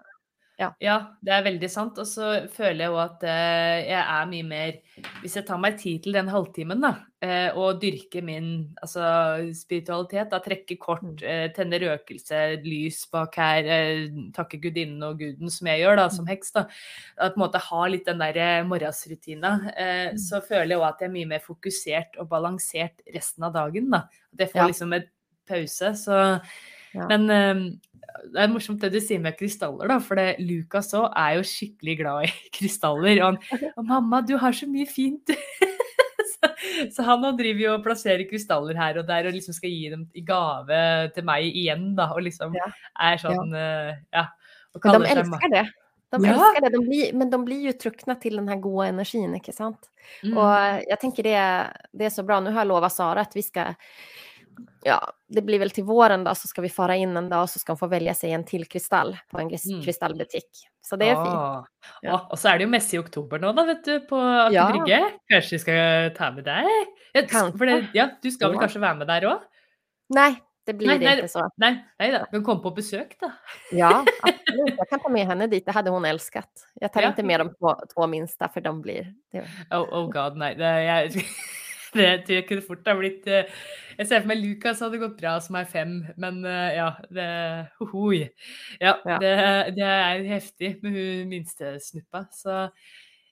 Ja. 0.59 0.73
ja, 0.83 0.95
det 1.23 1.31
er 1.31 1.43
veldig 1.45 1.69
sant. 1.71 1.97
Og 2.01 2.07
så 2.09 2.47
føler 2.51 2.83
jeg 2.83 2.91
òg 2.91 2.99
at 3.05 3.21
eh, 3.23 3.85
jeg 3.87 4.01
er 4.01 4.25
mye 4.27 4.43
mer 4.43 4.73
Hvis 5.21 5.37
jeg 5.37 5.45
tar 5.47 5.57
meg 5.63 5.77
tid 5.79 6.01
til 6.03 6.17
den 6.17 6.27
halvtimen, 6.27 6.81
da, 6.83 6.89
eh, 7.23 7.55
og 7.55 7.79
dyrker 7.79 8.21
min 8.27 8.49
altså, 8.83 9.05
spiritualitet, 9.55 10.27
da 10.33 10.39
trekker 10.43 10.75
kort, 10.81 11.01
Mm. 11.05 11.15
eh, 11.23 11.45
tenner 11.55 11.79
røkelse, 11.79 12.41
lys 12.65 13.05
bak 13.13 13.35
her, 13.39 13.63
takker 14.35 14.59
gudinnen 14.59 15.01
og 15.07 15.19
guden, 15.21 15.49
som 15.49 15.67
jeg 15.71 15.79
gjør 15.85 15.95
da, 16.01 16.07
som 16.11 16.27
heks, 16.27 16.51
da, 16.51 16.65
at 17.17 17.33
på 17.35 17.39
en 17.39 17.45
måte 17.45 17.61
har 17.69 17.89
litt 17.89 18.05
den 18.11 18.19
der 18.19 18.63
morgensrutina, 18.67 19.53
eh, 19.77 20.09
Mm. 20.11 20.17
så 20.17 20.41
føler 20.43 20.75
jeg 20.75 20.79
òg 20.79 20.89
at 20.89 20.99
jeg 20.99 21.09
er 21.09 21.13
mye 21.13 21.27
mer 21.31 21.39
fokusert 21.39 22.19
og 22.19 22.27
balansert 22.29 22.99
resten 23.15 23.43
av 23.47 23.53
dagen, 23.53 23.89
da. 23.89 24.03
At 24.33 24.39
jeg 24.39 24.51
får 24.51 24.59
Ja. 24.59 24.67
liksom 24.67 24.93
en 24.95 25.07
pause. 25.47 25.95
Så 25.95 26.41
Ja. 26.93 27.05
Men 27.07 27.29
det 28.33 28.41
er 28.43 28.51
morsomt 28.51 28.81
det 28.83 28.91
du 28.93 28.99
sier 29.03 29.21
med 29.23 29.37
krystaller, 29.39 29.89
da. 29.91 29.99
For 30.03 30.19
det, 30.19 30.35
Lukas 30.43 30.91
òg 30.97 31.09
er 31.17 31.37
jo 31.39 31.45
skikkelig 31.47 31.95
glad 32.01 32.27
i 32.27 32.31
krystaller. 32.57 33.21
Og 33.25 33.37
han 33.49 33.71
og 33.75 33.85
'Mamma, 33.85 34.21
du 34.27 34.37
har 34.37 34.51
så 34.55 34.67
mye 34.69 34.87
fint'. 34.89 35.33
så, 36.33 36.51
så 36.95 37.03
han 37.07 37.23
driver 37.37 37.61
jo 37.65 37.73
og 37.77 37.83
plasserer 37.85 38.25
krystaller 38.29 38.77
her 38.77 38.99
og 39.01 39.07
der 39.07 39.27
og 39.27 39.33
liksom 39.35 39.53
skal 39.57 39.69
gi 39.73 39.89
dem 39.89 40.07
i 40.13 40.21
gave 40.25 41.11
til 41.15 41.23
meg 41.27 41.47
igjen, 41.49 41.93
da. 41.95 42.11
Og 42.15 42.23
liksom 42.27 42.55
Ja. 42.55 42.71
er 42.99 43.17
sånn 43.17 43.53
Ja. 43.53 43.95
Ja. 44.13 44.25
Og 44.75 44.83
Men 44.85 45.01
de 45.01 45.07
kaller 45.07 45.25
seg 45.39 45.51
det. 45.51 45.67
De 46.09 46.25
Ja. 46.25 46.33
elsker 46.33 46.61
det, 46.65 46.71
de 46.73 46.79
blir, 46.87 47.13
men 47.13 47.29
de 47.29 47.37
blir 47.37 47.61
jo 47.67 47.71
truckna 47.77 48.15
til 48.19 48.35
den 48.37 48.47
her 48.47 48.57
gode 48.57 48.87
energien, 48.89 49.33
ikke 49.37 49.53
sant? 49.53 49.89
Mm. 50.23 50.37
Og 50.37 50.83
jeg 50.89 50.99
tenker 50.99 51.23
det, 51.23 51.37
det 51.93 52.05
er 52.07 52.09
så 52.09 52.25
bra. 52.25 52.39
Nå 52.41 52.49
har 52.51 52.65
jeg 52.65 52.71
lova 52.71 52.89
Sara 52.89 53.21
at 53.21 53.35
vi 53.35 53.43
skal 53.45 53.75
ja, 54.85 54.97
det 55.29 55.43
blir 55.45 55.61
vel 55.61 55.69
til 55.73 55.85
våren 55.85 56.23
da, 56.25 56.33
så 56.37 56.49
skal 56.49 56.65
vi 56.65 56.71
fare 56.73 56.95
inn 56.97 57.13
en 57.17 57.27
dag 57.29 57.45
og 57.45 57.51
så 57.51 57.61
skal 57.61 57.75
hun 57.75 57.81
få 57.83 57.89
velge 57.91 58.15
seg 58.17 58.33
en 58.33 58.43
til 58.47 58.65
kristall 58.69 59.13
på 59.29 59.41
en 59.41 59.49
Mm. 59.49 59.83
Så 60.81 60.97
det 60.97 61.09
er 61.11 61.15
fint. 61.19 61.35
Ah. 61.37 61.63
Ja. 62.01 62.13
Ah, 62.15 62.25
og 62.31 62.37
så 62.39 62.49
er 62.49 62.57
det 62.57 62.65
jo 62.65 62.71
messe 62.71 62.95
i 62.95 62.99
oktober 62.99 63.39
nå, 63.41 63.51
da, 63.53 63.65
vet 63.67 63.83
du, 63.85 63.99
på 64.09 64.17
Aker 64.17 64.53
Ja. 64.55 64.65
Brygge. 64.71 64.99
Kanskje 65.29 65.51
vi 65.51 65.59
skal 65.59 66.11
ta 66.17 66.31
med 66.31 66.45
deg? 66.45 66.69
Ja, 67.13 67.21
det, 67.21 67.79
ja, 67.93 68.05
du 68.23 68.29
skal 68.31 68.53
vel 68.53 68.61
kanskje 68.63 68.81
være 68.81 68.97
med 68.97 69.07
der 69.11 69.27
òg? 69.29 69.43
Nei, 70.15 70.31
det 70.65 70.75
blir 70.77 70.87
Nej, 70.87 70.99
det 71.01 71.13
ikke 71.19 71.31
så. 71.33 71.45
Nei, 71.61 71.71
nei 71.99 72.09
da. 72.13 72.23
Men 72.31 72.43
kom 72.45 72.61
på 72.63 72.71
besøk, 72.73 73.15
da. 73.21 73.31
Ja, 73.75 73.91
absolutt. 74.29 74.75
Jeg 74.79 74.89
kan 74.89 75.03
ta 75.05 75.13
med 75.13 75.27
henne 75.29 75.47
dit. 75.51 75.65
Det 75.65 75.75
hadde 75.75 75.93
hun 75.93 76.05
elsket. 76.09 76.65
Jeg 76.81 76.91
tar 76.93 77.05
Ja. 77.05 77.11
ikke 77.13 77.25
med 77.25 77.41
de 77.43 77.49
to, 77.53 77.75
två 77.93 78.09
minsta 78.09 78.49
for 78.53 78.61
de 78.65 78.73
blir... 78.81 79.13
Det, 79.33 79.45
Oh, 79.71 79.85
oh 79.91 80.09
god, 80.09 80.37
nei. 80.37 80.53
Det, 80.57 80.73
jeg, 80.85 81.25
det 81.95 82.07
tror 82.25 82.35
jeg 82.35 82.45
kunne 82.49 82.65
fort 82.65 82.87
ha 82.89 82.95
blitt 82.99 83.27
eh, 83.29 83.49
Jeg 83.97 84.07
ser 84.09 84.21
for 84.23 84.29
meg 84.31 84.41
Lukas 84.43 84.81
hadde 84.83 85.01
gått 85.01 85.17
bra, 85.19 85.35
som 85.43 85.57
er 85.59 85.67
fem, 85.69 85.93
men 86.21 86.41
eh, 86.47 86.77
ja, 86.77 86.89
det 87.13 87.27
ho 87.91 88.07
Ja, 88.13 88.95
Ja. 89.05 89.17
Det, 89.21 89.35
det 89.77 89.85
er 89.85 90.25
heftig 90.29 90.75
med 90.83 90.97
hun 90.97 91.29
minste 91.31 91.77
snuppa, 91.83 92.25
så 92.35 92.67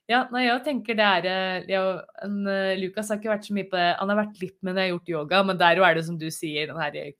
ja, 0.08 0.22
nei, 0.32 0.46
jeg 0.46 0.62
tenker 0.64 0.96
det 0.96 1.04
er 1.04 1.64
ja, 1.68 1.82
en, 2.24 2.38
eh, 2.48 2.74
Lukas 2.80 3.10
har 3.12 3.18
ikke 3.20 3.28
vært 3.34 3.44
så 3.44 3.52
mye 3.56 3.68
på 3.68 3.76
det. 3.76 3.88
Han 3.98 4.08
har 4.08 4.16
vært 4.22 4.38
litt 4.40 4.56
med 4.64 4.72
når 4.72 4.80
jeg 4.80 4.88
har 4.88 4.94
gjort 4.94 5.10
yoga, 5.12 5.40
men 5.50 5.58
der 5.60 5.80
er 5.84 5.98
det 5.98 6.04
som 6.06 6.16
du 6.20 6.30
sier, 6.32 6.70
den 6.70 6.80
her 6.80 6.96
eh, 6.96 7.10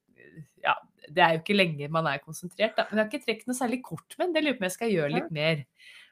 Ja, 0.64 0.72
det 1.04 1.24
er 1.24 1.34
jo 1.36 1.42
ikke 1.42 1.56
lenge 1.58 1.90
man 1.92 2.08
er 2.08 2.22
konsentrert, 2.24 2.78
da. 2.78 2.86
Men 2.88 2.96
jeg 2.96 3.04
har 3.04 3.10
ikke 3.12 3.26
trukket 3.26 3.50
noe 3.50 3.58
særlig 3.58 3.80
kort 3.84 4.16
med. 4.20 4.32
Det 4.32 4.44
lurer 4.44 4.56
på 4.56 4.64
om 4.64 4.68
jeg 4.70 4.76
skal 4.78 4.94
gjøre 4.94 5.12
litt 5.18 5.28
mer. 5.36 5.60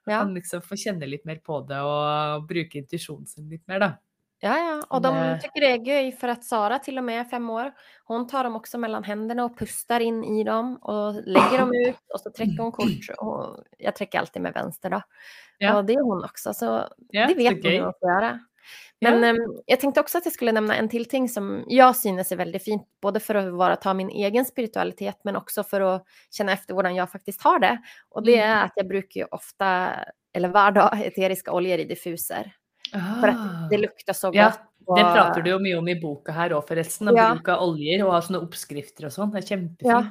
Ja. 0.06 0.20
Kan 0.20 0.36
liksom 0.36 0.62
få 0.62 0.76
kjenne 0.78 1.08
litt 1.08 1.24
mer 1.26 1.40
på 1.42 1.62
det 1.66 1.80
og 1.82 2.44
bruke 2.50 2.78
intuisjonen 2.82 3.26
sin 3.30 3.48
litt 3.50 3.64
mer, 3.72 3.82
da. 3.82 3.90
Ja, 4.40 4.58
ja, 4.58 4.82
och 4.88 5.02
de 5.02 5.38
tycker 5.42 5.60
det 5.60 5.66
är 5.66 5.78
göj 5.86 6.12
för 6.12 6.28
att 6.28 6.44
Sara 6.44 6.78
till 6.78 6.98
och 6.98 7.04
med 7.04 7.30
fem 7.30 7.50
år. 7.50 7.72
Hon 8.04 8.26
tar 8.26 8.44
dem 8.44 8.56
också 8.56 8.78
mellan 8.78 9.04
händerna 9.04 9.44
och 9.44 9.58
pustar 9.58 10.00
in 10.00 10.24
i 10.24 10.44
dem 10.44 10.76
och 10.76 11.14
lägger 11.14 11.58
dem 11.58 11.72
ut 11.74 11.96
och 12.14 12.20
så 12.20 12.30
träcker 12.30 12.62
hon 12.62 12.72
kort. 12.72 12.88
Och 13.18 13.56
jag 13.78 13.96
träcker 13.96 14.18
alltid 14.18 14.42
med 14.42 14.52
vänster 14.52 14.90
då. 14.90 15.02
Ja. 15.58 15.76
Och 15.76 15.84
det 15.84 15.92
är 15.92 16.02
hon 16.02 16.24
också, 16.24 16.54
så 16.54 16.88
Ja, 17.08 17.26
det 17.26 17.34
vet 17.34 17.52
hon 17.52 17.66
å 17.66 17.74
hur 17.74 17.80
hon 17.84 17.92
ska 17.92 18.06
göra. 18.06 18.40
Men 19.00 19.22
Ja. 19.22 19.30
um, 19.30 19.56
jeg 19.66 19.80
tenkte 19.80 20.00
også 20.02 20.18
at 20.18 20.24
jeg 20.24 20.32
skulle 20.34 20.52
nevne 20.52 20.76
en 20.76 20.88
til 20.88 21.04
ting 21.04 21.28
som 21.28 21.64
jeg 21.68 21.94
synes 21.94 22.32
er 22.32 22.36
veldig 22.40 22.60
fint, 22.62 22.82
både 23.02 23.20
for 23.20 23.34
å 23.36 23.56
vara, 23.56 23.76
ta 23.76 23.94
min 23.94 24.10
egen 24.10 24.44
spiritualitet, 24.44 25.16
men 25.24 25.36
også 25.36 25.64
for 25.68 25.80
å 25.80 25.92
kjenne 26.32 26.52
efter 26.52 26.74
hvordan 26.74 26.96
jeg 26.96 27.08
faktisk 27.12 27.42
har 27.44 27.58
det. 27.60 27.74
Og 28.10 28.24
det 28.24 28.38
er 28.40 28.64
at 28.64 28.72
jeg 28.76 28.88
bruker 28.88 29.28
ofte, 29.32 29.66
eller 30.34 30.48
hver 30.52 30.72
dag, 30.72 30.92
eteriske 31.10 31.52
oljer 31.52 31.78
i 31.84 31.88
diffuser. 31.88 32.52
För 32.92 33.28
at 33.28 33.70
det 33.70 33.78
lukta 33.78 34.14
så 34.14 34.30
Ja. 34.34 34.52
Det 34.96 35.02
prater 35.02 35.42
du 35.42 35.50
jo 35.50 35.58
mye 35.58 35.78
om 35.78 35.88
i 35.88 35.94
boka 36.00 36.32
her 36.32 36.50
òg, 36.54 36.62
forresten. 36.68 37.08
Å 37.08 37.16
Ja. 37.16 37.34
bruke 37.34 37.56
oljer 37.58 38.04
og 38.06 38.12
ha 38.12 38.20
sånne 38.20 38.42
oppskrifter 38.46 39.06
og 39.06 39.10
sånn. 39.12 39.32
Det 39.32 39.42
er 39.42 39.56
kjempefint. 39.56 39.82
Ja. 39.90 40.04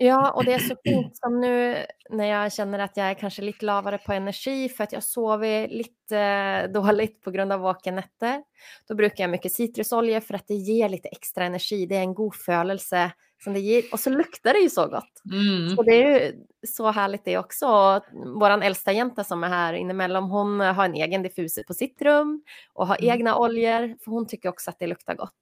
Ja, 0.00 0.30
og 0.30 0.44
det 0.44 0.52
er 0.54 0.58
så 0.62 0.76
fint 0.86 1.16
som 1.16 1.40
nu 1.40 1.74
når 2.12 2.24
jeg 2.24 2.50
kjenner 2.54 2.80
at 2.84 2.94
jeg 2.96 3.10
er 3.10 3.18
kanskje 3.18 3.42
litt 3.46 3.62
lavere 3.62 3.98
på 3.98 4.12
energi 4.14 4.68
for 4.68 4.84
at 4.84 4.92
jeg 4.92 5.02
sover 5.02 5.66
litt 5.72 6.12
eh, 6.12 6.68
dårlig 6.70 7.20
på 7.20 7.32
grund 7.34 7.52
av 7.52 7.60
vakennetter. 7.60 8.42
Då 8.88 8.94
brukar 8.94 9.24
jag 9.24 9.30
mycket 9.30 9.52
citrusolja 9.52 10.20
för 10.20 10.34
att 10.34 10.46
det 10.46 10.54
gir 10.54 10.88
litt 10.88 11.06
ekstra 11.06 11.44
energi. 11.46 11.86
Det 11.86 11.96
er 11.96 12.02
en 12.02 12.14
god 12.14 12.34
følelse 12.34 13.10
som 13.44 13.52
det 13.54 13.60
ger. 13.60 13.82
Och 13.92 14.00
så 14.00 14.10
luktar 14.10 14.52
det 14.52 14.58
ju 14.60 14.70
så 14.70 14.86
gott. 14.86 15.22
Mm. 15.32 15.76
Så 15.76 15.82
det 15.82 15.92
är 16.04 16.20
ju 16.20 16.44
så 16.66 16.90
härligt 16.90 17.24
det 17.24 17.38
också. 17.38 17.66
Och 17.66 18.02
Vår 18.40 18.50
äldsta 18.62 18.92
jänta 18.92 19.24
som 19.24 19.44
är 19.44 19.48
här 19.48 19.72
inemellan, 19.74 20.24
hon 20.24 20.60
har 20.60 20.84
en 20.84 20.94
egen 20.94 21.22
diffuser 21.22 21.62
på 21.62 21.74
sitt 21.74 22.02
rum 22.02 22.42
och 22.74 22.86
har 22.86 22.96
Mm. 23.00 23.10
egna 23.10 23.36
oljor, 23.38 23.96
för 24.04 24.10
hon 24.10 24.26
tycker 24.26 24.48
också 24.48 24.70
att 24.70 24.78
det 24.78 24.86
luktar 24.86 25.14
gott. 25.14 25.32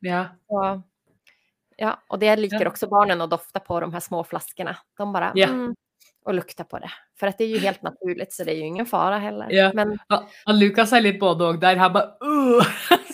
Ja. 0.00 0.24
Så, 0.48 0.82
ja, 1.76 2.02
och 2.08 2.18
det 2.18 2.36
liker 2.36 2.60
Ja. 2.62 2.68
också 2.68 2.86
barnen 2.88 3.20
att 3.20 3.30
dofta 3.30 3.60
på 3.60 3.80
de 3.80 3.92
här 3.92 4.00
små 4.00 4.24
flaskorna. 4.24 4.76
De 4.98 5.12
bara 5.12 5.32
Ja. 5.34 5.46
mm, 5.48 5.74
og 6.26 6.34
lukte 6.34 6.64
på 6.64 6.78
det. 6.78 6.90
For 7.20 7.26
det 7.38 7.40
er 7.44 7.48
jo 7.54 7.58
helt 7.58 7.82
naturlig, 7.82 8.26
så 8.32 8.44
det 8.44 8.52
er 8.52 8.58
jo 8.58 8.64
ingen 8.66 8.86
fara 8.86 9.18
heller. 9.18 9.46
Ja. 9.50 9.70
Men 9.74 9.98
Ja, 10.08 10.24
Lukas 10.52 10.92
er 10.92 11.00
litt 11.00 11.20
både 11.20 11.44
òg 11.44 11.60
der. 11.60 11.76
Han 11.76 11.92
bare 11.92 12.16
uh! 12.24 12.64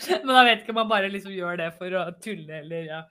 Men 0.24 0.36
jeg 0.36 0.48
vet 0.48 0.62
ikke 0.62 0.74
om 0.74 0.80
man 0.82 0.92
bare 0.92 1.10
liksom 1.12 1.34
gjør 1.34 1.60
det 1.60 1.70
for 1.78 1.96
å 1.98 2.06
tulle, 2.22 2.62
eller 2.62 2.88
ja. 2.88 3.02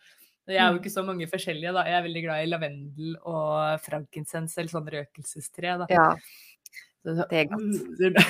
Jeg 0.49 0.63
er 0.63 0.71
jo 0.73 0.79
ikke 0.79 0.89
så 0.89 1.03
mange 1.05 1.27
forskjellige, 1.29 1.71
da. 1.75 1.83
Jeg 1.85 1.97
er 1.99 2.05
veldig 2.07 2.21
glad 2.25 2.41
i 2.41 2.47
lavendel 2.49 3.09
og 3.29 3.83
frankincense, 3.85 4.55
eller 4.57 4.71
sånn 4.71 4.87
røkelsestre, 4.95 5.75
da. 5.83 5.87
ja, 5.93 6.07
det 7.05 7.43
er 7.43 7.51
godt. 7.51 8.23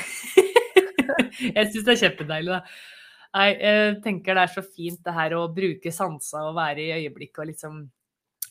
jeg 1.56 1.70
syns 1.70 1.86
det 1.86 1.94
er 1.94 2.02
kjempedeilig, 2.02 2.58
da. 2.58 2.98
Nei, 3.38 3.48
jeg 3.54 3.96
tenker 4.04 4.36
det 4.36 4.44
er 4.44 4.52
så 4.52 4.66
fint 4.66 5.00
det 5.06 5.14
her 5.16 5.38
å 5.38 5.46
bruke 5.54 5.94
sansa 5.94 6.48
og 6.50 6.58
være 6.58 6.82
i 6.82 6.92
øyeblikket 6.98 7.44
og 7.44 7.50
liksom 7.52 7.80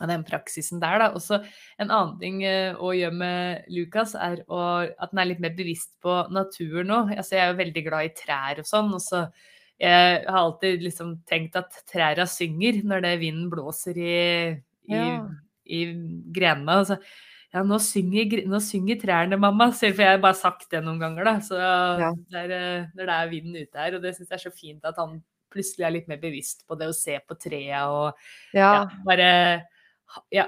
den 0.07 0.25
praksisen 0.25 0.81
der, 0.81 1.03
da. 1.03 1.11
Også 1.18 1.40
en 1.83 1.90
annen 1.90 2.16
ting 2.21 2.42
eh, 2.47 2.71
å 2.79 2.92
gjøre 2.94 3.18
med 3.18 3.68
Lukas, 3.75 4.14
er 4.14 4.44
å, 4.47 4.61
at 4.87 5.11
han 5.11 5.23
er 5.25 5.33
litt 5.33 5.42
mer 5.42 5.57
bevisst 5.59 5.97
på 6.05 6.21
naturen 6.35 6.88
nå. 6.92 7.01
Altså, 7.16 7.35
jeg 7.37 7.44
er 7.44 7.53
jo 7.53 7.62
veldig 7.64 7.85
glad 7.88 8.09
i 8.09 8.14
trær 8.16 8.62
og 8.62 8.68
sånn, 8.68 8.92
og 8.94 9.03
så 9.03 9.25
jeg 9.81 10.25
har 10.27 10.38
alltid 10.43 10.83
liksom 10.83 11.17
tenkt 11.29 11.57
at 11.57 11.73
trærne 11.91 12.27
synger 12.31 12.83
når 12.85 13.03
det 13.07 13.14
vinden 13.21 13.49
blåser 13.53 13.97
i, 13.99 14.19
i, 14.91 14.97
Ja. 14.97 15.29
i 15.67 15.81
grenene. 16.35 16.79
Altså, 16.83 16.99
ja, 17.55 17.62
nå 17.64 17.79
synger, 17.81 18.43
nå 18.49 18.59
synger 18.61 18.99
trærne, 19.01 19.38
mamma, 19.41 19.71
Selv 19.73 19.95
for 19.97 20.03
jeg 20.05 20.17
har 20.17 20.23
bare 20.23 20.35
sagt 20.37 20.71
det 20.71 20.83
noen 20.85 20.99
ganger, 21.01 21.25
da. 21.25 21.35
Så 21.41 21.57
Ja. 21.59 22.12
det 22.31 22.45
er, 22.45 22.51
eh, 22.53 22.87
når 22.97 23.07
det 23.07 23.14
er 23.19 23.29
vinden 23.31 23.57
ute 23.62 23.79
her, 23.79 23.95
og 23.97 24.03
det 24.03 24.14
syns 24.17 24.29
jeg 24.31 24.37
er 24.41 24.51
så 24.51 24.55
fint 24.57 24.85
at 24.85 24.97
han 24.99 25.23
plutselig 25.51 25.87
er 25.87 25.91
litt 25.95 26.09
mer 26.09 26.19
bevisst 26.21 26.67
på 26.69 26.77
det 26.79 26.88
å 26.88 26.95
se 26.95 27.19
på 27.27 27.35
trea 27.41 27.87
og 27.88 28.14
ja, 28.53 28.85
Ja, 28.85 28.88
bare 29.05 29.64
Ja. 30.33 30.47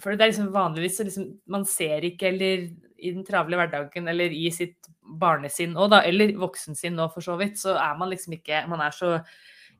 For 0.00 0.14
det 0.16 0.20
er 0.22 0.30
liksom 0.32 0.52
vanligvis 0.52 0.98
så 0.98 1.04
liksom 1.04 1.38
Man 1.48 1.64
ser 1.64 2.00
ikke, 2.02 2.28
eller 2.28 2.68
i 2.98 3.10
den 3.12 3.24
travle 3.24 3.56
hverdagen, 3.56 4.08
eller 4.08 4.30
i 4.30 4.50
sitt 4.50 4.76
barnesinn 5.20 5.76
òg, 5.76 5.90
da, 5.90 6.02
eller 6.06 6.34
voksensinn 6.38 6.96
nå 6.98 7.08
for 7.14 7.24
så 7.24 7.36
vidt, 7.40 7.58
så 7.60 7.76
er 7.80 7.96
man 7.98 8.10
liksom 8.12 8.34
ikke 8.38 8.66
Man 8.68 8.80
er 8.84 8.90
så 8.94 9.18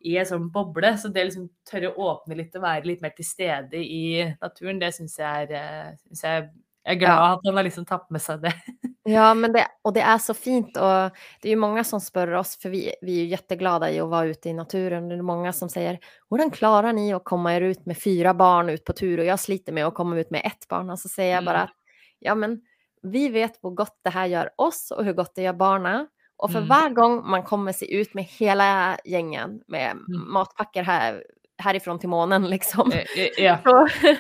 i 0.01 0.15
en 0.21 0.27
sånn 0.29 0.51
boble, 0.55 0.93
så 0.99 1.09
det 1.11 1.25
liksom 1.27 1.49
tørre 1.67 1.91
å 1.91 2.13
åpne 2.13 2.37
litt 2.39 2.55
og 2.55 2.63
være 2.63 2.87
litt 2.87 3.01
mer 3.03 3.11
til 3.17 3.27
stede 3.27 3.81
i 3.83 4.23
naturen, 4.41 4.79
det 4.79 4.93
syns 4.95 5.17
jeg 5.19 5.49
er 5.49 5.55
eh, 5.59 5.89
synes 6.05 6.23
jeg, 6.23 6.45
jeg 6.87 6.95
er 6.95 7.01
glad 7.01 7.19
Ja. 7.19 7.33
at 7.35 7.49
han 7.49 7.57
har 7.59 7.67
liksom 7.67 7.85
tatt 7.89 8.07
med 8.15 8.23
seg 8.23 8.45
det. 8.47 8.53
ja 9.19 9.35
men 9.35 9.53
det, 9.53 9.67
og 9.85 9.95
det 9.97 10.05
er 10.07 10.19
så 10.23 10.35
fint 10.37 10.77
Og 10.77 11.11
det 11.43 11.49
er 11.51 11.55
jo 11.57 11.61
mange 11.65 11.83
som 11.85 12.01
spør 12.01 12.37
oss, 12.39 12.55
for 12.63 12.71
vi, 12.71 12.85
vi 13.03 13.19
er 13.19 13.25
ju 13.27 13.35
jätteglada 13.35 13.91
i 13.91 13.99
å 14.01 14.07
være 14.09 14.37
ute 14.37 14.53
i 14.53 14.55
naturen. 14.57 15.09
Det 15.11 15.19
er 15.19 15.27
mange 15.27 15.53
som 15.53 15.69
sier 15.69 15.99
'Hvordan 16.31 16.55
klarer 16.55 16.95
ni 16.95 17.11
å 17.13 17.21
komme 17.25 17.53
dere 17.57 17.75
ut 17.75 17.87
med 17.87 17.99
fire 17.99 18.35
barn 18.39 18.71
ut 18.71 18.85
på 18.85 18.95
tur 18.95 19.19
Og 19.19 19.27
jeg 19.27 19.39
sliter 19.39 19.73
med 19.73 19.87
å 19.89 19.95
komme 19.97 20.21
ut 20.21 20.31
med 20.31 20.43
ett 20.45 20.69
barn. 20.71 20.91
Og 20.91 20.99
så 20.99 21.09
sier 21.11 21.35
jeg 21.35 21.45
bare 21.45 21.67
at 21.67 21.75
ja 22.23 22.35
men 22.35 22.61
vi 23.03 23.29
vet 23.29 23.59
hvor 23.63 23.75
godt 23.75 23.95
det 24.05 24.13
her 24.15 24.27
gjør 24.29 24.51
oss 24.59 24.91
og 24.93 25.05
hvor 25.05 25.15
godt 25.23 25.35
det 25.37 25.45
gjør 25.49 25.59
barna. 25.59 25.97
Og 26.39 26.53
for 26.53 26.61
Mm. 26.63 26.69
hver 26.69 26.95
gang 26.95 27.15
man 27.27 27.43
kommer 27.43 27.73
seg 27.75 27.91
ut 27.91 28.15
med 28.15 28.25
hele 28.39 28.97
gjengen 29.05 29.61
med 29.69 29.97
Mm. 29.97 30.33
matpacker 30.33 30.83
här, 30.85 31.23
til 31.61 31.99
till 31.99 32.09
månen 32.09 32.49
liksom. 32.51 32.93
Eh, 32.93 33.05
eh, 33.17 33.31
Ja. 33.39 33.59
Så, 33.67 34.17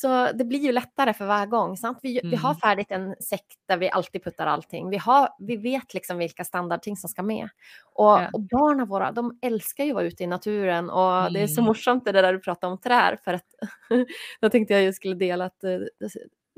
så 0.00 0.32
det 0.32 0.44
blir 0.46 0.60
jo 0.68 0.72
lettere 0.72 1.12
for 1.12 1.26
hver 1.26 1.50
gang. 1.50 1.76
Sant? 1.76 1.98
Vi, 2.02 2.20
vi 2.22 2.36
har 2.36 2.54
ferdig 2.54 2.86
en 2.90 3.14
sekk 3.20 3.56
der 3.68 3.76
vi 3.78 3.88
alltid 3.90 4.22
putter 4.22 4.46
allting. 4.46 4.88
Vi, 4.90 4.96
har, 4.96 5.28
vi 5.40 5.56
vet 5.56 5.94
liksom 5.94 6.18
vilka 6.18 6.44
standardting 6.44 6.96
som 6.96 7.10
skal 7.10 7.24
med. 7.24 7.48
Og, 7.96 8.20
Ja. 8.20 8.28
og 8.32 8.46
barna 8.48 8.84
våre 8.86 9.12
de 9.12 9.24
elsker 9.42 9.88
jo 9.88 9.94
å 9.94 9.96
være 9.98 10.12
ute 10.12 10.22
i 10.22 10.26
naturen. 10.26 10.88
og 10.90 11.32
det 11.32 11.42
er 11.42 11.46
så 11.46 11.62
morsomt 11.64 12.04
det 12.04 12.12
der 12.14 12.32
du 12.32 12.38
prater 12.38 12.68
om 12.68 12.78
trær. 12.78 13.18
For 13.24 13.32
at, 13.34 13.44
da 14.42 14.48
tenkte 14.48 14.70
jeg 14.78 14.86
jo 14.86 14.92
skulle 14.92 15.18
dele 15.18 15.44
at 15.50 15.64
eh, 15.64 15.88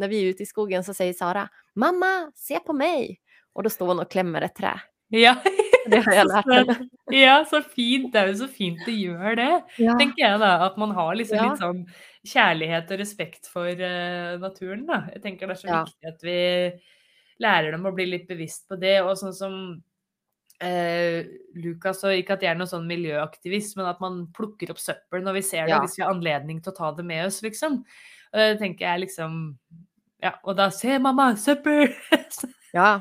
när 0.00 0.08
vi 0.08 0.22
är 0.24 0.28
ute 0.30 0.42
i 0.42 0.46
skogen 0.46 0.84
så 0.84 0.94
säger 0.94 1.12
Sara, 1.12 1.48
mamma, 1.74 2.32
se 2.34 2.58
på 2.58 2.72
mig. 2.72 3.20
Och 3.52 3.62
då 3.62 3.70
står 3.70 3.86
hon 3.86 4.00
och 4.00 4.10
klämmer 4.10 4.42
ett 4.42 4.54
trä. 4.54 4.80
ja. 5.08 5.36
Det 5.90 5.96
har 6.04 6.12
jeg 6.12 6.26
lært 6.28 6.48
henne. 6.52 6.74
Ja, 7.10 7.38
så 7.48 7.62
fint. 7.64 8.10
Det 8.12 8.20
er 8.20 8.26
jo 8.28 8.34
så 8.42 8.46
fint 8.52 8.82
det 8.86 8.92
gjør 9.00 9.36
det. 9.38 9.46
Ja, 9.80 9.94
tenker 9.98 10.20
jeg 10.26 10.40
da, 10.42 10.50
At 10.66 10.76
man 10.78 10.90
har 10.92 11.14
liksom 11.16 11.38
Ja. 11.40 11.46
litt 11.48 11.62
sånn 11.62 11.80
kjærlighet 12.28 12.90
og 12.92 12.98
respekt 13.00 13.48
for 13.48 13.66
uh, 13.72 14.36
naturen. 14.42 14.84
da. 14.86 14.98
Jeg 15.14 15.22
tenker 15.24 15.48
det 15.48 15.56
er 15.56 15.60
så 15.62 15.70
Ja. 15.72 15.78
viktig 15.88 16.08
at 16.12 16.22
vi 16.22 16.36
lærer 17.40 17.72
dem 17.72 17.88
å 17.88 17.94
bli 17.96 18.06
litt 18.12 18.28
bevisst 18.28 18.68
på 18.68 18.76
det. 18.78 18.98
Og 19.02 19.16
sånn 19.16 19.32
som 19.34 19.56
uh, 20.62 21.20
Lukas, 21.56 22.04
og 22.04 22.12
ikke 22.20 22.36
at 22.36 22.42
jeg 22.44 22.52
er 22.52 22.60
noen 22.60 22.68
sånn 22.70 22.86
miljøaktivist, 22.90 23.76
men 23.80 23.86
at 23.88 24.00
man 24.04 24.26
plukker 24.36 24.70
opp 24.74 24.78
søppel 24.84 25.24
når 25.24 25.38
vi 25.40 25.42
ser 25.48 25.66
det, 25.66 25.80
hvis 25.80 25.96
vi 25.98 26.04
har 26.04 26.12
anledning 26.12 26.60
til 26.62 26.74
å 26.74 26.76
ta 26.76 26.92
det 26.92 27.06
med 27.08 27.24
oss, 27.30 27.40
liksom. 27.42 27.80
Og 28.30 28.38
det 28.38 28.58
tenker 28.60 28.84
jeg 28.86 29.06
liksom 29.08 29.40
Ja, 30.22 30.35
og 30.44 30.56
da 30.56 30.70
Se, 30.70 30.98
mamma! 30.98 31.33
Søppel! 31.37 31.94
Ja, 32.72 33.00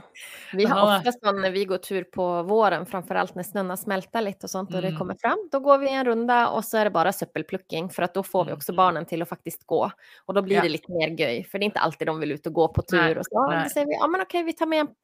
vi 0.57 0.65
har 0.65 0.79
ofte 0.81 1.11
sånn 1.13 1.43
då 1.45 1.49
vi 1.53 1.61
går 1.69 1.77
tur 1.77 2.03
på 2.09 2.23
våren, 2.49 2.87
framförallt 2.89 3.35
når 3.37 3.45
snøen 3.45 3.67
har 3.69 3.77
smelta 3.77 4.21
litt 4.25 4.41
og 4.43 4.49
sånt 4.49 4.73
og 4.73 4.81
det 4.81 4.89
Mm. 4.89 4.97
kommer 4.97 5.15
fram, 5.21 5.43
da 5.51 5.59
går 5.61 5.77
vi 5.83 5.89
en 5.93 6.05
runde, 6.07 6.37
og 6.49 6.63
så 6.65 6.79
er 6.79 6.83
det 6.89 6.93
bare 6.95 7.11
søppelplukking. 7.13 7.91
For 7.93 8.01
da 8.01 8.07
då 8.07 8.23
får 8.25 8.45
vi 8.45 8.51
også 8.53 8.73
barna 8.75 9.03
barnen 9.05 9.05
å 9.05 9.27
faktisk 9.29 9.29
faktiskt 9.29 9.65
gå 9.67 9.83
og 10.27 10.33
da 10.35 10.41
blir 10.41 10.55
Ja. 10.55 10.61
det 10.61 10.71
litt 10.71 10.89
mer 10.89 11.09
gøy. 11.13 11.45
For 11.45 11.59
det 11.59 11.65
er 11.67 11.69
ikke 11.69 11.83
alltid 11.85 12.07
de 12.07 12.19
vil 12.19 12.31
ut 12.31 12.47
og 12.47 12.53
gå 12.53 12.67
på 12.73 12.81
tur 12.87 13.17
og 13.17 13.17
och 13.19 13.25
så. 13.25 13.49
nej. 13.49 13.69
Då 13.75 13.85
vi, 13.85 13.93
ja 13.93 14.07
men 14.07 14.21
ok, 14.21 14.33
vi 14.45 14.53
tar 14.53 14.65
med 14.65 14.79
en, 14.79 14.95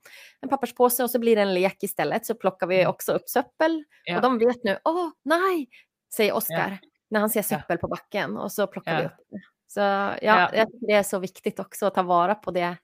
en 0.42 0.50
og 1.04 1.10
så 1.12 1.20
blir 1.20 1.36
det 1.36 1.42
en 1.44 1.54
lek 1.54 1.84
istället 1.84 2.26
så 2.26 2.34
plukker 2.34 2.68
vi 2.68 2.86
også 2.86 3.16
opp 3.16 3.30
søppel, 3.30 3.76
og 3.78 3.84
Ja. 4.06 4.20
de 4.20 4.46
vet 4.46 4.64
nå 4.64 4.78
åh 4.86 5.12
nei', 5.26 5.68
sier 6.10 6.34
Oskar 6.34 6.80
når 7.12 7.20
han 7.20 7.30
ser 7.30 7.42
søppel 7.44 7.78
på 7.78 7.88
backen 7.88 8.36
og 8.38 8.50
så 8.50 8.66
plukker 8.66 8.98
vi 8.98 9.06
opp 9.06 9.18
det. 9.32 9.42
Så 9.68 9.82
ja, 10.22 10.46
Ja. 10.46 10.48
jeg 10.54 10.68
det 10.82 10.96
er 11.00 11.04
så 11.08 11.20
viktig 11.20 11.56
også 11.60 11.90
å 11.90 11.94
ta 11.94 12.04
vare 12.06 12.38
på 12.42 12.54
det 12.54 12.78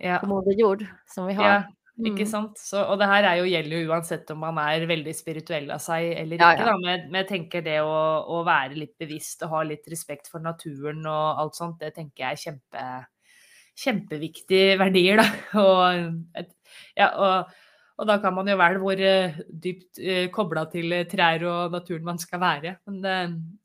ja. 0.00 0.18
på 0.20 0.28
Moder 0.30 0.54
Jord 0.58 0.86
som 1.10 1.26
vi 1.26 1.34
har. 1.38 1.48
Ja, 1.48 1.58
ikke 1.98 2.22
Mm. 2.22 2.30
sant. 2.30 2.58
Så, 2.62 2.78
og 2.84 2.98
det 3.00 3.08
her 3.10 3.24
er 3.26 3.36
jo, 3.40 3.48
gjelder 3.50 3.80
jo 3.82 3.90
uansett 3.90 4.30
om 4.30 4.38
man 4.38 4.58
er 4.62 4.86
veldig 4.86 5.14
spirituell 5.16 5.70
av 5.74 5.80
seg 5.82 6.12
eller 6.14 6.38
ikke, 6.38 6.66
da. 6.68 6.76
Men, 6.78 7.08
jeg 7.22 7.28
tenker 7.28 7.64
det 7.66 7.80
å, 7.82 7.94
å 8.22 8.44
være 8.46 8.78
litt 8.78 8.94
bevisst 9.00 9.42
og 9.42 9.50
ha 9.56 9.62
litt 9.66 9.88
respekt 9.90 10.30
for 10.30 10.38
naturen 10.44 11.02
og 11.06 11.40
alt 11.42 11.58
sånt, 11.58 11.80
det 11.80 11.94
tenker 11.96 12.22
jeg 12.22 12.36
er 12.36 12.42
kjempe, 12.44 12.84
kjempeviktige 13.78 14.76
verdier, 14.84 15.22
da. 15.24 15.26
Og, 15.58 16.46
ja, 16.98 17.10
og, 17.10 17.56
og 17.98 18.06
da 18.06 18.18
kan 18.22 18.36
man 18.36 18.46
jo 18.46 18.54
være 18.60 18.78
hvor 18.78 19.00
eh, 19.02 19.40
dypt 19.50 19.98
uh, 19.98 20.26
kobla 20.34 20.68
til 20.70 20.92
eh, 20.94 21.06
trær 21.10 21.42
og 21.50 21.74
naturen 21.74 22.06
man 22.06 22.22
skal 22.22 22.38
være. 22.44 22.76
Men 22.86 23.02
det 23.02 23.16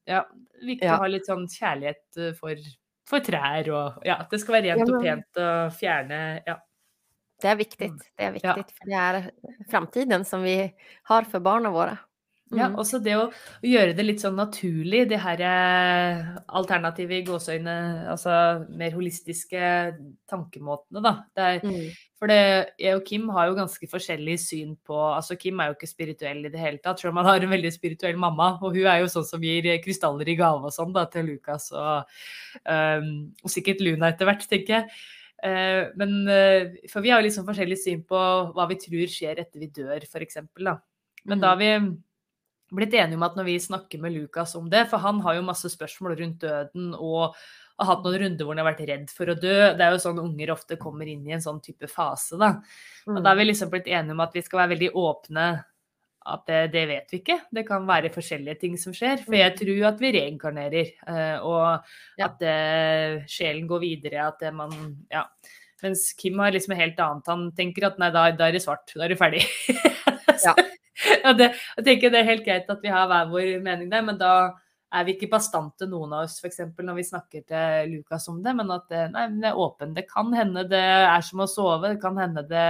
ja, 0.10 0.23
viktig 0.65 0.86
Ja. 0.88 0.95
å 0.97 1.04
ha 1.04 1.08
litt 1.08 1.26
sånn 1.28 1.47
kjærlighet 1.47 2.17
eh, 2.17 2.34
for, 2.34 2.56
for 3.10 3.19
trær 3.19 3.69
og 3.73 4.06
Ja, 4.06 4.19
det 4.30 4.39
skal 4.41 4.56
være 4.62 4.76
rent 4.76 4.89
og 4.89 5.04
pent 5.04 5.38
og 5.43 5.73
fjerne 5.80 6.21
Ja. 6.47 6.58
Det 7.43 7.49
er 7.52 7.56
viktig. 7.60 7.89
Det 7.91 8.17
Det 8.17 8.34
viktig, 8.34 8.43
Ja. 8.43 8.54
for 8.56 8.86
det 8.86 8.95
er 8.95 9.32
framtiden 9.69 10.26
som 10.26 10.43
vi 10.43 10.73
har 11.10 11.23
for 11.26 11.39
barna 11.39 11.69
våre. 11.71 11.97
Mm. 12.52 12.58
Ja, 12.60 12.67
Mm. 12.69 12.76
også 12.78 12.99
det 13.04 13.13
å 13.17 13.34
gjøre 13.63 13.95
det 13.95 14.06
litt 14.06 14.19
sånn 14.21 14.36
naturlig, 14.38 15.10
det 15.10 15.19
her 15.19 15.38
alternativet 16.47 17.21
i 17.23 17.26
gåseøyne, 17.26 18.08
altså 18.12 18.67
mer 18.69 18.91
holistiske 18.91 19.97
tankemåtene, 20.30 21.02
da. 21.02 21.13
Det 21.36 21.43
er, 21.43 21.60
Mm. 21.67 21.91
For 22.23 22.31
det, 22.31 22.75
jeg 22.79 22.95
og 22.95 23.01
Kim 23.03 23.25
har 23.36 23.49
jo 23.49 23.55
ganske 23.57 23.88
forskjellig 23.91 24.37
syn 24.39 24.77
på 24.87 24.95
Altså, 24.95 25.35
Kim 25.35 25.60
er 25.60 25.67
jo 25.67 25.73
ikke 25.75 25.89
spirituell 25.89 26.45
i 26.48 26.52
det 26.54 26.62
hele 26.62 26.79
tatt, 26.79 27.02
selv 27.02 27.12
om 27.12 27.19
han 27.19 27.27
har 27.27 27.43
en 27.43 27.52
veldig 27.52 27.71
spirituell 27.75 28.15
mamma. 28.15 28.54
Og 28.63 28.77
hun 28.77 28.87
er 28.87 29.02
jo 29.02 29.10
sånn 29.12 29.25
som 29.27 29.43
gir 29.43 29.67
krystaller 29.83 30.31
i 30.31 30.37
gave 30.39 30.63
og 30.63 30.71
sånn, 30.71 30.93
da, 30.95 31.04
til 31.12 31.27
Lukas 31.33 31.67
og, 31.75 32.08
um, 32.63 33.12
og 33.43 33.52
sikkert 33.52 33.83
Luna 33.83 34.13
etter 34.13 34.29
hvert, 34.29 34.48
tenker 34.48 34.77
jeg. 34.77 35.04
Uh, 35.43 35.91
men 36.00 36.15
uh, 36.31 36.71
For 36.93 37.04
vi 37.04 37.12
har 37.12 37.19
jo 37.19 37.27
liksom 37.27 37.50
forskjellig 37.50 37.81
syn 37.81 38.08
på 38.08 38.23
hva 38.56 38.69
vi 38.71 38.79
tror 38.85 39.12
skjer 39.12 39.43
etter 39.43 39.60
vi 39.60 39.67
dør, 39.75 40.08
f.eks. 40.08 40.39
da. 40.63 40.77
Men 41.27 41.43
da 41.43 41.52
har 41.52 41.60
vi 41.60 41.73
blitt 42.73 42.95
enige 42.95 43.19
om 43.19 43.27
at 43.27 43.35
når 43.35 43.52
vi 43.52 43.58
snakker 43.62 44.00
med 44.02 44.15
Lukas 44.15 44.56
om 44.56 44.71
det, 44.71 44.87
for 44.89 45.04
han 45.04 45.19
har 45.27 45.35
jo 45.37 45.45
masse 45.52 45.69
spørsmål 45.75 46.15
rundt 46.23 46.48
døden 46.48 46.93
og 46.95 47.35
har 47.80 47.90
hatt 47.90 48.04
noen 48.06 48.19
runder 48.21 48.46
hvor 48.46 48.54
han 48.54 48.62
har 48.62 48.71
vært 48.71 48.88
redd 48.90 49.10
for 49.12 49.32
å 49.32 49.36
dø. 49.40 49.56
Det 49.78 49.82
er 49.86 49.96
jo 49.96 50.02
sånn 50.04 50.19
unger 50.21 50.52
ofte 50.54 50.78
kommer 50.82 51.10
inn 51.10 51.24
i 51.28 51.34
en 51.36 51.42
sånn 51.44 51.62
type 51.63 51.88
fase, 51.90 52.38
da. 52.40 52.52
Og 53.10 53.19
da 53.21 53.32
har 53.32 53.40
vi 53.40 53.48
liksom 53.50 53.71
blitt 53.74 53.88
enige 53.90 54.13
om 54.15 54.21
at 54.26 54.36
vi 54.38 54.44
skal 54.46 54.62
være 54.63 54.76
veldig 54.76 54.92
åpne. 55.04 55.48
At 56.24 56.46
det, 56.48 56.60
det 56.71 56.86
vet 56.88 57.10
vi 57.12 57.17
ikke. 57.19 57.36
Det 57.52 57.65
kan 57.67 57.84
være 57.90 58.12
forskjellige 58.13 58.56
ting 58.62 58.78
som 58.80 58.94
skjer. 58.96 59.26
For 59.26 59.36
jeg 59.36 59.58
tror 59.60 59.82
at 59.90 60.00
vi 60.00 60.12
reinkarnerer. 60.15 60.94
eh, 61.12 61.42
Og 61.44 62.21
at 62.24 62.46
eh, 62.48 63.17
sjelen 63.28 63.65
går 63.67 63.82
videre. 63.84 64.30
At 64.30 64.40
det 64.40 64.54
man 64.56 64.71
Ja. 65.12 65.26
Mens 65.84 66.13
Kim 66.15 66.40
har 66.40 66.54
liksom 66.56 66.78
helt 66.80 67.00
annet. 67.04 67.28
Han 67.28 67.50
tenker 67.58 67.90
at 67.90 67.98
nei, 68.00 68.08
da, 68.15 68.30
da 68.32 68.48
er 68.48 68.56
det 68.56 68.62
svart. 68.63 68.94
Da 68.96 69.04
er 69.04 69.12
det 69.15 69.19
ferdig. 69.19 69.44
Ja. 70.44 70.54
ja, 71.24 71.32
det, 71.38 71.50
jeg 71.78 71.84
tenker 71.86 72.12
det 72.12 72.19
er 72.19 72.28
helt 72.28 72.44
greit 72.46 72.69
at 72.71 72.82
vi 72.84 72.90
har 72.92 73.06
hver 73.08 73.28
vår 73.32 73.50
mening 73.63 73.88
der, 73.92 74.02
men 74.04 74.17
da 74.19 74.32
er 74.94 75.06
vi 75.08 75.15
ikke 75.15 75.29
bastante, 75.31 75.87
noen 75.89 76.12
av 76.13 76.25
oss, 76.27 76.35
f.eks. 76.44 76.60
når 76.77 76.96
vi 77.00 77.04
snakker 77.08 77.44
til 77.50 77.89
Lukas 77.96 78.27
om 78.29 78.44
det, 78.46 78.54
men 78.56 78.69
at 78.75 78.83
det, 78.91 79.12
nei, 79.15 79.23
men 79.31 79.39
det 79.41 79.50
er 79.50 79.58
åpen. 79.58 79.94
Det 79.96 80.04
kan 80.10 80.29
hende 80.37 80.67
det 80.69 80.81
er 80.83 81.21
som 81.25 81.41
å 81.41 81.48
sove, 81.50 81.89
det 81.96 82.02
kan 82.04 82.17
hende 82.21 82.44
det 82.48 82.67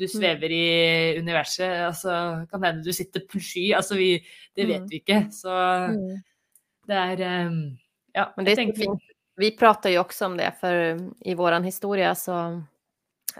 du 0.00 0.06
Mm. 0.06 0.14
svever 0.14 0.50
i 0.56 1.18
universet, 1.20 1.74
altså 1.90 2.46
kan 2.50 2.62
hende 2.64 2.82
du 2.84 2.92
sitter 2.96 3.20
på 3.28 3.36
en 3.36 3.44
sky. 3.44 3.66
Altså 3.76 3.96
vi, 3.98 4.24
det 4.56 4.66
vet 4.66 4.80
Mm. 4.82 4.88
vi 4.88 5.00
ikke. 5.02 5.20
Så 5.30 5.52
Mm. 5.92 6.22
det 6.88 6.96
er 7.20 7.46
um, 7.46 7.78
Ja, 8.14 8.26
Men 8.36 8.44
det 8.46 8.56
jeg 8.58 8.74
så 8.74 8.76
fint. 8.80 9.02
Vi 9.36 9.50
prater 9.56 9.90
jo 9.94 10.02
også 10.02 10.26
om 10.26 10.36
det, 10.36 10.54
for 10.58 10.72
i 11.24 11.34
vår 11.34 11.62
historie 11.62 12.08
så 12.14 12.64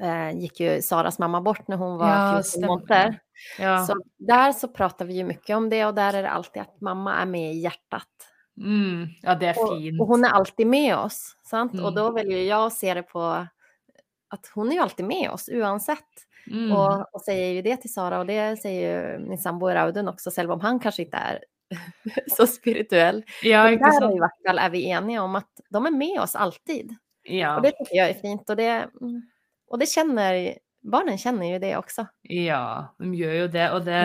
eh, 0.01 0.31
gick 0.39 0.61
ju 0.61 0.83
Saras 0.83 1.19
mamma 1.19 1.41
bort 1.41 1.69
när 1.69 1.77
hon 1.77 1.97
var 1.99 2.09
Ja, 2.09 2.33
14 2.33 2.45
stämmer. 2.45 2.67
månader. 2.69 3.19
Ja. 3.59 3.87
Så 3.87 3.97
där 4.19 4.53
så 4.53 4.69
pratar 4.69 5.05
vi 5.05 5.15
ju 5.15 5.25
mycket 5.25 5.57
om 5.57 5.71
det 5.71 5.87
och 5.87 5.95
där 5.95 6.15
är 6.15 6.23
det 6.23 6.31
alltid 6.31 6.63
att 6.63 6.81
mamma 6.81 7.15
är 7.17 7.27
med 7.27 7.55
i 7.55 7.59
hjärtat. 7.59 8.07
Mm, 8.61 9.07
ja, 9.23 9.35
det 9.35 9.47
er 9.47 9.55
fint. 9.81 10.01
och 10.01 10.07
hon 10.07 10.25
är 10.25 10.29
alltid 10.29 10.67
med 10.67 10.97
oss. 10.97 11.37
Sant? 11.51 11.73
Mm. 11.73 11.85
Och 11.85 11.95
då 11.95 12.11
väljer 12.11 12.39
jag 12.43 12.67
att 12.67 12.73
se 12.75 12.95
det 12.95 13.03
på 13.03 13.47
att 14.29 14.51
hon 14.55 14.69
är 14.69 14.73
ju 14.73 14.79
alltid 14.81 15.07
med 15.07 15.31
oss 15.31 15.49
oavsett. 15.53 15.99
Mm. 16.51 16.73
Och, 16.73 17.15
och 17.15 17.23
säger 17.23 17.53
ju 17.53 17.63
det 17.63 17.77
till 17.77 17.93
Sara 17.93 18.19
och 18.19 18.27
det 18.27 18.57
säger 18.61 19.13
ju 19.13 19.19
min 19.19 19.39
sambo 19.39 19.69
Rauden 19.69 20.09
också, 20.09 20.31
själv 20.31 20.51
om 20.53 20.61
han 20.61 20.81
kanske 20.81 21.03
inte 21.03 21.17
är 21.17 21.39
så 22.37 22.47
spirituell. 22.47 23.25
ja, 23.43 23.65
Men 23.65 23.73
ikke 23.73 23.85
där 23.85 23.91
i 23.97 24.01
sant? 24.01 24.21
vart 24.21 24.43
fall 24.47 24.59
är 24.59 24.71
vi 24.71 24.89
eniga 24.91 25.23
om 25.23 25.37
att 25.37 25.51
de 25.71 25.87
är 25.87 25.91
med 25.91 26.21
oss 26.21 26.35
alltid. 26.37 26.97
Ja. 27.23 27.57
Och 27.57 27.63
det 27.63 27.71
tycker 27.71 27.97
jag 27.97 28.09
är 28.11 28.15
fint 28.15 28.51
och 28.51 28.57
det, 28.57 28.89
och 29.71 29.79
det 29.79 29.87
kjenner 29.89 30.59
barnen 30.81 31.19
kjenner 31.21 31.51
jo 31.53 31.59
det 31.61 31.75
også. 31.77 32.07
Ja, 32.33 32.89
de 32.99 33.11
gjør 33.13 33.35
jo 33.43 33.49
det. 33.53 33.65
Og 33.77 33.83
det 33.85 33.99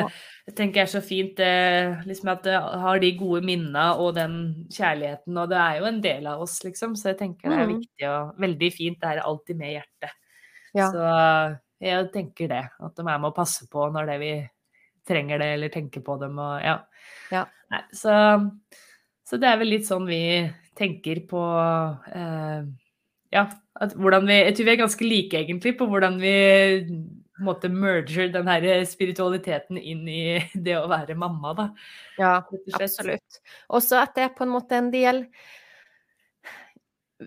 jeg 0.46 0.56
tenker 0.58 0.82
er 0.84 0.90
så 0.92 1.00
fint 1.04 1.38
det, 1.40 2.02
liksom 2.06 2.32
at 2.34 2.44
det 2.44 2.58
har 2.60 3.00
de 3.00 3.12
gode 3.16 3.42
minnene 3.48 3.86
og 3.96 4.16
den 4.18 4.68
kjærligheten. 4.76 5.38
Og 5.40 5.50
det 5.54 5.58
er 5.62 5.78
jo 5.80 5.86
en 5.88 6.02
del 6.04 6.28
av 6.28 6.44
oss, 6.44 6.58
liksom. 6.68 6.98
Så 7.00 7.14
jeg 7.14 7.20
tenker 7.22 7.50
det 7.50 7.60
er 7.62 7.70
Mm. 7.70 7.78
viktig 7.80 8.10
og 8.10 8.36
veldig 8.44 8.72
fint. 8.76 9.00
Det 9.00 9.08
er 9.14 9.24
alltid 9.24 9.56
med 9.58 9.72
hjertet. 9.78 10.12
Ja. 10.76 10.92
Så 10.92 11.58
jeg 11.80 12.12
tenker 12.12 12.48
det. 12.52 12.64
At 12.84 12.96
de 12.96 13.02
er 13.08 13.18
med 13.24 13.32
å 13.32 13.36
passe 13.36 13.68
på 13.72 13.88
når 13.94 14.06
det 14.12 14.20
vi 14.20 14.50
trenger 15.08 15.40
det, 15.40 15.48
eller 15.56 15.70
tenker 15.70 16.02
på 16.04 16.20
dem. 16.20 16.38
Og, 16.40 16.60
ja. 16.62 16.80
Ja. 17.32 17.46
Nei, 17.72 17.82
så, 17.94 18.52
så 19.24 19.40
det 19.40 19.48
er 19.48 19.58
vel 19.64 19.70
litt 19.70 19.88
sånn 19.88 20.06
vi 20.06 20.52
tenker 20.76 21.24
på 21.30 21.40
eh, 22.12 22.66
Ja, 23.34 23.48
at 23.82 23.96
hvordan 23.98 24.28
vi 24.28 24.38
Jeg 24.38 24.56
tror 24.56 24.68
vi 24.68 24.74
er 24.74 24.82
ganske 24.84 25.08
like, 25.08 25.38
egentlig, 25.38 25.78
på 25.80 25.88
hvordan 25.90 26.20
vi 26.22 26.36
på 27.36 27.42
en 27.42 27.48
måte 27.50 27.70
merger 27.70 28.30
den 28.32 28.48
her 28.48 28.86
spiritualiteten 28.88 29.78
inn 29.78 30.06
i 30.08 30.40
det 30.54 30.78
å 30.80 30.88
være 30.88 31.18
mamma, 31.20 31.52
da. 31.58 31.66
Ja, 32.18 32.38
absolutt. 32.80 33.42
Også 33.68 34.00
att 34.00 34.16
det 34.16 34.30
er 34.30 34.38
på 34.38 34.46
en 34.46 34.54
måte 34.54 34.78
en 34.80 34.92
del 34.94 35.26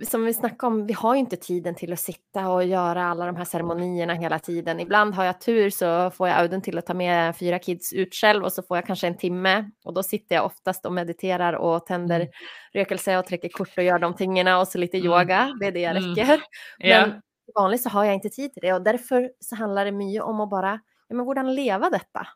som 0.06 0.24
vi 0.24 0.34
snackade 0.34 0.66
om, 0.66 0.86
vi 0.86 0.92
har 0.92 1.14
ju 1.14 1.20
inte 1.20 1.36
tiden 1.36 1.74
till 1.74 1.92
att 1.92 2.00
sitta 2.00 2.48
och 2.50 2.64
göra 2.64 3.04
alla 3.04 3.26
de 3.26 3.36
här 3.36 3.44
ceremonierna 3.44 4.14
hela 4.14 4.38
tiden. 4.38 4.80
Ibland 4.80 5.14
har 5.14 5.24
jag 5.24 5.40
tur 5.40 5.70
så 5.70 6.10
får 6.10 6.28
jag 6.28 6.38
Auden 6.38 6.62
till 6.62 6.78
att 6.78 6.86
ta 6.86 6.94
med 6.94 7.36
fyra 7.36 7.58
kids 7.58 7.92
ut 7.92 8.14
själv 8.14 8.44
och 8.44 8.52
så 8.52 8.62
får 8.62 8.76
jag 8.76 8.86
kanske 8.86 9.06
en 9.06 9.16
timme 9.16 9.70
och 9.84 9.94
då 9.94 10.02
sitter 10.02 10.34
jag 10.34 10.44
oftast 10.44 10.86
och 10.86 10.92
mediterar 10.92 11.52
och 11.52 11.86
tänder 11.86 12.16
Mm. 12.20 12.28
rökelse 12.72 13.18
och 13.18 13.26
träcker 13.26 13.48
kort 13.48 13.78
och 13.78 13.84
gör 13.84 13.98
de 13.98 14.14
tingarna 14.14 14.60
och 14.60 14.68
så 14.68 14.78
lite 14.78 14.96
Mm. 14.96 15.06
yoga. 15.06 15.56
Det 15.60 15.66
är 15.66 15.72
det 15.72 15.80
jag 15.80 15.96
Mm. 15.96 16.14
räcker. 16.14 16.40
Ja. 16.78 17.06
Men 17.06 17.20
vanligt 17.54 17.82
så 17.82 17.88
har 17.88 18.04
jag 18.04 18.14
inte 18.14 18.28
tid 18.28 18.52
till 18.52 18.62
det 18.62 18.72
och 18.72 18.82
därför 18.82 19.30
så 19.40 19.56
handlar 19.56 19.84
det 19.84 19.92
mycket 19.92 20.22
om 20.22 20.40
att 20.40 20.50
bara, 20.50 20.80
ja 21.08 21.16
men 21.16 21.24
hvordan 21.26 21.54
leva 21.54 21.90
detta? 21.90 22.26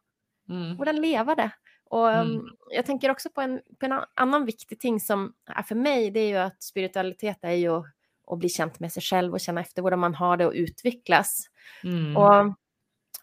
Mm. 0.48 0.76
Hvordan 0.76 0.96
leva 1.00 1.34
det? 1.34 1.50
Och 1.92 2.10
Mm. 2.10 2.26
tenker 2.26 2.56
jag 2.70 2.86
tänker 2.86 3.10
också 3.10 3.30
på 3.30 3.40
en, 3.40 3.60
på 3.80 3.86
en 3.86 3.92
annan 4.14 4.44
viktig 4.44 4.80
ting 4.80 5.00
som 5.00 5.32
är 5.46 5.62
för 5.62 5.74
mig, 5.74 6.10
det 6.10 6.20
är 6.20 6.28
ju 6.28 6.36
att 6.36 6.62
spiritualitet 6.62 7.38
är 7.42 7.52
ju 7.52 7.82
att 8.26 8.38
bli 8.38 8.48
känt 8.48 8.80
med 8.80 8.92
sig 8.92 9.02
själv 9.02 9.32
och 9.32 9.40
känna 9.40 9.60
efter 9.60 9.82
hur 9.82 9.96
man 9.96 10.14
har 10.14 10.36
det 10.36 10.46
och 10.46 10.52
utvecklas. 10.52 11.44
Mm. 11.84 12.16
Och, 12.16 12.54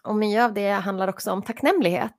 och 0.02 0.16
mycket 0.16 0.42
av 0.42 0.54
det 0.54 0.70
handlar 0.70 1.08
också 1.08 1.32
om 1.32 1.42
tacknämlighet. 1.42 2.16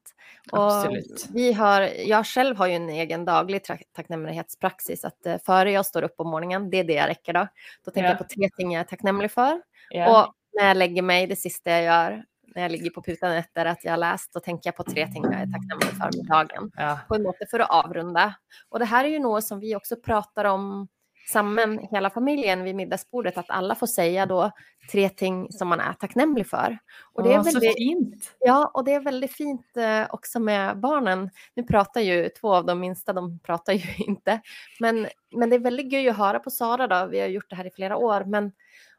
Och 0.52 0.72
Absolut. 0.72 1.28
vi 1.34 1.54
har, 1.54 1.82
jag 2.06 2.26
själv 2.26 2.58
har 2.58 2.68
ju 2.68 2.74
en 2.74 2.90
egen 2.90 3.26
daglig 3.26 3.64
takknemlighetspraksis, 3.64 3.94
tacknämlighetspraxis. 3.94 5.06
Att 5.06 5.26
eh, 5.26 5.38
före 5.46 5.72
jag 5.72 5.86
står 5.86 6.02
upp 6.02 6.18
på 6.18 6.24
morgonen, 6.24 6.70
det 6.70 6.78
är 6.78 6.84
det 6.84 6.94
jag 6.94 7.10
räcker 7.10 7.34
då. 7.34 7.48
Då 7.86 7.92
tänker 7.92 8.10
yeah. 8.10 8.18
jag 8.20 8.28
på 8.28 8.34
tre 8.36 8.50
ting 8.58 8.72
jag 8.72 8.80
är 8.80 8.84
tacknämlig 8.84 9.32
för. 9.32 9.62
Yeah. 9.96 10.12
Och 10.12 10.34
när 10.60 10.68
jag 10.68 10.78
lägger 10.78 11.02
mig, 11.02 11.28
det 11.28 11.36
sista 11.36 11.72
jag 11.72 11.84
gör 11.84 12.24
när 12.56 12.62
jeg 12.62 12.72
ligger 12.72 12.90
på 12.90 13.02
putan 13.02 13.32
etter 13.32 13.66
at 13.66 13.84
jeg 13.84 13.94
har 13.94 14.02
lest, 14.02 14.34
så 14.34 14.40
tenker 14.40 14.70
jeg 14.70 14.78
på 14.78 14.86
tre 14.88 15.06
ting 15.12 15.28
jeg 15.28 15.46
er 15.46 15.52
takknemlig 15.52 15.92
for 15.98 16.18
med 16.18 16.32
dagen. 16.32 16.72
ja. 16.78 16.96
På 17.08 17.16
en 17.16 17.28
måte 17.28 17.48
for 17.52 17.64
å 17.64 17.70
avrunda. 17.82 18.34
Og 18.72 18.82
det 18.82 18.90
her 18.92 19.06
er 19.06 19.16
jo 19.16 19.24
noe 19.24 19.42
som 19.46 19.62
vi 19.62 19.76
også 19.78 20.02
prater 20.04 20.52
om 20.52 20.88
sammen, 21.32 21.80
hele 21.92 22.10
familjen 22.10 22.64
ved 22.64 22.76
middagsbordet, 22.76 23.38
at 23.38 23.50
alle 23.50 23.76
får 23.76 23.88
si 23.88 24.26
då 24.28 24.52
tre 24.92 25.10
ting 25.10 25.52
som 25.52 25.70
man 25.70 25.80
er 25.80 25.94
takknemlig 26.02 26.48
for. 26.50 26.76
Og 27.16 27.24
det 27.24 27.34
er 27.36 27.44
veldig, 27.46 27.72
så 27.72 27.78
fint. 27.78 28.30
ja, 28.46 28.58
og 28.74 28.86
det 28.86 28.98
er 28.98 29.06
veldig 29.06 29.30
fint 29.30 29.78
eh, 29.78 30.04
også 30.12 30.42
med 30.44 30.82
barnen. 30.82 31.28
Nå 31.56 31.66
prater 31.70 32.04
jo 32.06 32.18
to 32.36 32.54
av 32.58 32.66
de 32.68 32.76
minste, 32.80 33.14
de 33.14 33.26
prater 33.46 33.78
jo 33.78 33.96
ikke. 34.12 34.40
Men, 34.84 35.06
men 35.38 35.52
det 35.52 35.60
er 35.60 35.68
veldig 35.70 35.88
gøy 35.92 36.12
å 36.12 36.18
høre 36.18 36.44
på 36.44 36.54
Sara 36.54 36.90
da. 36.92 37.06
vi 37.12 37.22
har 37.22 37.32
gjort 37.32 37.50
det 37.50 37.62
her 37.62 37.70
i 37.70 37.76
flere 37.76 38.00
år, 38.02 38.28
men 38.28 38.52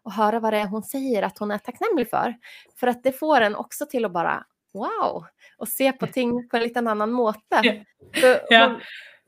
att 0.04 0.14
höra 0.14 0.40
vad 0.40 0.52
det 0.52 0.58
är 0.58 0.66
hon 0.66 0.82
säger 0.82 1.22
att 1.22 1.38
hon 1.38 1.50
är 1.50 1.58
tacknämlig 1.58 2.10
för. 2.10 2.34
För 2.80 2.86
att 2.86 3.02
det 3.02 3.12
får 3.12 3.40
en 3.40 3.56
också 3.56 3.86
till 3.86 4.04
att 4.04 4.12
bara 4.12 4.46
wow, 4.74 5.24
och 5.58 5.68
se 5.68 5.92
på 5.92 6.06
ting 6.12 6.48
på 6.48 6.56
en 6.56 6.62
liten 6.62 6.88
annan 6.88 7.12
måte. 7.12 7.84
Yeah. 8.50 8.70
Hon, 8.70 8.80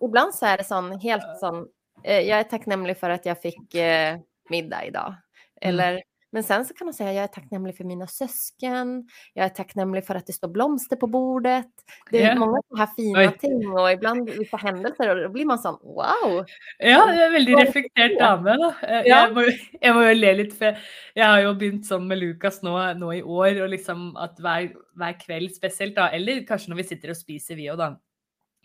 ibland 0.08 0.34
så 0.34 0.46
är 0.46 0.56
det 0.56 0.64
sån 0.64 1.00
helt 1.00 1.38
sån, 1.40 1.66
eh, 2.04 2.20
jag 2.20 2.38
är 2.38 2.42
tacknämlig 2.42 2.98
för 2.98 3.10
att 3.10 3.26
jag 3.26 3.42
fick 3.42 3.74
eh, 3.74 4.18
middag 4.50 4.84
idag. 4.84 5.14
Mm. 5.60 5.74
Eller, 5.74 6.02
men 6.34 6.42
sen 6.42 6.64
så 6.64 6.74
kan 6.74 6.84
man 6.86 6.94
säga 6.94 7.12
jag 7.12 7.24
är 7.24 7.28
tacknämlig 7.28 7.76
för 7.76 7.84
mina 7.84 8.06
syskon, 8.06 9.08
jag 9.34 9.44
är 9.44 9.48
tacknämlig 9.48 10.06
för 10.06 10.14
att 10.14 10.26
det 10.26 10.32
står 10.32 10.48
blomster 10.48 10.96
på 10.96 11.06
bordet. 11.06 11.66
Det 12.10 12.22
är 12.22 12.28
Ja. 12.28 12.34
många 12.34 12.58
så 12.68 12.76
här 12.76 12.88
fina 12.96 13.18
Oi. 13.18 13.30
ting 13.38 13.70
och 13.72 13.92
ibland 13.92 14.30
vissa 14.30 14.56
händelser 14.56 15.08
och 15.10 15.22
då 15.22 15.28
blir 15.28 15.44
man 15.44 15.58
sån 15.58 15.78
wow. 15.82 16.44
Ja, 16.78 17.06
det 17.06 17.20
er 17.22 17.26
en 17.26 17.32
veldig 17.32 17.56
reflektert 17.58 18.18
dame, 18.18 18.56
da. 18.58 18.74
Eh, 18.82 19.02
Ja. 19.06 19.20
Jeg, 19.26 19.34
må, 19.34 19.42
jeg 19.80 19.94
må 19.96 20.02
jo 20.08 20.14
le 20.14 20.32
litt, 20.42 20.54
for 20.58 20.76
jeg 21.14 21.26
har 21.26 21.40
jo 21.44 21.54
begynt 21.54 21.86
sånn 21.86 22.08
med 22.08 22.18
Lukas 22.18 22.62
nå, 22.62 22.74
nå 22.98 23.12
i 23.14 23.22
år, 23.22 23.62
og 23.64 23.70
liksom 23.70 24.16
at 24.18 24.34
hver, 24.42 24.72
hver 24.98 25.14
kveld 25.22 25.54
spesielt, 25.54 25.94
da, 25.96 26.08
eller 26.12 26.42
kanskje 26.48 26.70
når 26.74 26.82
vi 26.82 26.88
sitter 26.90 27.14
og 27.14 27.16
spiser, 27.16 27.54
vi 27.56 27.70
og 27.70 27.78
da. 27.78 27.92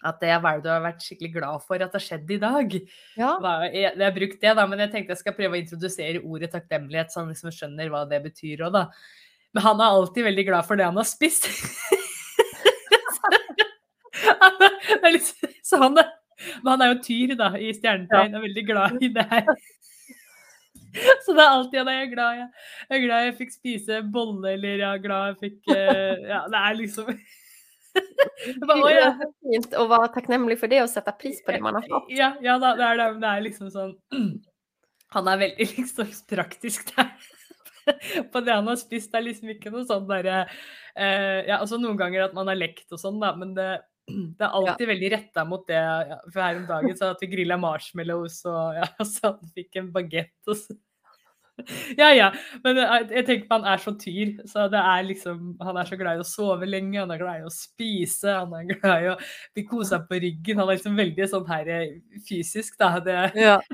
At 0.05 0.21
det 0.21 0.29
er 0.31 0.39
hva 0.43 0.53
du 0.63 0.69
har 0.71 0.83
vært 0.83 1.03
skikkelig 1.03 1.31
glad 1.33 1.63
for 1.67 1.75
at 1.75 1.91
det 1.91 1.99
har 1.99 2.05
skjedd 2.05 2.29
i 2.31 2.39
dag. 2.39 2.75
Ja, 3.19 3.31
jeg, 3.67 3.81
jeg 3.83 4.03
har 4.05 4.13
brukt 4.15 4.39
det, 4.41 4.53
da, 4.59 4.67
men 4.69 4.83
jeg 4.85 4.93
tenkte 4.93 5.15
jeg 5.15 5.21
skal 5.23 5.35
prøve 5.35 5.57
å 5.57 5.59
introdusere 5.59 6.21
ordet 6.23 6.51
takknemlighet, 6.53 7.11
så 7.11 7.21
han 7.21 7.33
liksom 7.33 7.51
skjønner 7.55 7.91
hva 7.91 8.05
det 8.09 8.21
betyr 8.29 8.63
òg, 8.67 8.77
da. 8.77 8.83
Men 9.55 9.65
han 9.65 9.81
er 9.81 9.97
alltid 9.97 10.27
veldig 10.29 10.45
glad 10.51 10.63
for 10.67 10.79
det 10.79 10.87
han 10.87 10.99
har 10.99 11.07
spist. 11.09 11.49
så 15.69 15.81
han 15.81 15.99
er, 15.99 16.07
men 16.61 16.71
han 16.71 16.81
er 16.85 16.93
jo 16.93 17.01
tyr, 17.03 17.35
da, 17.39 17.51
i 17.57 17.73
stjernetegn, 17.75 18.33
og 18.33 18.39
er 18.39 18.45
veldig 18.47 18.65
glad 18.69 19.03
i 19.03 19.11
det 19.15 19.27
her. 19.33 19.51
Så 21.23 21.35
det 21.37 21.43
er 21.43 21.51
alltid 21.53 21.79
at 21.83 21.89
jeg 21.91 22.01
er 22.01 22.07
glad 22.13 22.37
jeg, 22.39 22.47
jeg 22.89 22.95
er 22.97 23.03
glad 23.03 23.25
jeg 23.27 23.33
fikk 23.37 23.51
spise 23.53 23.99
bolle, 24.13 24.55
eller 24.55 24.79
jeg 24.81 24.87
er 24.89 25.03
glad 25.03 25.27
jeg 25.27 25.35
fikk 25.43 25.69
eh, 25.75 26.23
Ja, 26.31 26.39
det 26.49 26.61
er 26.63 26.79
liksom 26.79 27.11
Bare, 28.67 28.91
ja. 28.93 29.09
Det 29.19 29.27
er 29.27 29.33
fint 29.43 29.75
å 29.79 29.85
være 29.89 30.11
takknemlig 30.15 30.59
for 30.61 30.71
det 30.71 30.83
og 30.83 30.91
sette 30.91 31.13
pris 31.19 31.41
på 31.43 31.55
det 31.55 31.63
man 31.63 31.79
har 31.79 31.87
fått. 31.89 32.07
Ja, 32.13 32.31
ja 32.43 32.55
da, 32.61 32.73
det 32.79 32.87
er, 32.87 33.03
det, 33.19 33.31
er 33.33 33.43
liksom 33.45 33.71
sånn 33.73 33.93
Han 35.15 35.29
er 35.31 35.41
veldig 35.43 35.67
liksom 35.73 36.09
praktisk 36.29 36.91
der. 36.93 37.11
På 38.31 38.41
det 38.45 38.53
han 38.53 38.67
har 38.69 38.77
spist. 38.77 39.09
Det 39.11 39.17
er 39.17 39.25
liksom 39.25 39.49
ikke 39.55 39.71
noe 39.73 39.87
sånn 39.89 40.05
derre 40.09 40.43
eh, 40.45 41.47
Ja, 41.47 41.57
altså 41.57 41.79
noen 41.81 41.97
ganger 41.97 42.27
at 42.27 42.35
man 42.37 42.51
har 42.51 42.59
lekt 42.59 42.91
og 42.93 43.01
sånn, 43.01 43.17
da, 43.21 43.31
men 43.37 43.55
det, 43.57 43.71
det 44.37 44.45
er 44.45 44.53
alltid 44.59 44.91
veldig 44.91 45.09
retta 45.15 45.45
mot 45.49 45.65
det. 45.69 45.79
Ja, 45.79 46.19
for 46.27 46.43
her 46.43 46.61
om 46.61 46.67
dagen 46.69 46.99
så 46.99 47.13
at 47.15 47.23
vi 47.23 47.31
grilla 47.31 47.57
marshmallows, 47.61 48.43
og 48.49 48.77
ja, 48.77 48.91
så 49.15 49.33
han 49.33 49.55
fikk 49.57 49.81
en 49.81 49.91
bagett 49.95 50.37
og 50.51 50.59
så 50.59 50.77
ja, 51.97 52.09
ja. 52.15 52.29
Men 52.63 52.79
jeg, 52.81 53.07
jeg 53.17 53.25
tenker 53.27 53.53
han 53.53 53.67
er 53.67 53.81
så 53.83 53.93
tyr. 53.99 54.33
Så 54.49 54.67
det 54.71 54.79
er 54.81 55.05
liksom 55.07 55.53
Han 55.65 55.79
er 55.81 55.89
så 55.89 55.99
glad 55.99 56.19
i 56.19 56.23
å 56.23 56.27
sove 56.27 56.69
lenge, 56.69 56.99
han 57.01 57.13
er 57.13 57.21
glad 57.21 57.43
i 57.43 57.47
å 57.47 57.53
spise, 57.53 58.33
han 58.41 58.55
er 58.57 58.67
glad 58.73 59.05
i 59.05 59.11
å 59.13 59.17
bli 59.55 59.65
kosa 59.69 60.01
på 60.05 60.21
ryggen. 60.23 60.59
Han 60.61 60.69
er 60.69 60.79
liksom 60.79 60.97
veldig 60.99 61.29
sånn 61.31 61.47
her 61.49 61.71
eh, 61.75 61.95
fysisk, 62.27 62.77
da. 62.81 62.95
Det, 63.03 63.19
Ja. 63.39 63.59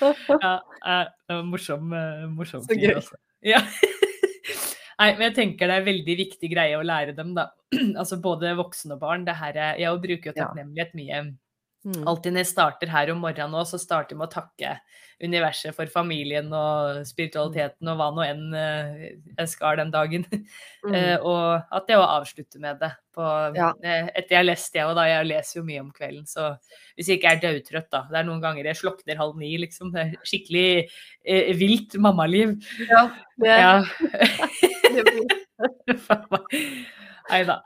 ja, 0.00 0.54
eh, 0.86 1.04
det 1.28 1.36
var 1.36 1.44
morsom, 1.46 1.92
eh, 1.94 2.24
morsom 2.32 2.64
Så 2.64 2.74
fyr, 2.74 2.88
gøy. 2.88 2.96
altså. 3.02 3.20
Ja. 3.44 3.60
Nei, 5.00 5.08
men 5.16 5.24
jeg 5.26 5.34
tenker 5.36 5.70
det 5.70 5.78
er 5.80 5.86
veldig 5.88 6.14
viktig 6.20 6.50
greie 6.52 6.76
å 6.78 6.84
lære 6.86 7.14
dem, 7.16 7.32
da. 7.36 7.48
altså 8.00 8.20
både 8.22 8.54
voksne 8.58 8.96
og 8.96 9.02
barn. 9.02 9.26
Det 9.26 9.36
her 9.38 9.56
er, 9.56 9.80
jeg 9.82 10.02
bruker 10.02 10.30
jo 10.30 10.36
takknemlighet 10.38 10.94
mye. 10.98 11.24
Mm. 11.84 12.06
Alltid 12.08 12.32
når 12.32 12.40
jeg 12.40 12.48
starter 12.48 12.88
her 12.88 13.10
om 13.12 13.18
morgenen 13.20 13.52
nå, 13.52 13.60
så 13.68 13.76
starter 13.80 14.14
jeg 14.14 14.20
med 14.22 14.30
å 14.30 14.32
takke 14.32 14.70
universet 15.24 15.76
for 15.76 15.88
familien 15.92 16.48
og 16.56 17.02
spiritualiteten 17.06 17.90
og 17.92 17.98
hva 18.00 18.06
nå 18.16 18.24
enn 18.24 18.56
eh, 18.56 19.02
jeg 19.38 19.50
skal 19.52 19.80
den 19.82 19.92
dagen. 19.94 20.24
Mm. 20.84 20.92
uh, 20.92 21.22
og 21.24 21.76
at 21.78 21.86
jeg 21.88 21.96
òg 21.96 22.10
avslutter 22.12 22.60
med 22.60 22.76
det. 22.82 22.90
På, 23.16 23.24
Ja. 23.56 23.70
uh, 23.72 24.08
etter 24.12 24.34
jeg 24.34 24.36
har 24.36 24.44
lest 24.44 24.74
det, 24.74 24.82
og 24.84 24.98
da 24.98 25.06
jeg 25.08 25.28
leser 25.30 25.56
jo 25.56 25.62
mye 25.64 25.80
om 25.80 25.88
kvelden, 25.96 26.26
så 26.28 26.50
hvis 26.92 27.08
jeg 27.08 27.22
ikke 27.22 27.30
er 27.32 27.40
dødtrøtt, 27.40 27.88
da. 27.88 28.02
Det 28.10 28.18
er 28.20 28.26
noen 28.28 28.42
ganger 28.42 28.68
jeg 28.68 28.76
slokner 28.82 29.16
halv 29.16 29.38
ni, 29.40 29.54
liksom. 29.62 29.94
Det 29.94 30.02
er 30.02 30.12
skikkelig 30.28 30.66
uh, 30.84 31.54
vilt 31.56 31.96
mammaliv. 31.96 32.52
Ja, 32.90 33.06
det, 33.40 33.56
Ja. 33.56 33.72
det 34.92 35.06
blir 35.08 35.24
Nei 37.30 37.40
da. 37.48 37.62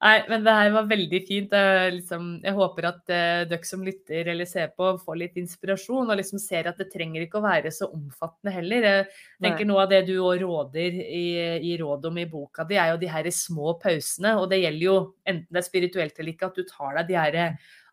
Nei, 0.00 0.14
men 0.30 0.44
det 0.46 0.52
her 0.56 0.70
var 0.72 0.86
veldig 0.88 1.18
fint. 1.28 1.52
Jeg, 1.52 1.92
liksom, 1.98 2.28
jeg 2.40 2.56
håper 2.56 2.86
at 2.88 3.10
eh, 3.12 3.40
dere 3.50 3.66
som 3.68 3.82
lytter 3.84 4.30
eller 4.32 4.48
ser 4.48 4.70
på, 4.72 4.94
får 5.02 5.18
litt 5.20 5.34
inspirasjon 5.36 6.08
og 6.08 6.16
liksom 6.16 6.40
ser 6.40 6.70
at 6.70 6.78
det 6.80 6.86
trenger 6.92 7.26
ikke 7.26 7.36
å 7.36 7.44
være 7.44 7.72
så 7.74 7.90
omfattende 7.92 8.54
heller. 8.54 8.86
Jeg 8.86 9.10
tenker 9.44 9.68
Noe 9.68 9.82
av 9.84 9.90
det 9.92 10.06
du 10.08 10.14
råder 10.16 10.96
i, 11.04 11.26
i 11.68 11.74
råd 11.76 12.08
om 12.08 12.16
i 12.16 12.24
boka 12.30 12.64
di, 12.64 12.78
er 12.80 12.94
jo 12.94 13.02
de 13.02 13.10
her 13.12 13.28
små 13.34 13.74
pausene. 13.82 14.38
Og 14.40 14.48
det 14.52 14.62
gjelder 14.62 14.86
jo 14.86 14.96
enten 15.28 15.50
det 15.50 15.60
er 15.60 15.68
spirituelt 15.68 16.16
eller 16.16 16.32
ikke, 16.32 16.48
at 16.48 16.56
du 16.56 16.64
tar 16.70 16.96
deg 16.96 17.10
de 17.10 17.18
her 17.20 17.38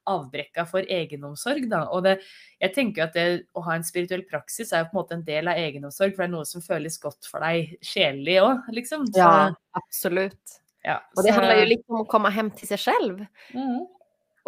avbrekka 0.08 0.64
for 0.70 0.88
egenomsorg. 0.88 1.66
Da. 1.68 1.82
Og 1.91 2.05
det, 2.08 2.16
jeg 2.64 2.72
tenker 2.78 3.10
at 3.10 3.18
det 3.18 3.26
å 3.51 3.66
ha 3.66 3.76
en 3.76 3.84
spirituell 3.84 4.24
praksis 4.30 4.72
er 4.72 4.86
jo 4.86 4.93
på 4.93 4.95
en 4.95 5.01
måte 5.01 5.18
en 5.18 5.26
del 5.28 5.51
av 5.51 5.60
egenomsorg, 5.60 6.16
for 6.16 6.24
det 6.24 6.30
er 6.30 6.36
noe 6.38 6.47
som 6.47 6.64
føles 6.64 6.95
godt 7.03 7.28
for 7.28 7.43
deg 7.43 7.76
sjelelig 7.84 8.39
òg, 8.45 8.72
liksom. 8.80 9.03
Så, 9.12 9.20
Ja, 9.20 9.51
absolut. 9.76 10.58
Ja, 10.84 11.09
Och 11.15 11.23
det 11.23 11.32
handler 11.32 11.47
handlar 11.47 11.65
ju 11.65 11.69
lite 11.69 11.84
om 11.88 12.01
att 12.01 12.07
komma 12.07 12.30
hem 12.30 12.51
till 12.51 12.67
sig 12.67 12.78
själv. 12.78 13.25
Mm. 13.53 13.88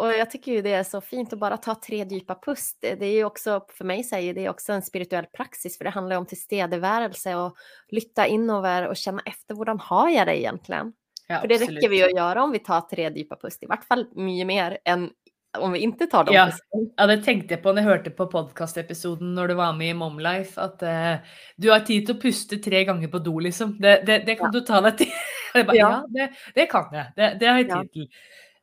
Och 0.00 0.12
jag 0.12 0.30
tycker 0.30 0.52
ju 0.52 0.62
det 0.62 0.72
är 0.72 0.84
så 0.84 1.00
fint 1.00 1.32
att 1.32 1.38
bara 1.38 1.56
ta 1.56 1.74
tre 1.74 2.04
djupa 2.04 2.34
pust. 2.34 2.78
Det 2.80 2.88
er 2.88 3.02
är 3.02 3.16
ju 3.16 3.24
också, 3.24 3.64
för 3.68 3.84
mig 3.84 4.04
säger 4.04 4.34
det 4.34 4.44
är 4.44 4.50
också 4.50 4.72
en 4.72 4.82
spirituell 4.82 5.26
praxis, 5.26 5.78
för 5.78 5.84
det 5.84 5.90
handlar 5.90 6.16
jo 6.16 6.20
om 6.20 6.26
tilstedeværelse 6.26 7.34
och 7.34 7.56
lytta 7.88 8.26
innover 8.26 8.86
och 8.86 8.96
känna 8.96 9.22
efter 9.26 9.54
hvordan 9.54 9.80
har 9.80 10.08
jag 10.08 10.26
det 10.26 10.40
egentligen? 10.40 10.92
Ja, 11.28 11.40
För 11.40 11.48
det 11.48 11.54
absolutt. 11.54 11.76
räcker 11.76 11.88
vi 11.88 12.02
att 12.02 12.16
göra 12.16 12.42
om 12.42 12.52
vi 12.52 12.58
tar 12.58 12.80
tre 12.80 13.10
djupa 13.16 13.36
pust, 13.36 13.62
i 13.62 13.66
vart 13.66 13.84
fall 13.84 14.06
mye 14.16 14.44
mer 14.44 14.78
än 14.84 15.10
om 15.58 15.72
vi 15.72 15.78
inte 15.78 16.06
tar 16.06 16.24
de 16.24 16.34
Ja. 16.34 16.50
Ja, 16.96 17.06
det 17.06 17.24
tenkte 17.24 17.54
jeg 17.54 17.62
på 17.62 17.72
når 17.72 17.82
jeg 17.82 17.88
hørte 17.88 18.10
på 18.10 18.26
podkastepisoden 18.30 19.34
når 19.34 19.48
du 19.48 19.54
var 19.54 19.72
med 19.72 19.90
i 19.90 19.94
Momlife, 19.94 20.60
at 20.60 20.82
uh, 20.82 21.18
du 21.56 21.70
har 21.70 21.80
tid 21.80 22.06
til 22.06 22.16
å 22.16 22.20
puste 22.22 22.58
tre 22.62 22.84
ganger 22.84 23.08
på 23.08 23.18
do, 23.18 23.38
liksom. 23.38 23.76
Det, 23.80 24.02
det, 24.06 24.22
det 24.26 24.38
kan 24.38 24.52
du 24.52 24.60
ta 24.60 24.80
deg 24.80 25.02
til. 25.02 25.12
Bare, 25.54 25.76
ja, 25.76 25.90
det, 26.14 26.30
det 26.56 26.68
kan 26.70 26.88
jeg. 26.94 27.12
Det, 27.16 27.28
det 27.40 27.48
har 27.50 27.58
jeg 27.62 27.68
tid 27.70 27.92
til. 27.96 28.08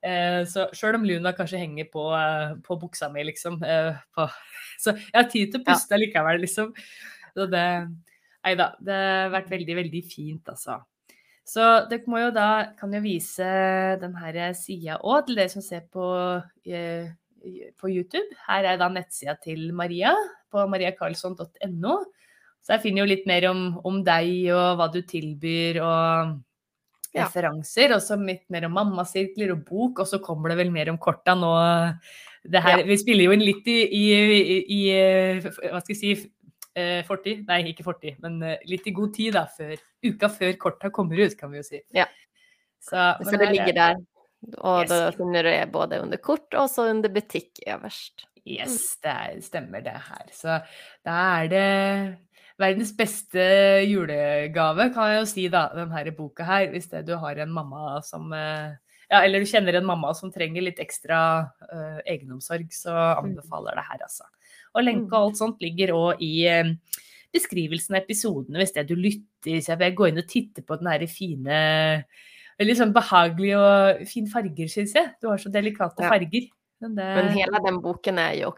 Eh, 0.07 0.41
så 0.47 0.67
sjøl 0.77 0.99
om 0.99 1.05
Luna 1.07 1.33
kanskje 1.35 1.59
henger 1.61 1.87
på, 1.91 2.03
eh, 2.15 2.53
på 2.63 2.77
buksa 2.79 3.09
mi, 3.13 3.23
liksom. 3.27 3.57
Eh, 3.65 3.97
på, 4.15 4.27
så 4.83 4.93
jeg 4.97 5.15
har 5.17 5.29
tid 5.31 5.51
til 5.51 5.61
å 5.61 5.63
Ja. 5.65 5.71
puste 5.73 5.99
likevel, 5.99 6.43
liksom. 6.45 6.73
Så 7.35 7.49
det 7.51 7.65
Nei 8.47 8.53
da. 8.55 8.69
Det 8.79 8.95
har 8.95 9.31
vært 9.33 9.49
veldig, 9.51 9.73
veldig 9.75 10.01
fint, 10.07 10.47
altså. 10.53 10.77
Så 11.47 11.63
dere 11.89 12.07
må 12.11 12.19
jo 12.21 12.29
da 12.35 12.73
kan 12.79 12.91
jo 12.95 12.99
vise 13.03 13.43
denne 13.99 14.47
sida 14.55 14.99
òg 15.03 15.25
til 15.27 15.35
dere 15.39 15.51
som 15.51 15.63
ser 15.63 15.81
på, 15.91 16.05
eh, 16.67 17.09
på 17.79 17.89
YouTube. 17.91 18.35
Her 18.47 18.63
er 18.73 18.77
da 18.79 18.87
nettsida 18.91 19.35
til 19.41 19.73
Maria 19.73 20.13
på 20.51 20.63
mariakarlsson.no. 20.67 21.95
Så 22.63 22.75
jeg 22.75 22.83
finner 22.83 23.03
jo 23.03 23.11
litt 23.11 23.27
mer 23.27 23.49
om, 23.49 23.61
om 23.87 24.01
deg 24.03 24.49
og 24.51 24.77
hva 24.79 24.87
du 24.91 25.01
tilbyr 25.07 25.79
og 25.83 26.37
Ja. 27.17 27.25
referanser. 27.27 27.93
Og 27.97 28.01
så 28.05 28.17
litt 28.21 28.45
mer 28.53 28.65
om 28.69 28.73
mammasirkler 28.77 29.51
og 29.55 29.65
bok, 29.67 29.99
og 30.03 30.07
så 30.09 30.19
kommer 30.23 30.49
det 30.53 30.57
vel 30.61 30.71
mer 30.71 30.89
om 30.93 30.97
korta 31.01 31.35
nå. 31.37 31.51
Det 32.47 32.61
her, 32.63 32.79
Ja. 32.79 32.85
Vi 32.87 32.97
spiller 33.01 33.25
jo 33.27 33.31
inn 33.35 33.43
litt 33.43 33.67
i, 33.67 33.77
i, 33.91 34.03
i, 34.37 34.57
i 34.77 34.81
eh, 34.95 35.41
hva 35.71 35.81
skal 35.81 35.95
jeg 35.95 35.99
si, 35.99 36.31
eh, 36.77 37.01
fortid. 37.03 37.41
Nei, 37.49 37.63
ikke 37.73 37.83
fortid, 37.83 38.19
men 38.23 38.37
eh, 38.43 38.57
litt 38.69 38.87
i 38.87 38.93
god 38.95 39.13
tid 39.17 39.33
da, 39.35 39.45
før, 39.57 39.75
uka 40.05 40.29
før 40.31 40.53
korta 40.61 40.89
kommer 40.93 41.19
ut, 41.25 41.35
kan 41.39 41.51
vi 41.51 41.57
jo 41.59 41.65
si. 41.67 41.81
Ja. 41.93 42.05
Så, 42.79 42.95
Så 43.19 43.31
det 43.33 43.39
her 43.41 43.47
er- 43.47 43.51
ligger 43.57 43.73
der. 43.81 43.95
Og 44.61 44.83
Yes. 44.85 44.89
da 44.89 45.11
finner 45.11 45.43
du 45.43 45.49
det 45.49 45.71
både 45.73 45.97
under 46.03 46.17
kort 46.21 46.53
og 46.53 46.69
så 46.69 46.85
under 46.91 47.09
butikk 47.09 47.57
øverst. 47.67 48.27
Yes, 48.47 48.95
det 49.03 49.09
er, 49.11 49.41
stemmer 49.41 49.81
det 49.83 49.91
her. 49.97 50.27
Så 50.31 50.61
da 51.03 51.15
er 51.41 51.47
det 51.51 52.17
verdens 52.57 52.91
beste 52.97 53.43
julegave, 53.85 54.89
kan 54.93 55.11
jeg 55.11 55.21
jo 55.21 55.29
si, 55.29 55.47
da, 55.53 55.67
den 55.75 55.93
her 55.93 56.09
boka 56.17 56.45
her. 56.47 56.67
Hvis 56.73 56.89
det 56.91 57.05
du 57.07 57.15
har 57.21 57.39
en 57.39 57.53
mamma 57.53 58.01
som 58.05 58.31
eh, 58.33 58.75
Ja, 59.07 59.21
eller 59.23 59.39
du 59.39 59.47
kjenner 59.47 59.77
en 59.77 59.85
mamma 59.87 60.11
som 60.17 60.33
trenger 60.33 60.65
litt 60.65 60.81
ekstra 60.83 61.17
uh, 61.47 61.99
egenomsorg, 62.03 62.65
så 62.75 62.91
anbefaler 62.91 63.77
det 63.79 63.85
her, 63.87 64.01
altså. 64.03 64.25
Og 64.75 64.83
lenke 64.83 65.13
og 65.13 65.29
alt 65.29 65.39
sånt 65.39 65.63
ligger 65.63 65.93
òg 65.95 66.23
i 66.25 66.33
uh, 66.51 66.73
beskrivelsen 67.31 67.95
av 67.95 68.01
episodene, 68.01 68.59
hvis 68.59 68.75
det 68.75 68.83
du 68.89 68.97
lytter. 68.99 69.61
Så 69.61 69.71
jeg 69.71 69.79
vil 69.79 69.95
gå 69.95 70.09
inn 70.09 70.19
og 70.19 70.27
titte 70.27 70.65
på 70.65 70.75
den 70.81 70.91
her 70.91 71.07
fine 71.07 71.61
Veldig 72.57 72.73
sånn 72.73 72.93
behagelig 72.93 73.51
og 73.53 73.99
fin 74.09 74.27
farger, 74.31 74.69
syns 74.71 74.95
jeg. 74.97 75.11
Du 75.21 75.27
har 75.29 75.37
så 75.37 75.51
delikate 75.53 76.01
Ja. 76.01 76.09
farger. 76.09 76.47
Men 76.81 76.95
det, 76.95 77.05
Men 77.15 77.29
hele 77.29 77.59
den 77.63 77.81
boken 77.81 78.17
är 78.17 78.33
ju 78.33 78.51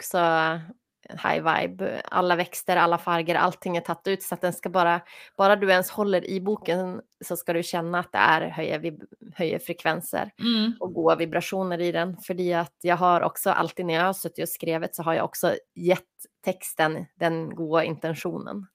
också 1.09 1.27
high 1.27 1.61
vibe. 1.61 2.01
Alla 2.05 2.35
växter, 2.35 2.77
alla 2.77 2.97
färger, 2.97 3.35
allting 3.35 3.77
är 3.77 3.81
tagit 3.81 4.07
ut 4.07 4.23
så 4.23 4.33
att 4.33 4.41
den 4.41 4.53
ska 4.53 4.69
bara, 4.69 5.01
bara 5.37 5.55
du 5.55 5.69
ens 5.69 5.89
håller 5.89 6.29
i 6.29 6.41
boken 6.41 7.01
så 7.25 7.37
ska 7.37 7.53
du 7.53 7.63
känna 7.63 7.99
att 7.99 8.11
det 8.11 8.17
är 8.17 8.49
höjer, 8.49 8.97
höjer 9.35 9.59
frekvenser 9.59 10.31
mm. 10.39 10.73
och 10.79 10.93
goda 10.93 11.15
vibrationer 11.15 11.81
i 11.81 11.91
den. 11.91 12.17
För 12.17 12.55
att 12.55 12.75
jag 12.81 12.95
har 12.95 13.21
också 13.21 13.49
alltid 13.49 13.85
när 13.85 13.93
jag 13.93 14.03
har 14.03 14.13
suttit 14.13 14.43
och 14.43 14.49
skrivit 14.49 14.95
så 14.95 15.03
har 15.03 15.13
jag 15.13 15.25
också 15.25 15.55
gett 15.75 16.03
texten 16.45 17.05
den 17.15 17.55
goda 17.55 17.83
intentionen. 17.83 18.67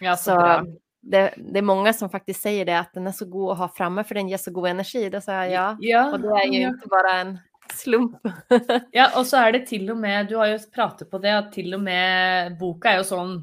Ja, 0.00 0.16
så. 0.16 0.30
Så 0.30 0.66
det, 1.00 1.34
det 1.36 1.58
är 1.58 1.62
många 1.62 1.92
som 1.92 2.10
faktiskt 2.10 2.42
säger 2.42 2.64
det 2.64 2.78
att 2.78 2.92
den 2.94 3.06
är 3.06 3.12
så 3.12 3.24
god 3.24 3.52
att 3.52 3.58
ha 3.58 3.68
framme 3.68 4.04
för 4.04 4.14
den 4.14 4.28
ger 4.28 4.36
så 4.36 4.50
god 4.50 4.68
energi. 4.68 5.10
Då 5.10 5.20
säger 5.20 5.44
jag 5.44 5.52
ja. 5.52 5.76
Ja, 5.80 6.12
Och 6.12 6.20
det 6.20 6.28
är 6.28 6.46
ju 6.46 6.60
ja. 6.60 6.68
inte 6.68 6.88
bara 6.88 7.12
en 7.12 7.38
slump. 7.76 8.16
ja, 8.98 9.10
og 9.18 9.26
så 9.26 9.42
er 9.46 9.52
det 9.52 9.66
til 9.68 9.90
og 9.90 9.98
med 10.00 10.28
Du 10.30 10.36
har 10.38 10.48
jo 10.52 10.58
pratet 10.74 11.10
på 11.10 11.20
det 11.22 11.32
at 11.34 11.52
til 11.54 11.74
og 11.74 11.80
med 11.84 12.58
boka 12.60 12.92
er 12.92 13.00
jo 13.02 13.06
sånn 13.08 13.38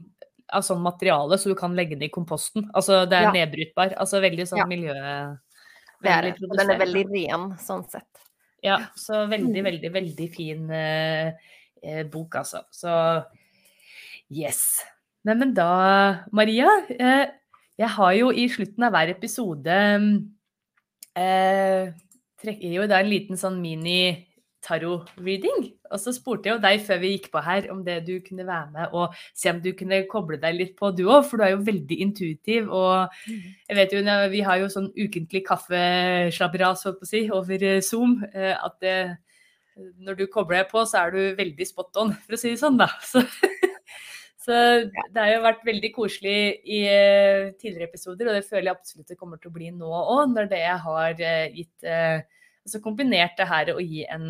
av 0.54 0.62
sånn 0.62 0.82
materiale 0.86 1.38
så 1.42 1.50
du 1.50 1.56
kan 1.58 1.74
legge 1.76 1.96
den 1.98 2.06
i 2.06 2.12
komposten. 2.14 2.68
Altså 2.78 3.04
det 3.10 3.18
er 3.18 3.24
Ja. 3.30 3.32
nedbrytbar. 3.34 3.96
Altså 3.98 4.22
veldig 4.22 4.46
sånn 4.48 4.62
Ja. 4.62 4.66
miljø... 4.70 4.94
Det 6.04 6.12
er 6.12 6.22
det. 6.22 6.34
Og 6.44 6.58
den 6.58 6.70
er 6.70 6.78
veldig 6.78 7.06
ren 7.10 7.46
sånn 7.58 7.86
sett. 7.90 8.06
Ja, 8.62 8.78
så 8.96 9.26
veldig, 9.30 9.62
Mm. 9.62 9.66
veldig, 9.66 9.92
veldig 9.94 10.28
fin 10.36 10.70
eh, 10.72 11.34
eh, 11.84 12.04
bok, 12.04 12.36
altså. 12.36 12.62
Så 12.72 13.26
yes. 14.30 14.84
Nei, 15.26 15.34
men 15.34 15.54
da, 15.54 16.22
Maria 16.32 16.68
eh, 16.90 17.28
Jeg 17.78 17.90
har 17.90 18.14
jo 18.14 18.30
i 18.32 18.48
slutten 18.48 18.84
av 18.86 18.92
hver 18.94 19.10
episode 19.10 19.76
eh, 21.16 21.92
trekker 22.46 22.72
jo 22.78 22.86
da 22.88 23.02
en 23.02 23.10
liten 23.12 23.38
sånn 23.42 23.58
mini-tarot-reading. 23.64 25.60
Og 25.94 26.00
så 26.02 26.10
spurte 26.16 26.50
jeg 26.50 26.56
jo 26.58 26.64
deg 26.64 26.82
før 26.86 26.98
vi 27.04 27.12
gikk 27.16 27.28
på 27.34 27.40
her 27.46 27.68
om 27.74 27.80
det 27.86 28.00
du 28.08 28.16
kunne 28.26 28.46
være 28.48 28.70
med 28.74 28.86
og 28.98 29.14
se 29.38 29.52
om 29.52 29.60
du 29.62 29.70
kunne 29.78 30.00
koble 30.12 30.38
deg 30.42 30.54
litt 30.58 30.74
på, 30.80 30.86
du 30.98 31.04
òg, 31.06 31.22
for 31.28 31.36
du 31.38 31.44
er 31.46 31.52
jo 31.54 31.62
veldig 31.68 31.98
intuitiv. 32.08 32.62
Og 32.74 32.96
jeg 33.70 33.76
vet 33.78 33.94
jo, 33.94 34.00
vi 34.34 34.42
har 34.48 34.58
jo 34.64 34.72
sånn 34.74 34.90
ukentlig 34.96 35.44
kaffeslabberas, 35.50 36.86
holdt 36.88 37.00
på 37.04 37.08
å 37.08 37.12
si, 37.12 37.22
over 37.36 37.58
eh, 37.70 37.84
Zoom. 37.86 38.12
eh, 38.34 38.56
At 38.58 38.76
det, 38.82 38.98
når 40.00 40.14
du 40.22 40.26
kobler 40.32 40.58
deg 40.64 40.70
på, 40.72 40.80
så 40.88 40.96
er 41.04 41.10
du 41.14 41.22
veldig 41.38 41.66
spot 41.68 41.98
on, 42.02 42.14
for 42.26 42.38
å 42.38 42.40
si 42.40 42.50
det 42.54 42.62
sånn, 42.62 42.78
da. 42.82 42.88
Så, 43.12 43.20
så 44.46 44.56
det 44.86 45.18
har 45.18 45.32
jo 45.32 45.44
vært 45.46 45.66
veldig 45.66 45.92
koselig 45.96 46.38
i 46.70 46.84
eh, 46.90 47.52
tidligere 47.58 47.90
episoder, 47.90 48.30
og 48.30 48.38
det 48.38 48.46
føler 48.48 48.70
jeg 48.70 48.78
absolutt 48.78 49.12
det 49.12 49.20
kommer 49.20 49.42
til 49.42 49.50
å 49.50 49.56
bli 49.56 49.72
nå 49.74 49.90
òg, 49.90 50.24
når 50.34 50.50
det 50.52 50.62
jeg 50.62 50.80
har 50.86 51.24
eh, 51.32 51.60
gitt 51.60 51.88
altså 52.66 52.82
kombinert 52.82 53.38
det 53.38 53.46
her 53.50 53.72
å 53.76 53.82
gi 53.82 54.04
en 54.10 54.28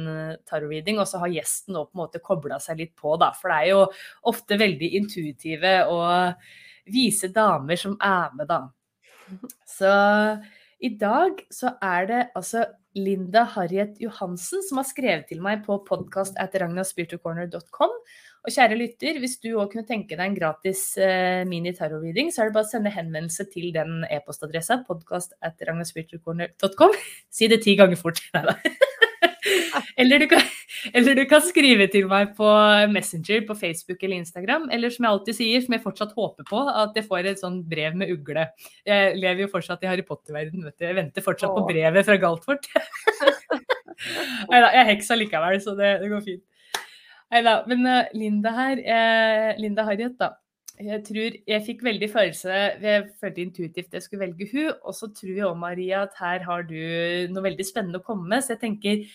tarot-reading, 0.47 0.97
og 0.99 1.07
så 1.07 1.21
har 1.21 1.31
gjesten 1.31 1.75
nå 1.75 1.85
på 1.87 1.95
en 1.95 2.01
måte 2.01 2.23
kobla 2.23 2.59
seg 2.63 2.81
litt 2.81 2.95
på, 2.99 3.13
da. 3.21 3.29
For 3.35 3.51
det 3.51 3.59
er 3.61 3.69
jo 3.71 3.83
ofte 4.31 4.57
veldig 4.59 4.89
intuitive 4.99 5.77
og 5.91 6.47
vise 6.91 7.31
damer 7.31 7.79
som 7.79 7.95
er 8.03 8.35
med, 8.35 8.51
da. 8.51 8.65
Så 9.67 9.91
i 10.83 10.91
dag 10.99 11.39
så 11.53 11.77
er 11.83 12.09
det 12.09 12.21
altså 12.35 12.65
Linda 12.95 13.43
Harriet 13.55 13.97
Johansen 13.99 14.63
som 14.63 14.79
har 14.79 14.87
skrevet 14.87 15.27
til 15.31 15.41
meg 15.43 15.65
på 15.65 15.77
podkast 15.87 16.37
at 16.39 16.55
ragnarspiritualcorner.com. 16.61 17.95
Og 18.45 18.53
kjære 18.53 18.77
lytter, 18.77 19.17
hvis 19.21 19.39
du 19.41 19.55
òg 19.57 19.71
kunne 19.71 19.87
tenke 19.89 20.13
deg 20.13 20.21
en 20.27 20.37
gratis 20.37 20.81
eh, 21.01 21.41
mini-tarot-reading, 21.49 22.29
så 22.29 22.43
er 22.43 22.51
det 22.51 22.57
bare 22.57 22.67
å 22.67 22.69
sende 22.69 22.93
henvendelse 22.93 23.47
til 23.49 23.71
den 23.73 24.03
e-postadressa 24.05 24.83
podkast 24.85 25.33
at. 25.41 25.57
Si 27.35 27.49
det 27.51 27.63
ti 27.65 27.73
ganger 27.79 27.97
fort. 27.97 28.21
Nei 28.35 28.43
da. 28.45 28.57
Eller 29.99 30.19
du, 30.19 30.25
kan, 30.27 30.41
eller 30.97 31.15
du, 31.17 31.21
kan, 31.29 31.41
skrive 31.45 31.85
til 31.91 32.07
meg 32.09 32.31
på 32.37 32.47
Messenger 32.91 33.43
på 33.47 33.55
Facebook 33.57 34.01
eller 34.03 34.17
Instagram. 34.17 34.65
Eller 34.73 34.91
som 34.93 35.05
jeg 35.05 35.11
alltid 35.11 35.37
sier, 35.37 35.61
som 35.63 35.75
jeg 35.75 35.83
fortsatt 35.83 36.15
håper 36.17 36.47
på, 36.49 36.63
at 36.69 36.97
jeg 36.97 37.05
får 37.07 37.29
et 37.29 37.41
sånn 37.41 37.59
brev 37.69 37.95
med 37.99 38.11
ugle. 38.13 38.47
Jeg 38.87 39.15
lever 39.19 39.45
jo 39.45 39.51
fortsatt 39.53 39.85
i 39.85 39.89
Harry 39.91 40.05
Potter-verden, 40.07 40.65
vet 40.65 40.77
du. 40.79 40.87
Jeg 40.87 40.97
venter 40.97 41.25
fortsatt 41.25 41.53
Åh. 41.53 41.59
på 41.59 41.69
brevet 41.69 42.09
fra 42.09 42.17
Galtvort. 42.21 42.67
Nei 44.49 44.59
da, 44.59 44.69
jeg 44.73 44.81
er 44.81 44.89
heks 44.91 45.13
allikevel, 45.15 45.61
så 45.63 45.75
det, 45.77 45.95
det, 46.01 46.11
går 46.11 46.25
fint. 46.25 46.43
Nei 47.33 47.43
da. 47.45 47.59
Men 47.69 47.85
uh, 47.89 48.01
Linda 48.17 48.51
her, 48.55 48.81
uh, 48.85 49.51
Linda 49.61 49.85
Harriet, 49.87 50.17
da. 50.21 50.35
Jeg 50.75 51.05
tror 51.07 51.37
jeg 51.47 51.63
fikk 51.63 51.85
veldig 51.87 52.07
følelse 52.11 52.55
Jeg 52.83 53.03
følte 53.21 53.39
intuitivt 53.39 53.93
jeg 53.95 54.03
skulle 54.03 54.25
velge 54.25 54.49
hun, 54.49 54.73
Og 54.83 54.91
så 54.97 55.07
tror 55.07 55.31
jeg 55.31 55.45
òg, 55.47 55.55
Maria, 55.55 56.01
at 56.03 56.17
her 56.19 56.43
har 56.43 56.65
du 56.67 56.75
noe 57.31 57.45
veldig 57.45 57.63
spennende 57.63 58.01
å 58.01 58.05
komme 58.05 58.27
med. 58.27 58.43
Så 58.43 58.55
jeg 58.55 58.63
tenker 58.65 59.07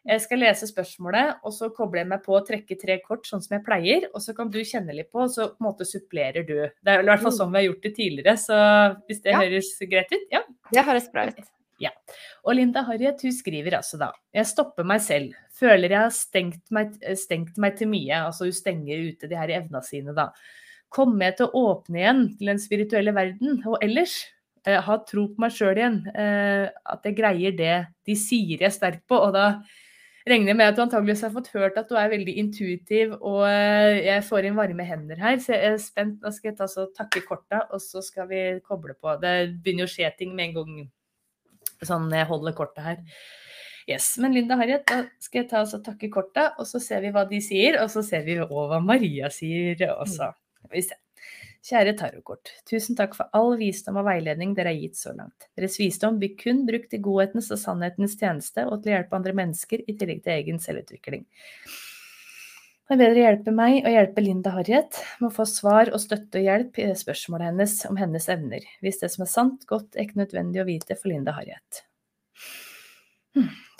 jeg 0.00 0.22
skal 0.24 0.40
lese 0.40 0.64
spørsmålet, 0.64 1.42
og 1.44 1.52
så 1.52 1.68
kobler 1.76 2.00
jeg 2.00 2.08
meg 2.08 2.22
på 2.24 2.32
og 2.32 2.46
trekke 2.48 2.76
tre 2.80 2.96
kort, 3.04 3.26
sånn 3.28 3.42
som 3.44 3.58
jeg 3.58 3.64
pleier. 3.66 4.06
Og 4.14 4.22
så 4.24 4.32
kan 4.36 4.48
du 4.48 4.56
kjenne 4.64 4.94
litt 4.96 5.10
på, 5.12 5.26
og 5.26 5.32
så 5.32 5.50
på 5.52 5.60
en 5.60 5.66
måte 5.68 5.84
supplerer 5.84 6.46
du. 6.48 6.56
Det 6.80 6.94
er 6.94 7.04
i 7.04 7.10
hvert 7.10 7.24
fall 7.26 7.34
sånn 7.36 7.52
vi 7.52 7.60
har 7.60 7.66
gjort 7.66 7.84
det 7.84 7.92
tidligere, 7.98 8.36
så 8.40 8.60
hvis 9.04 9.20
det 9.26 9.34
ja. 9.34 9.42
høres 9.42 9.72
greit 9.92 10.14
ut? 10.14 10.24
Ja. 10.32 10.40
Det 10.70 10.86
høres 10.88 11.10
bra 11.12 11.26
ut. 11.28 11.42
Ja. 11.80 11.92
Og 12.44 12.56
Linda 12.56 12.84
Harriet 12.88 13.22
hun 13.24 13.32
skriver 13.32 13.78
altså 13.78 13.96
da 14.00 14.10
Jeg 14.36 14.48
stopper 14.50 14.84
meg 14.88 15.00
selv. 15.04 15.36
Føler 15.60 15.92
jeg 15.92 16.00
har 16.00 16.14
stengt 16.14 16.72
meg, 16.72 16.96
stengt 17.20 17.60
meg 17.60 17.76
til 17.78 17.90
mye. 17.92 18.24
Altså 18.30 18.48
hun 18.48 18.56
stenger 18.56 19.06
ute 19.10 19.28
de 19.30 19.38
her 19.38 19.52
evna 19.60 19.82
sine, 19.84 20.16
da. 20.16 20.30
Kommer 20.90 21.28
jeg 21.28 21.38
til 21.38 21.50
å 21.50 21.64
åpne 21.70 22.00
igjen 22.00 22.22
til 22.38 22.50
den 22.50 22.62
spirituelle 22.62 23.14
verden? 23.14 23.60
Og 23.68 23.78
ellers? 23.84 24.22
Eh, 24.68 24.76
ha 24.76 24.96
tro 25.08 25.26
på 25.30 25.40
meg 25.40 25.54
sjøl 25.56 25.78
igjen. 25.78 26.00
Eh, 26.12 26.66
at 26.68 27.06
jeg 27.06 27.16
greier 27.20 27.54
det 27.56 27.76
de 28.08 28.16
sier 28.18 28.58
jeg 28.58 28.68
er 28.68 28.74
sterk 28.74 29.04
på. 29.08 29.20
Og 29.20 29.32
da 29.36 29.46
regner 30.28 30.52
jeg 30.52 30.58
med 30.58 30.72
at 30.72 30.76
du 30.76 30.82
antageligvis 30.84 31.24
har 31.24 31.34
fått 31.34 31.50
hørt 31.54 31.78
at 31.80 31.88
du 31.88 31.96
er 31.98 32.12
veldig 32.12 32.34
intuitiv, 32.42 33.14
og 33.16 33.44
eh, 33.48 34.02
jeg 34.04 34.24
får 34.28 34.48
inn 34.48 34.58
varme 34.58 34.84
hender 34.86 35.20
her, 35.22 35.38
så 35.40 35.54
jeg 35.54 35.74
er 35.74 35.82
spent. 35.82 36.18
Da 36.24 36.32
skal 36.34 36.52
jeg 36.52 36.58
ta 36.60 36.68
så 36.70 36.86
takke 36.96 37.24
korta, 37.26 37.64
og 37.70 37.80
så 37.84 38.04
skal 38.04 38.28
vi 38.30 38.42
koble 38.66 38.96
på. 38.98 39.16
Det 39.22 39.34
begynner 39.64 39.88
å 39.88 39.92
skje 39.92 40.12
ting 40.18 40.34
med 40.36 40.50
en 40.50 40.58
gang 40.60 40.80
sånn 41.86 42.10
jeg 42.12 42.28
holder 42.28 42.56
kortet 42.56 42.84
her. 42.84 42.98
Yes, 43.90 44.14
Men 44.22 44.36
Linda 44.36 44.54
Harriet, 44.54 44.84
da 44.86 45.02
skal 45.18 45.42
jeg 45.42 45.50
ta 45.50 45.64
oss 45.64 45.74
og 45.74 45.82
takke 45.82 46.10
korta, 46.14 46.52
og 46.62 46.68
så 46.68 46.78
ser 46.82 47.02
vi 47.02 47.10
hva 47.14 47.24
de 47.26 47.40
sier, 47.42 47.80
og 47.82 47.90
så 47.90 48.04
ser 48.06 48.22
vi 48.22 48.36
òg 48.38 48.52
hva 48.70 48.78
Maria 48.84 49.30
sier 49.34 49.82
også. 49.96 50.30
Vi 50.70 50.84
ser. 50.86 51.00
Kjære 51.66 51.92
tarotkort. 51.98 52.54
Tusen 52.70 52.96
takk 52.96 53.16
for 53.18 53.28
all 53.36 53.58
visdom 53.60 53.98
og 54.00 54.06
veiledning 54.06 54.54
dere 54.56 54.70
har 54.72 54.78
gitt 54.80 54.96
så 54.96 55.10
langt. 55.12 55.50
Deres 55.58 55.76
visdom 55.76 56.16
blir 56.22 56.32
kun 56.38 56.62
brukt 56.68 56.94
i 56.96 57.02
godhetens 57.02 57.50
og 57.52 57.60
sannhetens 57.60 58.14
tjeneste 58.16 58.64
og 58.64 58.78
til 58.78 58.94
å 58.94 58.94
hjelpe 58.94 59.18
andre 59.18 59.34
mennesker, 59.42 59.82
i 59.84 59.96
tillegg 59.98 60.22
til 60.24 60.36
egen 60.38 60.62
selvutvikling. 60.62 61.26
Det 62.86 62.96
er 62.96 63.02
bedre 63.02 63.20
å 63.20 63.26
hjelpe 63.26 63.52
meg 63.54 63.76
og 63.82 63.92
hjelpe 63.92 64.24
Linda 64.24 64.54
Harriet 64.54 65.02
med 65.18 65.28
å 65.28 65.34
få 65.34 65.44
svar 65.50 65.92
og 65.92 66.00
støtte 66.02 66.40
og 66.40 66.48
hjelp 66.48 66.80
i 66.80 66.88
spørsmålet 67.02 67.50
hennes 67.50 67.76
om 67.90 68.00
hennes 68.00 68.32
evner, 68.32 68.64
hvis 68.80 69.02
det 69.02 69.12
som 69.12 69.26
er 69.26 69.34
sant, 69.34 69.68
godt, 69.68 69.92
er 69.94 70.08
ikke 70.08 70.24
nødvendig 70.24 70.62
å 70.62 70.68
vite 70.70 70.96
for 70.96 71.12
Linda 71.12 71.36
Harriet. 71.36 71.84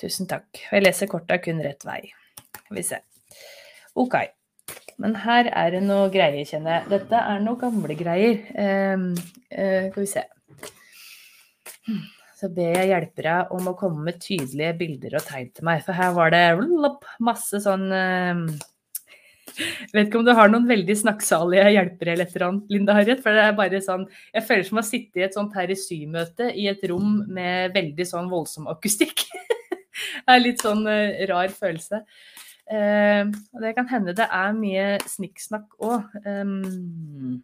Tusen 0.00 0.28
takk. 0.30 0.48
Jeg 0.70 0.84
leser 0.84 1.10
korta 1.10 1.38
kun 1.42 1.62
rett 1.64 1.84
vei. 1.86 2.02
Skal 2.60 2.76
vi 2.78 2.84
se. 2.86 3.00
Ok. 3.98 4.16
Men 5.00 5.16
her 5.22 5.48
er 5.48 5.74
det 5.74 5.82
noe 5.86 6.08
greier, 6.12 6.44
kjenner 6.46 6.78
jeg. 6.78 6.88
Dette 6.92 7.20
er 7.32 7.42
noe 7.42 7.58
gamle 7.60 7.96
greier. 7.98 8.42
Um, 8.54 9.10
uh, 9.50 9.88
skal 9.90 10.00
vi 10.02 10.08
se. 10.10 10.24
Så 12.40 12.48
ber 12.56 12.76
jeg 12.78 12.90
hjelpere 12.92 13.36
om 13.56 13.68
å 13.68 13.76
komme 13.76 14.04
med 14.06 14.20
tydelige 14.22 14.76
bilder 14.78 15.18
og 15.18 15.26
tegn 15.28 15.50
til 15.56 15.66
meg. 15.68 15.82
For 15.84 15.96
her 15.96 16.12
var 16.16 16.32
det 16.32 16.44
masse 17.24 17.60
sånn 17.64 17.88
uh, 17.92 18.44
vet 19.92 20.08
ikke 20.08 20.20
om 20.20 20.26
du 20.26 20.32
har 20.36 20.50
noen 20.52 20.68
veldig 20.68 20.96
snakksalige 21.02 21.70
hjelpere 21.74 22.14
eller 22.14 22.28
et 22.28 22.36
eller 22.36 22.46
annet, 22.48 22.74
Linda 22.74 22.96
Harriet. 22.96 23.22
For 23.24 23.36
det 23.36 23.46
er 23.46 23.56
bare 23.58 23.80
sånn 23.84 24.06
Jeg 24.34 24.46
føler 24.48 24.68
som 24.68 24.82
å 24.82 24.86
sitte 24.86 25.20
i 25.20 25.24
et 25.26 25.36
sånt 25.36 25.56
her 25.58 25.72
symøte 25.78 26.50
i 26.54 26.68
et 26.70 26.84
rom 26.90 27.20
med 27.28 27.74
veldig 27.76 28.06
sånn 28.08 28.30
voldsom 28.32 28.70
akustikk. 28.72 29.26
det 30.26 30.36
er 30.36 30.44
litt 30.44 30.62
sånn 30.64 30.84
uh, 30.88 31.24
rar 31.30 31.52
følelse. 31.54 32.04
Uh, 32.70 33.32
det 33.62 33.74
kan 33.78 33.88
hende 33.90 34.14
det 34.16 34.28
er 34.30 34.54
mye 34.56 34.86
snikksnakk 35.10 35.80
òg. 35.86 36.20
Um, 36.26 37.42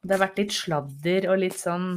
det 0.00 0.16
har 0.16 0.24
vært 0.24 0.40
litt 0.40 0.56
sladder 0.56 1.28
og 1.30 1.42
litt 1.42 1.58
sånn 1.60 1.92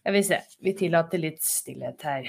Jeg 0.00 0.16
vil 0.16 0.26
se. 0.26 0.42
Vi 0.64 0.72
tillater 0.78 1.20
litt 1.20 1.42
stillhet 1.44 2.08
her. 2.08 2.28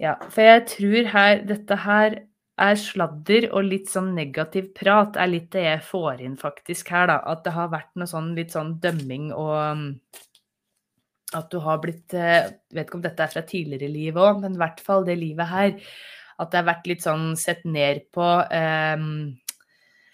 Ja, 0.00 0.16
for 0.32 0.46
jeg 0.46 0.66
tror 0.70 1.08
her 1.12 1.42
Dette 1.44 1.76
her 1.84 2.18
er 2.60 2.76
sladder 2.76 3.46
og 3.56 3.64
litt 3.64 3.88
sånn 3.88 4.10
negativ 4.16 4.72
prat, 4.76 5.16
er 5.16 5.30
litt 5.30 5.48
det 5.54 5.62
jeg 5.64 5.84
får 5.86 6.20
inn 6.26 6.34
faktisk 6.40 6.90
her, 6.92 7.06
da. 7.08 7.20
At 7.32 7.44
det 7.46 7.54
har 7.56 7.70
vært 7.72 7.94
noe 7.96 8.08
sånn 8.10 8.34
litt 8.36 8.52
sånn 8.52 8.74
dømming 8.82 9.30
og 9.32 10.20
at 11.36 11.50
du 11.52 11.60
har 11.62 11.78
blitt 11.82 12.14
Jeg 12.16 12.38
eh, 12.42 12.54
vet 12.74 12.88
ikke 12.88 12.98
om 12.98 13.04
dette 13.04 13.24
er 13.24 13.32
fra 13.32 13.42
tidligere 13.46 13.90
liv 13.92 14.16
òg, 14.18 14.40
men 14.42 14.56
i 14.56 14.60
hvert 14.60 14.80
fall 14.84 15.06
det 15.06 15.16
livet 15.20 15.48
her. 15.50 15.76
At 16.40 16.50
det 16.50 16.60
har 16.60 16.68
vært 16.70 16.88
litt 16.90 17.04
sånn 17.04 17.32
sett 17.38 17.62
ned 17.68 18.06
på 18.16 18.24
um, 18.24 19.10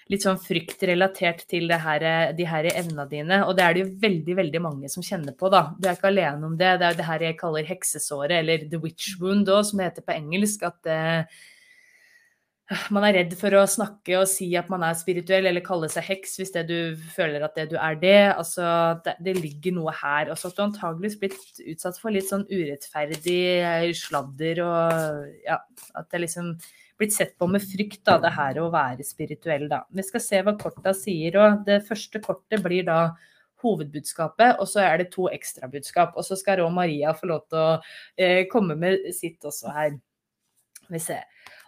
Litt 0.06 0.22
sånn 0.22 0.38
frykt 0.38 0.84
relatert 0.86 1.40
til 1.50 1.72
her, 1.82 2.04
de 2.38 2.44
her 2.46 2.68
evnene 2.70 3.08
dine. 3.10 3.40
Og 3.48 3.56
det 3.58 3.64
er 3.64 3.74
det 3.74 3.82
jo 3.82 3.88
veldig 4.04 4.36
veldig 4.38 4.60
mange 4.62 4.90
som 4.92 5.02
kjenner 5.02 5.34
på, 5.34 5.50
da. 5.50 5.64
Du 5.74 5.88
er 5.88 5.98
ikke 5.98 6.12
alene 6.12 6.46
om 6.46 6.54
det. 6.54 6.76
Det 6.78 6.86
er 6.86 7.00
det 7.00 7.08
her 7.08 7.24
jeg 7.26 7.38
kaller 7.40 7.66
heksesåret, 7.66 8.36
eller 8.38 8.68
the 8.70 8.78
witch 8.78 9.16
wound 9.18 9.50
òg, 9.50 9.64
som 9.66 9.82
det 9.82 9.88
heter 9.90 10.06
på 10.06 10.14
engelsk. 10.14 10.62
At 10.68 10.86
uh, 10.86 11.42
man 12.94 13.04
er 13.06 13.20
redd 13.20 13.34
for 13.38 13.54
å 13.54 13.64
snakke 13.70 14.16
og 14.18 14.30
si 14.30 14.48
at 14.58 14.70
man 14.70 14.82
er 14.86 14.96
spirituell, 14.98 15.46
eller 15.50 15.66
kalle 15.66 15.90
seg 15.90 16.06
heks 16.08 16.38
hvis 16.40 16.54
det 16.54 16.64
du 16.70 16.78
føler 17.14 17.42
at 17.46 17.58
det 17.58 17.68
du 17.70 17.76
er 17.78 17.98
det. 17.98 18.16
Altså, 18.32 18.64
det, 19.02 19.18
det 19.26 19.36
ligger 19.38 19.76
noe 19.80 19.94
her. 19.94 20.30
Og 20.30 20.38
så 20.38 20.50
at 20.50 20.58
du 20.58 20.64
antageligvis 20.68 21.18
blitt 21.20 21.62
utsatt 21.66 21.98
for 22.02 22.14
litt 22.14 22.30
sånn 22.30 22.46
urettferdig 22.46 23.40
eh, 23.58 23.92
sladder 23.94 24.62
og 24.66 25.46
ja, 25.46 25.60
at 25.98 26.10
det 26.10 26.26
liksom 26.26 26.54
blitt 26.98 27.14
sett 27.14 27.36
på 27.38 27.48
med 27.50 27.64
frykt, 27.64 28.02
da, 28.08 28.18
det 28.22 28.32
her 28.36 28.60
å 28.62 28.70
være 28.72 29.04
spirituell, 29.06 29.66
da. 29.70 29.82
Vi 29.92 30.04
skal 30.06 30.22
se 30.24 30.42
hva 30.44 30.56
korta 30.60 30.94
sier, 30.96 31.38
og 31.42 31.64
det 31.68 31.82
første 31.88 32.22
kortet 32.24 32.64
blir 32.64 32.86
da 32.88 33.00
hovedbudskapet, 33.64 34.60
og 34.60 34.68
så 34.70 34.82
er 34.84 35.00
det 35.00 35.12
to 35.14 35.30
ekstrabudskap. 35.32 36.16
Og 36.16 36.26
så 36.26 36.38
skal 36.38 36.60
Rå 36.60 36.70
Maria 36.72 37.14
få 37.16 37.30
lov 37.32 37.46
til 37.50 37.62
å 37.62 37.70
eh, 38.20 38.42
komme 38.52 38.76
med 38.78 39.08
sitt 39.16 39.44
også 39.46 39.72
her. 39.74 39.96
Vi 40.92 41.00
ser. 41.02 41.24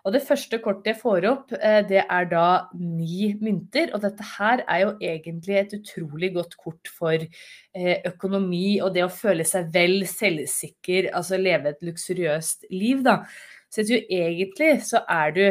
Og 0.07 0.15
det 0.15 0.23
første 0.25 0.61
kortet 0.63 0.93
jeg 0.93 1.01
får 1.01 1.25
opp, 1.29 1.53
eh, 1.59 1.81
det 1.89 2.05
er 2.05 2.29
da 2.31 2.69
ni 2.79 3.33
mynter. 3.43 3.91
Og 3.97 4.05
dette 4.05 4.25
her 4.37 4.63
er 4.65 4.85
jo 4.85 4.93
egentlig 5.05 5.59
et 5.59 5.75
utrolig 5.81 6.33
godt 6.37 6.55
kort 6.61 6.93
for 6.95 7.19
eh, 7.19 7.97
økonomi 8.09 8.79
og 8.85 8.95
det 8.95 9.05
å 9.05 9.13
føle 9.13 9.47
seg 9.49 9.73
vel, 9.75 10.07
selvsikker, 10.09 11.11
altså 11.19 11.41
leve 11.41 11.75
et 11.75 11.87
luksuriøst 11.89 12.71
liv, 12.71 13.03
da. 13.07 13.23
Så 13.69 13.83
jeg 13.83 13.89
tror 13.89 14.21
egentlig 14.21 14.71
så 14.89 15.05
er 15.09 15.35
du 15.37 15.47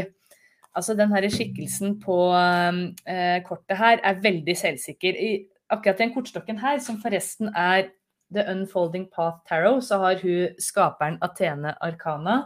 Altså 0.77 0.93
den 0.93 1.09
her 1.09 1.25
skikkelsen 1.33 1.95
på 2.03 2.15
eh, 2.37 3.39
kortet 3.41 3.79
her 3.79 3.97
er 4.05 4.19
veldig 4.21 4.53
selvsikker. 4.59 5.15
I, 5.17 5.31
akkurat 5.73 5.97
den 5.97 6.11
kortstokken 6.13 6.59
her, 6.61 6.77
som 6.77 6.99
forresten 7.01 7.49
er 7.49 7.87
The 8.33 8.43
Unfolding 8.51 9.07
Path 9.15 9.39
Tarot, 9.49 9.81
så 9.83 9.97
har 10.03 10.19
hun 10.21 10.53
skaperen 10.61 11.17
Athene 11.23 11.73
Arkana 11.81 12.43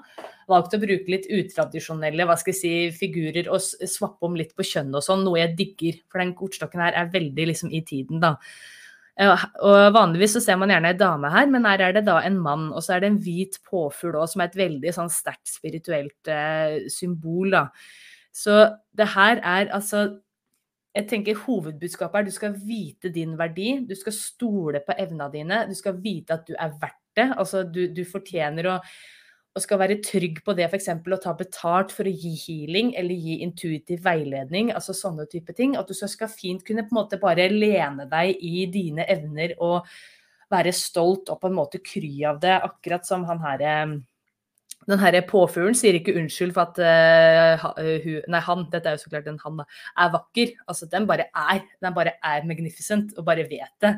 valgt 0.48 0.76
å 0.78 0.82
bruke 0.82 1.10
litt 1.10 1.26
utradisjonelle 1.28 2.28
hva 2.28 2.38
skal 2.40 2.54
jeg 2.54 2.60
si, 2.62 2.74
figurer 3.02 3.50
og 3.52 3.60
swappe 3.64 4.28
om 4.28 4.38
litt 4.38 4.54
på 4.56 4.66
kjønn 4.68 4.94
og 4.96 5.04
sånn, 5.06 5.26
noe 5.26 5.42
jeg 5.42 5.58
digger. 5.58 5.98
For 6.08 6.24
den 6.24 6.36
kortstokken 6.38 6.86
her 6.86 6.98
er 7.02 7.12
veldig 7.14 7.50
liksom 7.52 7.74
i 7.74 7.82
tiden, 7.88 8.22
da. 8.24 8.38
Og 9.20 9.82
Vanligvis 9.94 10.38
så 10.38 10.42
ser 10.42 10.58
man 10.58 10.72
gjerne 10.72 10.94
ei 10.94 10.98
dame 10.98 11.30
her, 11.34 11.50
men 11.52 11.68
her 11.68 11.84
er 11.84 11.98
det 11.98 12.06
da 12.08 12.22
en 12.24 12.40
mann. 12.42 12.70
Og 12.72 12.84
så 12.86 12.96
er 12.96 13.04
det 13.04 13.12
en 13.12 13.20
hvit 13.22 13.60
påfugl 13.68 14.16
òg, 14.16 14.30
som 14.32 14.42
er 14.42 14.50
et 14.50 14.60
veldig 14.62 14.94
sånn 14.96 15.12
sterkt 15.12 15.52
spirituelt 15.52 16.32
eh, 16.32 16.88
symbol, 16.90 17.52
da. 17.54 17.68
Så 18.32 18.64
det 18.96 19.10
her 19.12 19.42
er 19.44 19.74
altså 19.76 20.08
jeg 20.92 21.08
tenker 21.08 21.40
Hovedbudskapet 21.46 22.20
er 22.20 22.28
du 22.28 22.34
skal 22.36 22.56
vite 22.68 23.12
din 23.16 23.38
verdi, 23.40 23.78
du 23.88 23.94
skal 23.96 24.16
stole 24.16 24.82
på 24.84 24.96
evna 25.00 25.30
dine, 25.32 25.62
du 25.70 25.76
skal 25.78 25.96
vite 26.04 26.36
at 26.36 26.44
du 26.48 26.56
er 26.58 26.74
verdt 26.82 27.00
det. 27.16 27.28
Altså, 27.40 27.64
du, 27.64 27.86
du 27.96 28.02
fortjener 28.08 28.68
å, 28.68 28.78
å 29.52 29.60
skal 29.60 29.82
være 29.82 30.00
trygg 30.04 30.40
på 30.46 30.54
det, 30.56 30.70
f.eks. 30.70 30.88
å 30.96 31.20
ta 31.20 31.34
betalt 31.36 31.92
for 31.92 32.08
å 32.08 32.14
gi 32.14 32.32
healing 32.40 32.94
eller 33.00 33.18
gi 33.20 33.42
intuitiv 33.44 34.06
veiledning, 34.06 34.72
altså 34.72 34.96
sånne 34.96 35.26
type 35.32 35.56
ting. 35.58 35.76
At 35.80 35.92
du 35.92 35.96
skal 35.98 36.32
fint 36.32 36.64
kunne 36.68 36.86
på 36.88 36.96
en 36.96 37.02
måte 37.02 37.20
bare 37.20 37.50
lene 37.52 38.08
deg 38.12 38.40
i 38.40 38.66
dine 38.72 39.08
evner 39.12 39.58
og 39.60 39.90
være 40.52 40.72
stolt 40.76 41.32
og 41.32 41.42
på 41.42 41.52
en 41.52 41.58
måte 41.58 41.84
kry 41.84 42.14
av 42.28 42.40
det, 42.44 42.56
akkurat 42.64 43.08
som 43.08 43.28
han 43.28 43.44
her 43.44 43.66
eh, 43.68 43.98
den 44.90 45.02
her 45.02 45.18
påfuglen 45.30 45.76
sier 45.78 45.98
ikke 45.98 46.16
unnskyld 46.18 46.54
for 46.56 46.72
at 46.72 46.80
uh, 46.82 47.66
hun, 48.02 48.22
nei, 48.34 48.42
han, 48.48 48.64
dette 48.74 48.90
er 48.90 48.98
jo 48.98 49.04
så 49.04 49.12
klart 49.12 49.28
en 49.30 49.40
han, 49.44 49.60
da, 49.62 49.66
er 50.02 50.14
vakker. 50.16 50.54
Altså, 50.66 50.88
den 50.90 51.06
bare 51.10 51.28
er. 51.30 51.62
Den 51.84 51.96
bare 51.98 52.16
er 52.18 52.48
magnificent 52.50 53.14
og 53.18 53.28
bare 53.28 53.46
vet 53.50 53.74
det. 53.84 53.94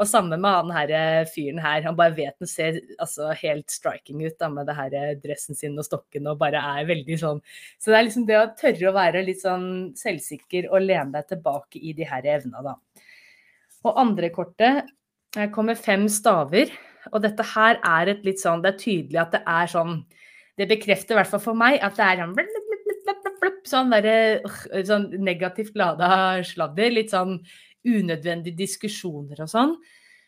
Og 0.00 0.08
samme 0.10 0.38
med 0.40 0.50
han 0.50 0.72
her 0.74 0.92
eh, 0.96 1.28
fyren 1.30 1.60
her. 1.62 1.84
Han 1.84 1.98
bare 1.98 2.16
vet 2.16 2.34
den 2.42 2.50
ser 2.50 2.80
altså, 2.98 3.28
helt 3.38 3.70
striking 3.70 4.24
ut 4.24 4.38
da, 4.40 4.48
med 4.50 4.66
det 4.66 4.78
her 4.78 4.96
dressen 5.22 5.58
sin 5.58 5.76
og 5.78 5.86
stokken 5.86 6.26
og 6.32 6.40
bare 6.40 6.62
er 6.74 6.88
veldig 6.88 7.18
sånn 7.20 7.38
Så 7.78 7.92
det 7.92 8.00
er 8.00 8.06
liksom 8.08 8.24
det 8.26 8.40
å 8.40 8.48
tørre 8.58 8.88
å 8.90 8.96
være 8.96 9.22
litt 9.28 9.44
sånn 9.44 9.68
selvsikker 9.98 10.66
og 10.72 10.82
lene 10.88 11.14
deg 11.14 11.28
tilbake 11.30 11.78
i 11.78 11.94
de 11.94 12.08
her 12.10 12.26
evnene, 12.38 12.64
da. 12.64 13.04
Og 13.84 14.00
andre 14.00 14.32
kortet 14.34 14.90
kommer 15.54 15.78
fem 15.78 16.08
staver. 16.10 16.72
Og 17.12 17.22
dette 17.24 17.46
her 17.54 17.80
er 17.84 18.12
et 18.12 18.24
litt 18.26 18.40
sånn 18.42 18.62
Det 18.64 18.72
er 18.72 18.80
tydelig 18.80 19.20
at 19.20 19.34
det 19.34 19.42
er 19.50 19.70
sånn 19.70 19.98
Det 20.58 20.68
bekrefter 20.70 21.16
i 21.16 21.18
hvert 21.20 21.32
fall 21.32 21.42
for 21.42 21.58
meg 21.58 21.80
at 21.84 21.98
det 21.98 22.06
er 22.06 22.22
sånn 22.22 22.34
blub, 22.36 22.54
blub, 23.04 23.28
blub, 23.42 23.60
sånn, 23.68 23.94
sånn 24.86 25.06
negativt 25.24 25.76
lada 25.76 26.08
sladder. 26.46 26.94
Litt 26.94 27.12
sånn 27.12 27.40
unødvendige 27.84 28.56
diskusjoner 28.56 29.42
og 29.44 29.50
sånn. 29.50 29.74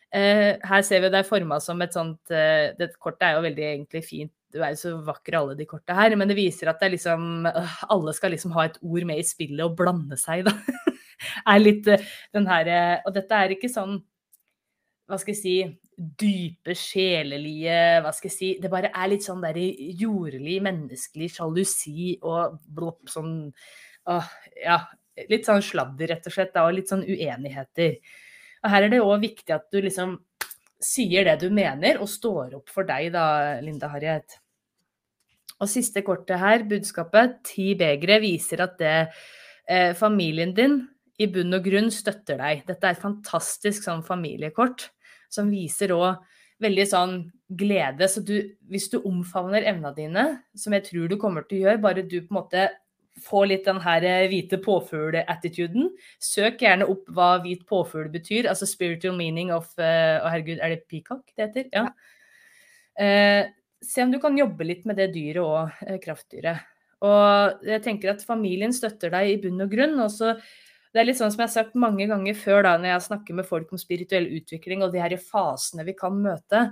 Uh, 0.07 0.55
her 0.63 0.83
ser 0.87 1.01
vi 1.03 1.09
det 1.11 1.19
er 1.19 1.27
forma 1.27 1.57
som 1.59 1.81
et 1.83 1.91
sånt 1.91 2.29
Det 2.31 2.75
Dette 2.79 2.95
kortet 2.95 3.25
er 3.27 3.33
jo 3.35 3.45
veldig 3.47 3.65
egentlig 3.71 4.03
fint. 4.07 4.33
Du 4.53 4.61
er 4.61 4.71
jo 4.71 4.79
så 4.79 4.91
vakre 5.03 5.39
alle 5.39 5.55
de 5.59 5.65
korta 5.67 5.95
her, 5.97 6.15
men 6.15 6.29
det 6.29 6.37
viser 6.37 6.71
at 6.71 6.79
det 6.83 6.93
liksom 6.93 7.47
uh, 7.47 7.73
Alle 7.91 8.13
skal 8.15 8.31
liksom 8.35 8.53
ha 8.55 8.67
et 8.67 8.77
ord 8.83 9.07
med 9.09 9.19
i 9.19 9.25
spillet 9.27 9.65
og 9.65 9.75
blande 9.79 10.19
seg, 10.19 10.47
da. 10.47 10.53
er 11.55 11.63
litt 11.63 11.87
den 11.87 12.47
her 12.51 12.71
Og 13.07 13.11
dette 13.15 13.41
er 13.41 13.55
ikke 13.57 13.71
sånn 13.71 13.97
hva 15.07 15.15
skal 15.19 15.31
jeg 15.31 15.39
si, 15.39 15.55
dype, 15.97 16.75
sjelelige 16.77 17.77
Hva 18.05 18.11
skal 18.13 18.29
jeg 18.29 18.35
si 18.35 18.51
Det 18.61 18.69
bare 18.69 18.91
er 18.93 19.09
litt 19.09 19.25
sånn 19.25 19.41
der 19.41 19.57
jordlig, 19.57 20.59
menneskelig 20.65 21.31
sjalusi 21.33 22.11
og 22.21 22.59
blopp 22.77 23.09
sånn 23.09 23.35
åh, 24.13 24.31
Ja, 24.61 24.79
litt 25.31 25.47
sånn 25.49 25.63
sladder, 25.65 26.13
rett 26.13 26.29
og 26.29 26.35
slett, 26.35 26.53
da, 26.53 26.67
og 26.67 26.75
litt 26.77 26.91
sånn 26.91 27.01
uenigheter. 27.01 27.95
Og 28.61 28.69
her 28.69 28.85
er 28.85 28.91
det 28.93 28.99
òg 29.01 29.23
viktig 29.23 29.55
at 29.55 29.65
du 29.73 29.79
liksom 29.81 30.19
sier 30.77 31.25
det 31.25 31.39
du 31.41 31.47
mener, 31.49 31.97
og 31.97 32.11
står 32.11 32.53
opp 32.59 32.69
for 32.69 32.85
deg, 32.85 33.09
da, 33.15 33.57
Linda 33.65 33.89
Harriet. 33.89 34.37
Og 35.57 35.71
siste 35.71 36.03
kortet 36.05 36.37
her, 36.37 36.67
budskapet, 36.69 37.39
ti 37.49 37.71
begre, 37.79 38.19
viser 38.21 38.61
at 38.67 38.77
det 38.77 38.93
eh, 39.01 39.95
familien 39.97 40.53
din 40.53 40.83
i 41.17 41.25
bunn 41.33 41.57
og 41.57 41.65
grunn 41.65 41.89
støtter 41.89 42.37
deg. 42.37 42.61
Dette 42.69 42.85
er 42.85 42.93
et 42.93 43.01
fantastisk 43.01 43.87
sånn 43.87 44.05
familiekort 44.05 44.91
som 45.29 45.51
viser 45.51 45.93
òg 45.95 46.23
veldig 46.63 46.85
sånn 46.89 47.15
glede. 47.59 48.09
Så 48.09 48.23
du, 48.25 48.35
hvis 48.71 48.89
du 48.91 48.99
omfavner 48.99 49.65
evnene 49.67 49.93
dine, 49.97 50.25
som 50.57 50.75
jeg 50.75 50.87
tror 50.89 51.11
du 51.11 51.17
kommer 51.21 51.45
til 51.47 51.61
å 51.61 51.65
gjøre, 51.67 51.83
bare 51.83 52.05
du 52.05 52.19
på 52.21 52.31
en 52.31 52.39
måte 52.41 52.67
får 53.23 53.47
litt 53.49 53.65
den 53.65 53.79
her 53.81 54.05
eh, 54.05 54.27
hvite 54.29 54.59
påfugl-attituden, 54.61 55.89
søk 56.21 56.61
gjerne 56.61 56.87
opp 56.91 57.07
hva 57.13 57.37
hvit 57.41 57.63
påfugl 57.69 58.11
betyr. 58.13 58.49
Altså 58.51 58.67
spiritual 58.69 59.17
meaning 59.17 59.53
of 59.53 59.71
uh, 59.81 60.21
Å, 60.21 60.29
herregud, 60.29 60.61
er 60.61 60.75
det 60.75 60.85
peacock 60.89 61.23
det 61.33 61.47
heter? 61.47 61.69
Ja. 61.73 61.87
Uh, 62.97 63.49
se 63.81 64.05
om 64.05 64.13
du 64.13 64.19
kan 64.21 64.37
jobbe 64.37 64.65
litt 64.65 64.85
med 64.89 64.99
det 65.01 65.11
dyret 65.15 65.41
og 65.43 65.89
uh, 65.89 65.97
kraftdyret. 66.03 66.65
Og 67.05 67.65
jeg 67.67 67.83
tenker 67.85 68.13
at 68.13 68.25
familien 68.25 68.73
støtter 68.73 69.11
deg 69.13 69.31
i 69.31 69.41
bunn 69.41 69.65
og 69.65 69.73
grunn. 69.73 69.99
og 70.01 70.13
så 70.13 70.33
det 70.97 71.03
er 71.03 71.11
litt 71.11 71.19
sånn 71.19 71.29
som 71.29 71.43
jeg 71.43 71.51
har 71.51 71.53
sagt 71.53 71.77
mange 71.77 72.07
ganger 72.09 72.37
før 72.37 72.63
da, 72.65 72.73
når 72.81 72.89
jeg 72.89 73.07
snakker 73.11 73.37
med 73.37 73.45
folk 73.45 73.69
om 73.69 73.77
spirituell 73.77 74.25
utvikling 74.39 74.81
og 74.81 74.95
de 74.95 75.01
her 75.03 75.13
fasene 75.21 75.85
vi 75.85 75.93
kan 75.97 76.15
møte, 76.17 76.63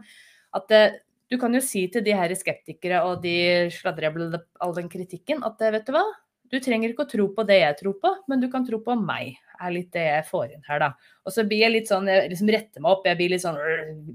at 0.58 0.72
det, 0.72 0.80
eh, 0.82 1.02
du 1.30 1.40
kan 1.42 1.54
jo 1.54 1.62
si 1.62 1.88
til 1.90 2.04
de 2.06 2.14
her 2.14 2.30
skeptikere 2.38 3.00
og 3.06 3.24
de 3.24 3.70
sladrer 3.74 4.14
all 4.62 4.76
den 4.78 4.90
kritikken 4.90 5.42
at 5.46 5.62
eh, 5.62 5.74
vet 5.74 5.88
du 5.88 5.94
hva, 5.94 6.04
du 6.50 6.58
trenger 6.62 6.92
ikke 6.92 7.06
å 7.06 7.10
tro 7.10 7.28
på 7.38 7.46
det 7.46 7.60
jeg 7.60 7.78
tror 7.80 7.96
på, 8.02 8.12
men 8.30 8.42
du 8.42 8.50
kan 8.52 8.66
tro 8.66 8.80
på 8.86 8.98
meg. 8.98 9.38
er 9.62 9.72
litt 9.74 9.92
det 9.94 10.04
jeg 10.06 10.26
får 10.28 10.54
inn 10.54 10.66
her, 10.68 10.82
da. 10.84 10.90
Og 11.26 11.34
så 11.34 11.46
blir 11.48 11.64
jeg 11.66 11.74
litt 11.74 11.90
sånn, 11.90 12.10
jeg 12.10 12.30
liksom 12.34 12.52
retter 12.54 12.82
meg 12.82 12.92
opp. 12.92 13.06
jeg 13.06 13.18
blir 13.18 13.34
litt 13.34 13.46
sånn, 13.46 13.58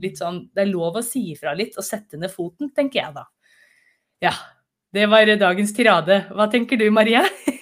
litt 0.02 0.18
sånn, 0.18 0.48
Det 0.54 0.62
er 0.62 0.70
lov 0.70 0.98
å 0.98 1.02
si 1.02 1.32
ifra 1.32 1.54
litt 1.54 1.78
og 1.78 1.84
sette 1.84 2.18
ned 2.18 2.30
foten, 2.30 2.70
tenker 2.70 3.02
jeg 3.02 3.14
da. 3.14 3.26
Ja. 4.22 4.34
Det 4.92 5.06
var 5.06 5.26
dagens 5.38 5.72
tirade. 5.72 6.24
Hva 6.34 6.50
tenker 6.50 6.76
du, 6.76 6.90
Maria? 6.90 7.22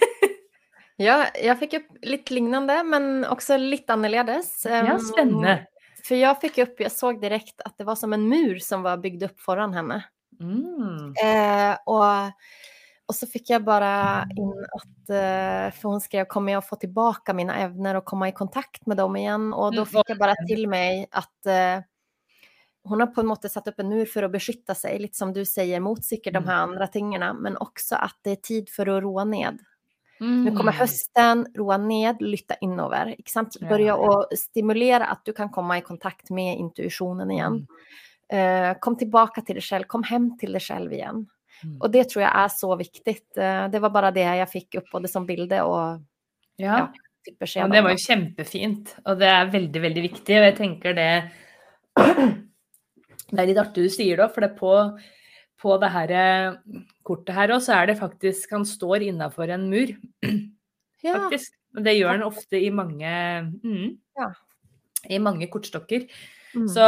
Ja, 1.00 1.26
jag 1.42 1.58
fick 1.58 1.74
upp 1.74 1.86
lite 2.02 2.34
liknande 2.34 2.82
men 2.84 3.24
också 3.24 3.56
lite 3.56 3.92
annorledes. 3.92 4.64
Ja, 4.64 4.70
spennende! 4.70 5.00
spännande. 5.00 5.66
För 6.04 6.14
jag 6.14 6.40
fick 6.40 6.58
upp, 6.58 6.80
jag 6.80 6.92
såg 6.92 7.20
direkt 7.20 7.60
att 7.60 7.78
det 7.78 7.84
var 7.84 7.94
som 7.94 8.12
en 8.12 8.28
mur 8.28 8.58
som 8.58 8.82
var 8.82 8.96
byggd 8.96 9.22
upp 9.22 9.40
foran 9.40 9.74
henne. 9.74 10.04
Mm. 10.40 11.14
Eh, 11.24 11.78
och, 11.86 12.32
och 13.06 13.14
så 13.14 13.26
fick 13.26 13.50
jag 13.50 13.64
bara 13.64 14.22
in 14.36 14.66
att, 14.72 15.10
eh, 15.10 15.80
för 15.80 15.82
hon 15.82 16.00
skrev, 16.00 16.24
kommer 16.24 16.52
jag 16.52 16.68
få 16.68 16.76
tillbaka 16.76 17.34
mina 17.34 17.56
evner 17.56 17.94
och 17.94 18.04
komma 18.04 18.28
i 18.28 18.32
kontakt 18.32 18.86
med 18.86 18.96
dem 18.96 19.16
igen? 19.16 19.52
Och 19.52 19.74
då 19.74 19.84
fikk 19.84 19.96
fick 19.98 20.10
jag 20.10 20.18
bara 20.18 20.34
till 20.48 20.68
mig 20.68 21.06
att 21.10 21.46
eh, 21.46 21.84
hon 22.82 23.00
har 23.00 23.06
på 23.06 23.20
en 23.20 23.26
måte 23.26 23.48
satt 23.48 23.68
upp 23.68 23.78
en 23.78 23.88
mur 23.88 24.06
för 24.06 24.22
att 24.22 24.32
beskytta 24.32 24.74
sig, 24.74 24.98
lite 24.98 25.18
som 25.18 25.32
du 25.32 25.44
säger, 25.44 25.80
mot 25.80 26.04
sikkert 26.04 26.34
de 26.34 26.44
här 26.44 26.54
andre 26.54 26.74
andra 26.74 26.86
tingarna, 26.86 27.32
men 27.32 27.56
också 27.56 27.94
att 27.94 28.18
det 28.22 28.30
är 28.30 28.36
tid 28.36 28.68
för 28.70 28.86
att 28.86 29.02
roa 29.02 29.24
ned. 29.24 29.58
Mm. 30.20 30.42
Nu 30.44 30.52
kommer 30.56 30.74
høsten, 30.74 31.46
roa 31.58 31.78
ned, 31.78 32.22
lytta 32.24 32.58
innover. 32.64 33.14
Ikke 33.18 33.32
sant? 33.32 33.58
Börja 33.62 33.94
å 33.94 34.12
stimulere 34.36 35.08
at 35.12 35.22
du 35.26 35.32
kan 35.36 35.50
komme 35.54 35.78
i 35.78 35.86
kontakt 35.86 36.32
med 36.34 36.58
intuisjonen 36.58 37.30
igjen. 37.34 37.62
Mm. 37.64 38.04
Uh, 38.28 38.70
kom 38.84 38.98
tilbake 39.00 39.40
til 39.46 39.56
deg 39.56 39.64
selv, 39.64 39.88
kom 39.88 40.02
hjem 40.04 40.34
til 40.40 40.56
deg 40.56 40.64
selv 40.64 40.92
igjen. 40.92 41.22
Mm. 41.62 41.76
Og 41.80 41.90
det 41.94 42.04
tror 42.10 42.26
jeg 42.26 42.32
er 42.42 42.50
så 42.52 42.72
viktig. 42.78 43.16
Uh, 43.38 43.66
det 43.72 43.82
var 43.84 43.94
bare 43.94 44.14
det 44.16 44.26
jeg 44.26 44.52
fikk 44.52 44.80
opp 44.82 44.90
både 44.98 45.10
som 45.10 45.26
bilde 45.28 45.62
og 45.64 46.02
ja. 46.58 46.82
ja 46.82 46.88
og 47.28 47.72
det 47.74 47.82
var 47.84 47.92
jo 47.92 48.00
kjempefint, 48.00 48.94
og 49.04 49.18
det 49.20 49.28
er 49.28 49.50
veldig, 49.52 49.80
veldig 49.84 50.02
viktig. 50.06 50.36
Og 50.38 50.46
jeg 50.46 50.54
tenker 50.56 50.94
det 50.96 51.10
Det 53.28 53.42
er 53.42 53.48
litt 53.50 53.60
artig 53.60 53.84
du 53.84 53.92
sier 53.92 54.16
det, 54.16 54.28
for 54.32 54.40
det 54.40 54.48
er 54.48 54.56
på 54.56 54.74
på 55.58 55.74
det 55.82 55.90
her 55.94 56.12
eh, 56.14 56.82
kortet 57.06 57.34
her 57.36 57.54
òg, 57.54 57.62
så 57.64 57.78
er 57.78 57.90
det 57.90 57.98
faktisk 57.98 58.52
Han 58.54 58.66
står 58.68 59.08
innafor 59.10 59.50
en 59.54 59.68
mur. 59.72 59.96
Ja. 60.98 61.12
Faktisk. 61.14 61.52
Det 61.78 61.92
gjør 61.94 62.16
han 62.16 62.24
ofte 62.26 62.58
i 62.58 62.72
mange 62.74 63.10
mm, 63.62 63.90
ja. 64.18 64.24
I 65.14 65.20
mange 65.22 65.46
kortstokker. 65.46 66.08
Mm. 66.58 66.64
Så 66.74 66.86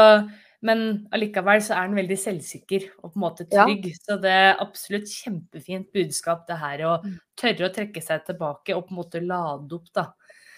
men 0.66 0.80
allikevel 1.14 1.62
så 1.64 1.76
er 1.76 1.86
han 1.86 1.96
veldig 1.96 2.16
selvsikker 2.20 2.88
og 3.00 3.12
på 3.12 3.16
en 3.16 3.22
måte 3.22 3.46
trygg. 3.48 3.86
Ja. 3.88 4.00
Så 4.02 4.16
det 4.20 4.32
er 4.34 4.58
absolutt 4.60 5.08
kjempefint 5.08 5.88
budskap 5.94 6.42
det 6.50 6.58
her 6.60 6.82
å 6.88 6.96
mm. 7.04 7.14
tørre 7.40 7.68
å 7.68 7.72
trekke 7.78 8.02
seg 8.04 8.26
tilbake 8.26 8.76
og 8.76 8.84
på 8.88 8.92
en 8.92 8.98
måte 8.98 9.22
lade 9.24 9.78
opp, 9.78 9.88
da. 9.96 10.04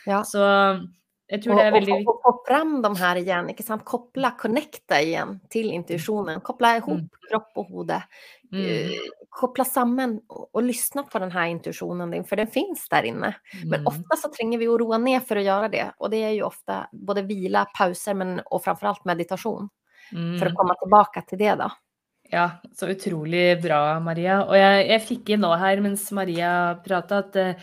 Ja. 0.08 0.24
Så 0.26 0.42
jeg 1.32 1.40
tror 1.42 1.56
det 1.56 1.64
er 1.64 1.74
veldig 1.78 1.96
viktig. 1.96 2.14
Få 2.26 2.34
fram 2.46 2.76
de 2.84 2.92
her 3.00 3.18
igjen, 3.22 3.50
ikke 3.54 3.64
sant. 3.64 3.84
Koble, 3.88 4.34
connecte 4.40 5.00
igjen 5.00 5.38
til 5.52 5.70
intuisjonen. 5.72 6.42
Koble 6.44 6.76
ihop 6.82 7.00
mm. 7.00 7.26
kropp 7.30 7.60
og 7.62 7.70
hode. 7.72 8.00
Mm. 8.52 8.62
Koble 8.62 9.22
koppla 9.32 9.64
sammen 9.64 10.18
og, 10.28 10.48
og 10.52 10.64
lyssna 10.66 11.06
på 11.08 11.20
den 11.22 11.30
her 11.32 11.48
intuisjonen 11.48 12.10
din, 12.12 12.26
for 12.28 12.40
den 12.40 12.50
finnes 12.52 12.82
der 12.92 13.06
inne. 13.08 13.30
Mm. 13.62 13.68
Men 13.72 13.86
ofte 13.88 14.18
så 14.20 14.28
trenger 14.34 14.60
vi 14.60 14.68
å 14.68 14.74
roe 14.80 14.98
ned 15.00 15.24
for 15.24 15.40
å 15.40 15.44
gjøre 15.46 15.70
det, 15.72 15.86
og 15.98 16.12
det 16.12 16.20
er 16.28 16.34
jo 16.36 16.50
ofte 16.50 16.82
både 16.92 17.24
hvile, 17.28 17.64
pauser, 17.76 18.18
men, 18.18 18.34
og 18.44 18.60
framfor 18.64 18.90
alt 18.92 19.08
meditasjon. 19.08 19.70
Mm. 20.12 20.34
For 20.36 20.50
å 20.50 20.56
komme 20.58 20.76
tilbake 20.82 21.24
til 21.30 21.40
det, 21.40 21.54
da. 21.62 21.70
Ja, 22.32 22.44
så 22.76 22.88
utrolig 22.92 23.46
bra, 23.60 23.80
Maria. 24.04 24.42
Og 24.44 24.56
jeg, 24.56 24.84
jeg 24.90 25.04
fikk 25.08 25.32
inn 25.34 25.42
nå 25.44 25.52
her 25.60 25.80
mens 25.84 26.04
Maria 26.16 26.52
prata, 26.84 27.24
at 27.24 27.40
uh, 27.40 27.50
Eh, 27.50 27.56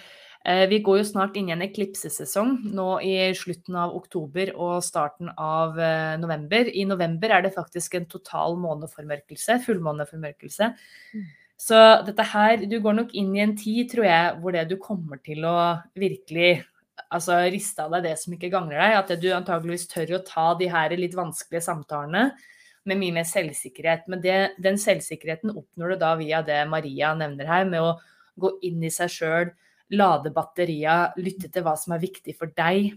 vi 0.72 0.80
går 0.80 1.02
jo 1.02 1.08
snart 1.08 1.36
inn 1.36 1.50
i 1.50 1.54
en 1.54 1.66
eklipsesesong 1.66 2.54
nå 2.72 2.88
i 3.04 3.16
slutten 3.36 3.76
av 3.76 3.92
oktober 3.98 4.54
og 4.56 4.80
starten 4.86 5.34
av 5.36 5.76
eh, 5.76 6.16
november. 6.22 6.70
I 6.72 6.86
november 6.88 7.34
er 7.36 7.44
det 7.44 7.52
faktisk 7.58 7.98
en 8.00 8.08
total 8.08 8.56
måneformørkelse, 8.62 9.60
fullmåneformørkelse. 9.66 10.72
Mm. 11.14 11.28
Så 11.60 11.80
dette 12.08 12.24
her 12.32 12.64
Du 12.72 12.78
går 12.80 12.96
nok 13.02 13.14
inn 13.20 13.34
i 13.36 13.44
en 13.44 13.56
tid, 13.60 13.90
tror 13.92 14.08
jeg, 14.08 14.36
hvor 14.40 14.56
det 14.56 14.70
du 14.70 14.78
kommer 14.80 15.20
til 15.20 15.44
å 15.44 15.58
virkelig 16.00 16.64
altså 17.12 17.42
riste 17.52 17.84
av 17.84 17.98
deg 17.98 18.08
det 18.08 18.16
som 18.22 18.34
ikke 18.36 18.52
gagner 18.54 18.80
deg. 18.80 18.96
At 18.96 19.12
du 19.20 19.28
antageligvis 19.36 19.90
tør 19.92 20.18
å 20.18 20.24
ta 20.24 20.54
de 20.60 20.72
her 20.72 20.96
litt 20.96 21.20
vanskelige 21.20 21.68
samtalene 21.68 22.30
med 22.88 23.00
mye 23.02 23.20
mer 23.20 23.28
selvsikkerhet. 23.28 24.08
Men 24.08 24.24
det, 24.24 24.40
den 24.64 24.80
selvsikkerheten 24.80 25.52
oppnår 25.52 25.94
du 25.94 26.02
da 26.02 26.16
via 26.20 26.40
det 26.48 26.64
Maria 26.72 27.12
nevner 27.18 27.50
her, 27.52 27.68
med 27.68 27.84
å 27.84 27.98
gå 28.40 28.56
inn 28.64 28.88
i 28.88 28.94
seg 28.94 29.12
sjøl 29.12 29.52
lade 29.90 30.32
batteria, 30.34 31.14
lytte 31.18 31.50
til 31.52 31.66
hva 31.66 31.76
som 31.80 31.96
er 31.96 32.04
viktig 32.04 32.36
for 32.38 32.52
deg, 32.58 32.92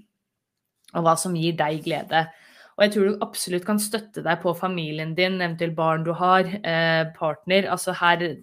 og 0.93 1.07
hva 1.07 1.14
som 1.18 1.36
gir 1.36 1.57
deg 1.57 1.80
glede. 1.84 2.26
Og 2.76 2.84
jeg 2.84 2.93
tror 2.95 3.09
du 3.09 3.24
absolutt 3.24 3.66
kan 3.68 3.80
støtte 3.80 4.24
deg 4.24 4.40
på 4.43 4.55
familien 4.57 5.14
din, 5.16 5.40
eventuelt 5.40 5.76
barn 5.76 6.05
du 6.07 6.12
har, 6.16 6.49
eh, 6.49 7.05
partner. 7.18 7.68
Altså 7.70 7.93
her 7.93 8.36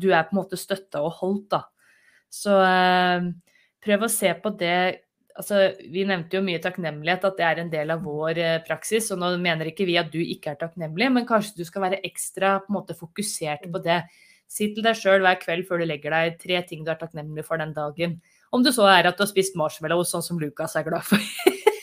Du 0.00 0.12
er 0.12 0.22
på 0.22 0.32
en 0.32 0.38
måte 0.38 0.56
støtta 0.56 1.02
og 1.02 1.12
holdt, 1.12 1.50
da. 1.50 1.62
Så 2.30 2.54
eh, 2.62 3.32
prøv 3.82 4.04
å 4.06 4.08
se 4.08 4.32
på 4.34 4.56
det 4.56 5.00
altså, 5.36 5.72
Vi 5.90 6.04
nevnte 6.04 6.36
jo 6.36 6.44
mye 6.44 6.60
takknemlighet, 6.62 7.24
at 7.24 7.36
det 7.36 7.46
er 7.46 7.60
en 7.60 7.70
del 7.72 7.90
av 7.90 8.04
vår 8.04 8.38
eh, 8.38 8.62
praksis. 8.66 9.10
og 9.10 9.18
Nå 9.18 9.36
mener 9.38 9.66
ikke 9.66 9.88
vi 9.88 9.98
at 9.98 10.12
du 10.12 10.20
ikke 10.20 10.54
er 10.54 10.60
takknemlig, 10.60 11.10
men 11.12 11.26
kanskje 11.26 11.56
du 11.56 11.64
skal 11.64 11.88
være 11.88 12.02
ekstra 12.04 12.60
på 12.60 12.70
en 12.70 12.78
måte, 12.78 12.98
fokusert 12.98 13.66
på 13.72 13.82
det. 13.82 14.02
Si 14.50 14.66
til 14.74 14.82
deg 14.82 14.98
sjøl 14.98 15.22
hver 15.22 15.38
kveld 15.38 15.68
før 15.68 15.82
du 15.82 15.86
legger 15.86 16.14
deg 16.16 16.38
tre 16.40 16.58
ting 16.66 16.82
du 16.82 16.90
er 16.90 16.98
takknemlig 16.98 17.44
for 17.46 17.60
den 17.60 17.70
dagen. 17.76 18.16
Om 18.50 18.64
du 18.66 18.72
så 18.74 18.88
er 18.90 19.06
at 19.06 19.18
du 19.18 19.22
har 19.22 19.30
spist 19.30 19.54
marshmallow, 19.58 20.02
sånn 20.02 20.24
som 20.26 20.40
Lukas 20.42 20.74
er 20.74 20.86
glad 20.88 21.06
for. 21.06 21.22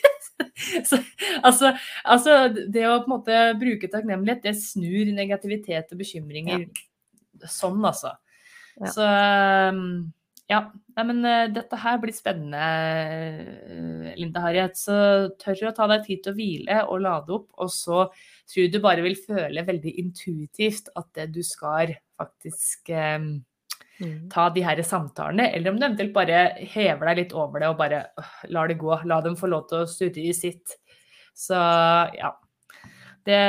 så, 0.90 1.00
altså, 1.48 1.72
altså, 2.04 2.36
det 2.52 2.84
å 2.90 2.98
på 3.06 3.08
en 3.08 3.14
måte 3.14 3.40
bruke 3.62 3.88
takknemlighet, 3.92 4.44
det 4.44 4.58
snur 4.60 5.14
negativitet 5.16 5.96
og 5.96 6.02
bekymringer 6.02 6.66
ja. 6.66 7.52
sånn, 7.52 7.80
altså. 7.88 8.18
Ja. 8.82 8.92
Så 8.94 9.08
um, 9.72 9.88
ja. 10.52 10.60
Nei, 10.98 11.06
men 11.06 11.22
uh, 11.24 11.46
dette 11.54 11.78
her 11.80 12.02
blir 12.02 12.16
spennende, 12.16 12.68
uh, 13.70 14.10
Linda 14.18 14.44
Harriet. 14.44 14.76
Så 14.80 14.98
tør 15.40 15.70
å 15.70 15.74
ta 15.78 15.88
deg 15.94 16.04
tid 16.08 16.26
til 16.26 16.34
å 16.34 16.38
hvile 16.38 16.82
og 16.90 17.00
lade 17.06 17.32
opp. 17.38 17.48
Og 17.64 17.72
så 17.72 18.04
tror 18.50 18.68
du 18.74 18.80
bare 18.84 19.06
vil 19.06 19.16
føle 19.24 19.64
veldig 19.68 19.96
intuitivt 20.04 20.92
at 21.00 21.10
det 21.16 21.30
du 21.38 21.40
skal 21.48 21.96
faktisk 22.18 22.92
um, 22.94 23.30
Mm. 23.98 24.30
Ta 24.30 24.50
de 24.54 24.62
her 24.62 24.82
samtalene, 24.86 25.48
eller 25.56 25.72
om 25.72 25.80
du 25.80 25.86
eventuelt 25.88 26.14
bare 26.14 26.42
hever 26.70 27.10
deg 27.10 27.22
litt 27.24 27.32
over 27.34 27.64
det 27.64 27.70
og 27.72 27.80
bare 27.80 28.04
øh, 28.20 28.34
lar 28.54 28.70
det 28.70 28.78
gå. 28.82 28.92
La 29.10 29.22
dem 29.26 29.38
få 29.40 29.50
lov 29.50 29.66
til 29.72 29.82
å 29.82 29.90
studere 29.90 30.30
i 30.30 30.36
sitt. 30.38 30.76
Så 31.38 31.58
ja. 32.18 32.36
Det, 33.26 33.40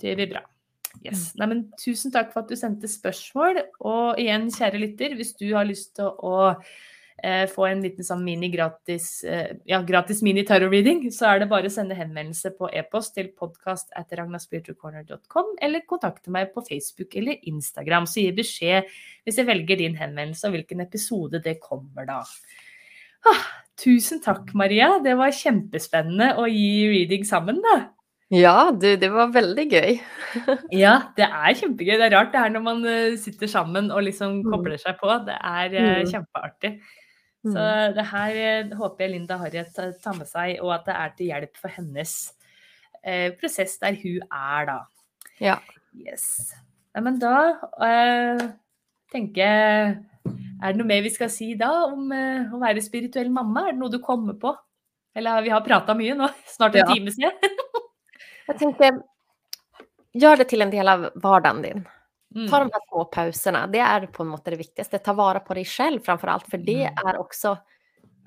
det 0.00 0.14
blir 0.16 0.30
bra. 0.30 0.44
Yes. 1.02 1.32
Mm. 1.34 1.40
Nei, 1.40 1.48
men 1.50 1.64
tusen 1.82 2.14
takk 2.14 2.30
for 2.32 2.44
at 2.44 2.52
du 2.52 2.58
sendte 2.58 2.90
spørsmål. 2.90 3.58
Og 3.90 4.22
igjen, 4.22 4.46
kjære 4.54 4.82
lytter, 4.82 5.18
hvis 5.18 5.34
du 5.38 5.48
har 5.50 5.66
lyst 5.68 5.96
til 5.98 6.14
å 6.14 6.36
eh, 6.52 6.76
få 7.48 7.64
en 7.70 7.80
liten 7.80 8.04
sånn 8.04 8.20
mini 8.24 8.50
gratis, 8.52 9.24
eh, 9.24 9.56
ja, 9.64 9.80
gratis 9.82 10.20
mini 10.22 10.44
tarot-reading, 10.44 11.06
så 11.14 11.30
er 11.30 11.40
det 11.40 11.48
bare 11.48 11.70
å 11.70 11.72
sende 11.72 11.96
henvendelse 11.96 12.52
på 12.58 12.68
e-post 12.76 13.14
til 13.16 13.30
podkast 13.32 13.94
eller 13.96 15.86
kontakte 15.88 16.30
meg 16.30 16.52
på 16.52 16.64
Facebook 16.66 17.16
eller 17.16 17.40
Instagram. 17.42 18.06
Så 18.06 18.20
gi 18.20 18.32
beskjed 18.36 18.84
hvis 19.24 19.40
jeg 19.40 19.48
velger 19.48 19.80
din 19.80 19.96
henvendelse 19.96 20.46
og 20.46 20.56
hvilken 20.56 20.84
episode 20.84 21.40
det 21.42 21.58
kommer 21.60 22.06
da. 22.06 22.20
Ah, 23.26 23.44
tusen 23.80 24.20
takk, 24.22 24.52
Maria. 24.54 24.98
Det 25.02 25.16
var 25.16 25.32
kjempespennende 25.34 26.34
å 26.38 26.46
gi 26.46 26.86
reading 26.92 27.24
sammen, 27.24 27.62
da. 27.64 27.96
Ja, 28.34 28.72
du, 28.74 28.88
det 28.98 29.08
var 29.14 29.30
veldig 29.30 29.64
gøy. 29.70 29.98
ja, 30.84 30.94
det 31.16 31.26
er 31.30 31.58
kjempegøy. 31.58 31.94
Det 31.94 32.06
er 32.08 32.14
rart 32.16 32.32
det 32.34 32.42
her 32.42 32.54
når 32.54 32.64
man 32.64 32.86
eh, 32.90 33.16
sitter 33.22 33.50
sammen 33.50 33.92
og 33.94 34.02
liksom 34.02 34.40
mm. 34.42 34.46
kobler 34.50 34.80
seg 34.82 34.98
på. 35.00 35.10
Det 35.26 35.36
er 35.38 35.76
mm. 35.76 36.08
kjempeartig. 36.10 36.72
Så 37.46 37.62
mm. 37.62 37.94
det 37.96 38.06
her 38.10 38.40
eh, 38.42 38.74
håper 38.76 39.04
jeg 39.04 39.12
Linda 39.12 39.38
Harriet 39.40 39.76
tar 39.76 40.18
med 40.18 40.28
seg, 40.28 40.58
og 40.64 40.74
at 40.74 40.86
det 40.88 40.96
er 40.98 41.16
til 41.16 41.30
hjelp 41.30 41.60
for 41.60 41.72
hennes 41.76 42.14
eh, 43.02 43.30
prosess 43.38 43.78
der 43.82 43.98
hun 44.02 44.22
er, 44.26 44.68
da. 44.70 44.78
Ja. 45.42 45.56
Yes. 45.96 46.54
Ja, 46.96 47.02
men 47.04 47.18
da 47.20 47.36
eh, 47.84 48.46
tenker 49.12 49.42
jeg 49.42 49.96
Er 50.26 50.72
det 50.72 50.78
noe 50.80 50.88
mer 50.88 51.02
vi 51.04 51.12
skal 51.12 51.28
si 51.32 51.50
da 51.60 51.70
om 51.90 52.08
eh, 52.12 52.48
å 52.52 52.60
være 52.60 52.84
spirituell 52.84 53.28
mamma? 53.32 53.66
Er 53.66 53.76
det 53.76 53.82
noe 53.82 53.92
du 53.92 54.00
kommer 54.02 54.38
på? 54.40 54.54
Eller 55.16 55.44
vi 55.44 55.52
har 55.52 55.64
prata 55.64 55.94
mye 55.96 56.16
nå, 56.16 56.28
snart 56.56 56.76
en 56.76 56.84
ja. 56.84 56.88
time 56.92 57.12
siden. 57.12 57.60
jeg 58.48 58.58
tenker 58.62 59.04
Gjør 60.16 60.40
det 60.40 60.46
til 60.48 60.64
en 60.64 60.70
del 60.72 60.88
av 60.88 61.02
hverdagen 61.20 61.58
din. 61.60 61.82
Mm. 62.34 62.48
Ta 62.50 62.58
de 62.58 62.70
här 62.72 62.80
små 62.88 63.04
pauserna, 63.04 63.66
det 63.66 63.78
är 63.78 64.06
på 64.06 64.22
en 64.22 64.28
måte 64.28 64.50
det 64.50 64.56
viktigaste. 64.56 64.98
Ta 64.98 65.12
vara 65.12 65.40
på 65.40 65.54
dig 65.54 65.64
själv 65.64 66.00
framför 66.00 66.28
allt, 66.28 66.50
för 66.50 66.58
det 66.58 66.84
mm. 66.84 67.06
är 67.06 67.16
också, 67.16 67.58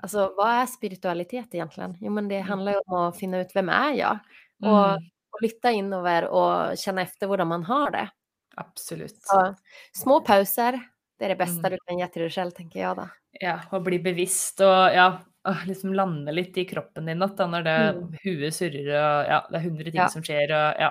alltså 0.02 0.34
vad 0.36 0.48
är 0.48 0.66
spiritualitet 0.66 1.54
egentligen? 1.54 1.96
Jo 2.00 2.12
men 2.12 2.28
det 2.28 2.36
mm. 2.36 2.48
handlar 2.48 2.72
ju 2.72 2.78
om 2.86 2.96
att 2.96 3.18
finna 3.18 3.40
ut 3.40 3.50
vem 3.54 3.68
är 3.68 3.92
jag? 3.92 4.18
Och, 4.62 4.92
och 5.30 5.42
lytta 5.42 5.70
inöver 5.70 6.26
och 6.26 6.78
känna 6.78 7.02
efter 7.02 7.28
hur 7.28 7.44
man 7.44 7.64
har 7.64 7.90
det. 7.90 8.08
Absolut. 8.56 9.16
Så, 9.22 9.54
små 9.92 10.20
pauser, 10.20 10.80
det 11.18 11.24
är 11.24 11.28
det 11.28 11.36
bästa 11.36 11.58
mm. 11.58 11.70
du 11.70 11.78
kan 11.86 11.98
ge 11.98 12.06
till 12.06 12.22
dig 12.22 12.30
själv, 12.30 12.50
tänker 12.50 12.80
jag 12.80 12.96
då. 12.96 13.08
Ja, 13.30 13.60
och 13.70 13.82
bli 13.82 13.98
bevisst 13.98 14.60
och 14.60 14.66
ja, 14.66 15.18
liksom 15.66 15.94
lande 15.94 16.32
litt 16.32 16.58
i 16.58 16.64
kroppen 16.64 17.06
din 17.06 17.18
da, 17.18 17.46
når 17.46 17.62
det 17.62 17.76
mm. 17.90 18.16
huet 18.24 18.54
surrer 18.54 18.90
og 18.90 19.30
ja, 19.30 19.38
det 19.50 19.58
er 19.60 19.64
hundre 19.64 19.90
ting 19.90 20.02
ja. 20.02 20.08
som 20.12 20.24
skjer 20.24 20.52
og 20.52 20.82
ja. 20.82 20.90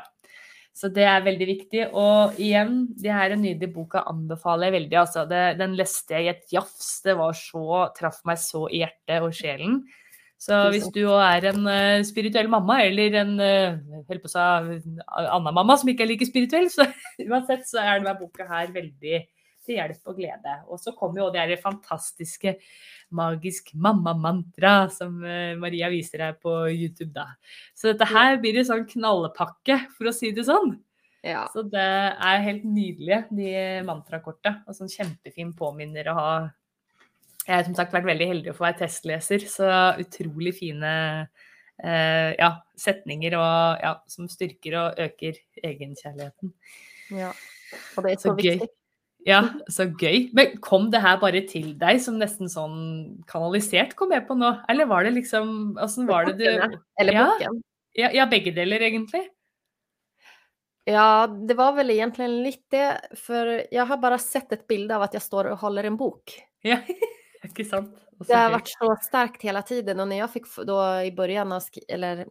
Så 0.79 0.87
det 0.95 1.03
er 1.03 1.25
veldig 1.25 1.47
viktig. 1.49 1.81
Og 1.99 2.37
igjen, 2.39 2.85
det 2.95 3.11
her 3.11 3.33
nydelige 3.35 3.73
boka 3.73 4.05
anbefaler 4.07 4.69
jeg 4.69 4.77
veldig. 4.77 4.99
Altså, 5.01 5.25
det, 5.27 5.41
den 5.59 5.73
leste 5.75 6.15
jeg 6.15 6.27
i 6.27 6.31
et 6.31 6.53
jafs. 6.55 6.91
Det 7.03 7.17
var 7.19 7.35
så, 7.35 7.63
traff 7.97 8.21
meg 8.29 8.39
så 8.39 8.63
i 8.71 8.85
hjertet 8.85 9.25
og 9.25 9.35
sjelen. 9.35 9.81
Så 10.39 10.55
hvis 10.71 10.85
du 10.95 11.01
er 11.11 11.49
en 11.49 11.65
uh, 11.67 11.99
spirituell 12.07 12.47
mamma, 12.47 12.77
eller 12.85 13.17
en 13.19 13.33
uh, 13.43 13.73
annen 14.07 15.51
mamma 15.51 15.75
som 15.75 15.91
ikke 15.91 16.05
er 16.05 16.13
like 16.13 16.29
spirituell, 16.29 16.69
så 16.71 16.87
uansett 17.27 17.67
så 17.67 17.81
er 17.83 17.99
denne 17.99 18.15
boka 18.15 18.47
her 18.47 18.71
veldig 18.71 19.19
til 19.69 19.79
hjelp 19.79 20.09
og 20.09 20.17
glede. 20.17 20.57
Og 20.67 20.81
så 20.81 20.95
kommer 20.97 21.23
jo 21.23 21.29
det 21.33 21.45
her 21.45 21.61
fantastiske 21.61 22.57
magisk 23.15 23.71
mamma-mantra 23.73 24.73
som 24.93 25.21
eh, 25.25 25.55
Maria 25.59 25.89
viser 25.93 26.25
her 26.27 26.37
på 26.41 26.53
YouTube, 26.73 27.13
da. 27.15 27.29
Så 27.77 27.93
dette 27.93 28.09
her 28.09 28.37
blir 28.41 28.59
en 28.59 28.69
sånn 28.69 28.85
knallepakke, 28.89 29.83
for 29.95 30.09
å 30.09 30.15
si 30.15 30.33
det 30.35 30.45
sånn. 30.49 30.75
Ja. 31.25 31.45
Så 31.53 31.65
det 31.67 31.81
er 31.81 32.45
helt 32.45 32.63
nydelige, 32.67 33.25
de 33.35 33.51
mantrakorta. 33.87 34.59
Og 34.67 34.77
sånn 34.77 34.91
kjempefin 34.91 35.53
påminner 35.57 36.11
å 36.11 36.15
ha. 36.17 36.31
Jeg 37.45 37.55
har 37.55 37.65
som 37.65 37.75
sagt 37.77 37.95
vært 37.95 38.07
veldig 38.07 38.27
heldig 38.29 38.51
å 38.51 38.57
få 38.57 38.67
være 38.67 38.83
testleser, 38.83 39.45
så 39.49 39.69
utrolig 39.99 40.53
fine 40.59 40.91
eh, 41.81 42.35
ja, 42.37 42.51
setninger 42.77 43.35
og, 43.39 43.79
ja, 43.81 43.95
som 44.11 44.29
styrker 44.29 44.77
og 44.77 45.01
øker 45.07 45.39
egenkjærligheten. 45.63 46.53
Ja. 47.17 47.31
Og 47.97 48.05
det 48.05 48.13
er 48.13 48.21
så, 48.21 48.29
så 48.29 48.35
viktig. 48.37 48.69
Ja, 49.27 49.41
så 49.67 49.89
gøy. 49.99 50.29
Men 50.35 50.55
kom 50.63 50.87
det 50.93 51.01
her 51.03 51.17
bare 51.21 51.41
til 51.47 51.73
deg 51.79 51.99
som 52.03 52.19
nesten 52.21 52.51
sånn 52.51 52.77
kanalisert, 53.29 53.95
kom 53.99 54.13
jeg 54.15 54.23
på 54.29 54.37
nå? 54.39 54.53
Eller 54.71 54.87
var 54.89 55.03
det 55.05 55.17
liksom 55.17 55.75
Åssen 55.81 56.07
var 56.07 56.29
det 56.29 56.37
du 56.39 56.47
Eller 56.47 57.19
boken? 57.19 57.59
Ja, 57.97 58.11
ja, 58.15 58.25
begge 58.29 58.53
deler, 58.55 58.83
egentlig. 58.85 59.25
Ja, 60.89 61.27
det 61.27 61.57
var 61.59 61.75
vel 61.77 61.91
egentlig 61.93 62.29
litt 62.29 62.65
det. 62.73 62.87
For 63.19 63.59
jeg 63.65 63.85
har 63.91 64.01
bare 64.01 64.19
sett 64.21 64.53
et 64.55 64.67
bilde 64.69 64.95
av 64.95 65.07
at 65.09 65.17
jeg 65.17 65.25
står 65.25 65.51
og 65.51 65.63
holder 65.65 65.89
en 65.89 65.99
bok. 65.99 66.37
Ja, 66.65 66.79
ikke 67.47 67.67
sant? 67.67 67.97
Det 68.19 68.35
har 68.35 68.51
vært 68.51 68.71
så 68.71 68.89
sterkt 69.03 69.43
hele 69.47 69.61
tiden. 69.67 69.99
Og 70.01 70.09
når 70.09 70.23
jeg 70.23 70.33
fikk 70.37 70.49
da 70.67 70.79
i 71.07 71.11
begynnelsen 71.15 71.55
av 71.55 71.93
Eller 71.95 72.25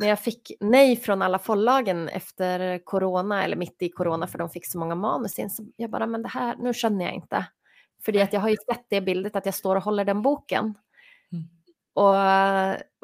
när 0.00 0.08
jag 0.08 0.20
fick 0.20 0.52
nej 0.60 0.96
från 0.96 1.22
alla 1.22 1.38
förlagen 1.38 2.08
efter 2.08 2.84
corona, 2.84 3.44
eller 3.44 3.56
mitt 3.56 3.82
i 3.82 3.88
corona, 3.88 4.26
för 4.26 4.38
de 4.38 4.50
fick 4.50 4.66
så 4.66 4.78
många 4.78 4.94
manus 4.94 5.38
in, 5.38 5.50
så 5.50 5.66
jag 5.76 5.90
bara, 5.90 6.06
men 6.06 6.22
det 6.22 6.28
här, 6.28 6.56
nu 6.56 6.74
känner 6.74 7.04
jag 7.04 7.14
inte. 7.14 7.46
För 8.04 8.22
att 8.22 8.32
jag 8.32 8.40
har 8.40 8.48
ju 8.48 8.56
sett 8.56 8.84
det 8.88 9.00
bildet 9.00 9.36
att 9.36 9.46
jag 9.46 9.54
står 9.54 9.76
och 9.76 9.82
håller 9.82 10.04
den 10.04 10.22
boken. 10.22 10.74
Mm. 11.32 11.44
Och 11.94 12.14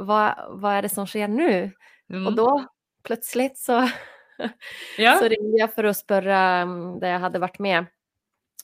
vad, 0.06 0.34
vad 0.48 0.72
är 0.72 0.82
det 0.82 0.88
som 0.88 1.06
sker 1.06 1.28
nu? 1.28 1.72
Mm. 2.10 2.26
Och 2.26 2.34
då 2.34 2.66
plötsligt 3.02 3.58
så, 3.58 3.72
ja. 4.98 5.16
så 5.16 5.28
ringde 5.28 5.58
jag 5.58 5.74
för 5.74 5.84
att 5.84 5.96
spöra 5.96 6.38
mm, 6.38 7.00
där 7.00 7.08
jag 7.08 7.20
hade 7.20 7.38
varit 7.38 7.58
med 7.58 7.86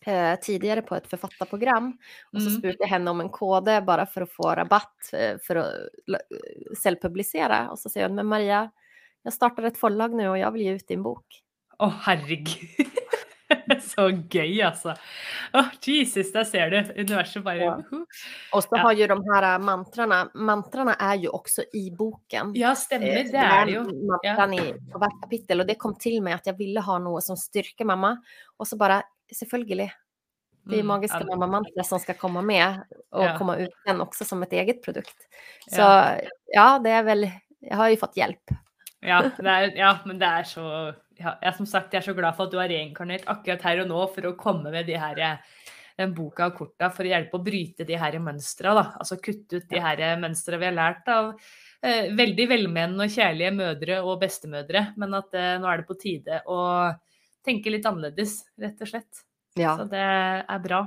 eh, 0.09 0.35
tidligere 0.43 0.85
på 0.87 0.97
et 0.99 1.09
forfatterprogram. 1.11 1.91
Og 2.33 2.41
så 2.41 2.49
mm. 2.49 2.57
spurte 2.59 2.87
jeg 2.87 2.93
henne 2.95 3.15
om 3.15 3.23
en 3.25 3.33
kode 3.33 3.79
bare 3.87 4.07
for 4.11 4.27
å 4.27 4.31
få 4.31 4.55
rabatt 4.61 5.13
for 5.47 5.63
å 5.63 5.67
selvpublisere. 6.79 7.67
Og 7.73 7.81
så 7.81 7.93
sier 7.93 8.09
hun 8.09 8.19
men 8.21 8.31
Maria, 8.31 8.67
jeg 9.23 9.37
starter 9.37 9.69
et 9.69 9.79
forlag 9.79 10.15
nå, 10.19 10.33
og 10.33 10.41
jeg 10.41 10.55
vil 10.55 10.67
gi 10.67 10.77
ut 10.79 10.89
din 10.91 11.05
bok. 11.05 11.43
Å, 11.79 11.87
oh, 11.87 12.01
herregud. 12.07 12.91
så 13.93 14.09
gøy, 14.11 14.61
altså. 14.65 14.95
Oh, 15.55 15.69
Jesus, 15.85 16.33
der 16.35 16.47
ser 16.49 16.73
du. 16.73 16.79
Universet 16.99 17.45
bare 17.45 17.63
ja. 17.63 17.75
Og 18.55 18.65
så 18.65 18.81
har 18.81 18.95
jo 18.97 19.09
de 19.13 19.19
her 19.29 19.47
mantraene 19.63 20.23
Mantraene 20.35 20.97
er 21.01 21.21
jo 21.25 21.35
også 21.37 21.67
i 21.79 21.87
boken. 21.97 22.55
Ja, 22.59 22.75
stemmer. 22.79 23.23
Eh, 23.23 23.31
det 23.31 23.43
er 23.43 23.67
det 23.69 23.77
jo. 23.77 23.85
Mantraen 24.11 24.57
ja. 24.59 24.69
på 24.93 25.03
hvert 25.03 25.19
kapittel. 25.25 25.63
Og 25.63 25.71
det 25.71 25.79
kom 25.81 25.97
til 26.01 26.21
meg 26.25 26.41
at 26.41 26.51
jeg 26.51 26.59
ville 26.61 26.85
ha 26.85 26.99
noe 27.03 27.23
som 27.25 27.39
styrker 27.39 27.89
mamma. 27.89 28.17
Og 28.59 28.69
så 28.69 28.79
bare 28.81 29.03
Selvfølgelig. 29.37 29.91
De 30.71 30.83
magiske 30.87 31.19
mm, 31.19 31.31
mamma-mantra 31.33 31.85
som 31.87 31.99
skal 31.99 32.15
komme 32.21 32.43
med 32.47 32.83
og 33.11 33.25
ja. 33.25 33.33
komme 33.35 33.57
ut 33.65 33.73
igjen 33.73 34.03
også 34.05 34.27
som 34.29 34.45
et 34.47 34.53
eget 34.61 34.83
produkt. 34.85 35.27
Så 35.67 35.83
ja. 35.83 36.29
ja, 36.55 36.67
det 36.83 36.93
er 36.95 37.09
vel 37.09 37.27
Jeg 37.27 37.79
har 37.79 37.91
jo 37.91 37.99
fått 37.99 38.19
hjelp. 38.19 38.55
Ja, 39.03 39.19
er, 39.27 39.73
ja 39.75 39.97
men 40.07 40.21
det 40.21 40.29
er 40.29 40.47
så 40.47 40.65
ja, 41.19 41.35
jeg, 41.43 41.55
Som 41.59 41.67
sagt, 41.67 41.91
jeg 41.91 42.03
er 42.03 42.07
så 42.07 42.15
glad 42.15 42.39
for 42.39 42.47
at 42.47 42.55
du 42.55 42.61
har 42.61 42.71
reinkarnert 42.71 43.27
akkurat 43.31 43.67
her 43.67 43.83
og 43.83 43.91
nå 43.91 44.07
for 44.15 44.31
å 44.31 44.37
komme 44.39 44.71
med 44.75 44.87
de 44.87 44.97
her 44.99 45.19
den 45.99 46.15
boka 46.17 46.49
og 46.49 46.57
korta 46.57 46.89
for 46.95 47.07
å 47.07 47.11
hjelpe 47.13 47.39
å 47.39 47.45
bryte 47.45 47.87
de 47.89 47.99
her 47.99 48.17
mønstra. 48.23 48.75
Altså 48.97 49.19
kutte 49.23 49.61
ut 49.61 49.69
de 49.71 49.83
her 49.83 50.03
mønstra 50.21 50.59
vi 50.61 50.69
har 50.71 50.77
lært 50.77 51.11
av 51.13 51.33
eh, 51.83 52.09
veldig 52.17 52.47
velmenende 52.51 53.07
og 53.07 53.13
kjærlige 53.13 53.55
mødre 53.59 53.99
og 54.03 54.21
bestemødre. 54.23 54.87
Men 55.01 55.19
at 55.21 55.37
eh, 55.39 55.57
nå 55.61 55.69
er 55.69 55.83
det 55.83 55.89
på 55.91 55.99
tide 56.01 56.41
å 56.51 56.61
tenke 57.47 57.73
litt 57.73 57.87
annerledes, 57.89 58.43
rett 58.61 58.83
og 58.83 58.91
slett. 58.91 59.23
Ja. 59.59 59.77
Så 59.77 59.87
det 59.91 60.03
er 60.03 60.61
bra. 60.65 60.85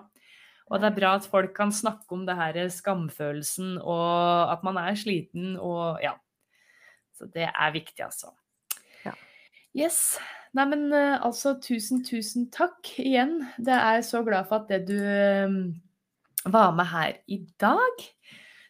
Og 0.65 0.81
det 0.81 0.89
er 0.89 0.95
bra 0.95 1.11
at 1.19 1.27
folk 1.29 1.53
kan 1.57 1.73
snakke 1.75 2.09
om 2.15 2.23
det 2.25 2.37
her 2.39 2.57
skamfølelsen 2.73 3.75
og 3.77 4.53
at 4.53 4.63
man 4.65 4.79
er 4.81 4.97
sliten 4.97 5.53
og 5.61 6.01
ja. 6.03 6.15
Så 7.15 7.29
det 7.31 7.45
er 7.47 7.71
viktig, 7.71 8.01
altså. 8.03 8.33
Ja. 9.05 9.13
Yes. 9.77 10.17
Nei, 10.55 10.65
men 10.71 10.89
eh, 10.91 11.15
altså 11.23 11.53
tusen, 11.63 12.01
tusen 12.03 12.49
takk 12.51 12.89
igjen. 12.99 13.37
Det 13.55 13.75
er 13.75 13.99
jeg 13.99 14.07
så 14.09 14.23
glad 14.25 14.49
for 14.49 14.63
at 14.63 14.71
det 14.71 14.81
du 14.89 14.97
um, 14.99 15.59
var 16.51 16.73
med 16.75 16.89
her 16.91 17.13
i 17.31 17.39
dag. 17.61 18.03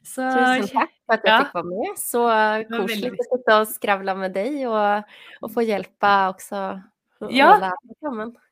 Så, 0.06 0.22
tusen 0.22 0.70
takk 0.76 0.94
for 1.08 1.18
at 1.18 1.26
jeg 1.26 1.34
ja. 1.34 1.40
fikk 1.42 1.58
være 1.58 1.72
med. 1.72 2.02
Så 2.02 2.26
koselig 2.70 3.14
å 3.16 3.28
sitte 3.32 3.58
og 3.64 3.72
skravle 3.72 4.18
med 4.20 4.36
deg 4.36 4.60
og, 4.70 5.16
og 5.42 5.54
få 5.56 5.66
hjelpe 5.66 6.14
også 6.36 6.66
ja. 7.32 7.49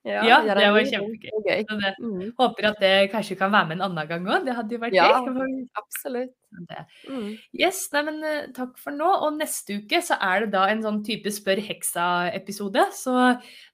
Ja, 0.04 0.24
ja, 0.28 0.56
det 0.56 0.70
var 0.76 0.86
kjempegøy. 0.88 1.64
Det, 1.68 1.90
mm. 2.00 2.32
Håper 2.40 2.70
at 2.74 2.80
det 2.84 2.94
kanskje 3.12 3.38
kan 3.40 3.52
være 3.54 3.70
med 3.70 3.78
en 3.78 3.86
annen 3.90 4.08
gang 4.10 4.26
òg. 4.28 4.46
Det 4.48 4.56
hadde 4.58 4.76
jo 4.76 4.80
vært 4.82 4.96
ja, 4.98 5.06
gøy. 5.24 5.54
Absolutt. 5.80 6.34
Mm. 7.10 7.30
Yes, 7.58 7.86
nei, 7.94 8.02
men 8.10 8.20
uh, 8.24 8.50
takk 8.56 8.76
for 8.82 8.96
nå. 8.96 9.08
Og 9.26 9.38
neste 9.38 9.80
uke 9.80 10.02
så 10.04 10.18
er 10.24 10.44
det 10.46 10.52
da 10.56 10.66
en 10.72 10.84
sånn 10.84 11.00
type 11.08 11.32
Spør 11.34 11.62
heksa-episode. 11.64 12.86
Så 12.96 13.16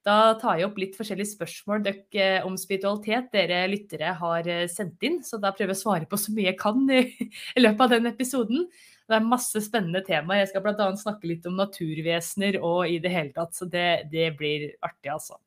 da 0.06 0.16
tar 0.40 0.60
jeg 0.60 0.70
opp 0.70 0.78
litt 0.80 0.98
forskjellige 0.98 1.34
spørsmål 1.34 1.82
dere, 1.86 2.30
uh, 2.40 2.46
om 2.48 2.58
spiritualitet 2.60 3.30
dere 3.34 3.64
lyttere 3.70 4.14
har 4.22 4.46
uh, 4.46 4.64
sendt 4.70 5.02
inn. 5.06 5.20
Så 5.26 5.42
da 5.42 5.50
prøver 5.54 5.74
jeg 5.74 5.80
å 5.80 5.82
svare 5.82 6.10
på 6.10 6.20
så 6.20 6.34
mye 6.36 6.52
jeg 6.52 6.60
kan 6.62 6.82
i, 6.94 7.04
i 7.58 7.66
løpet 7.66 7.86
av 7.86 7.94
den 7.96 8.10
episoden. 8.10 8.66
Det 9.10 9.18
er 9.18 9.26
masse 9.26 9.58
spennende 9.64 10.04
temaer. 10.06 10.44
Jeg 10.44 10.52
skal 10.52 10.62
bl.a. 10.62 10.88
snakke 10.98 11.26
litt 11.26 11.46
om 11.50 11.56
naturvesener 11.58 12.60
og 12.62 12.84
i 12.86 13.00
det 13.02 13.10
hele 13.10 13.34
tatt, 13.34 13.56
så 13.58 13.66
det, 13.66 14.06
det 14.12 14.28
blir 14.38 14.68
artig, 14.86 15.10
altså. 15.10 15.40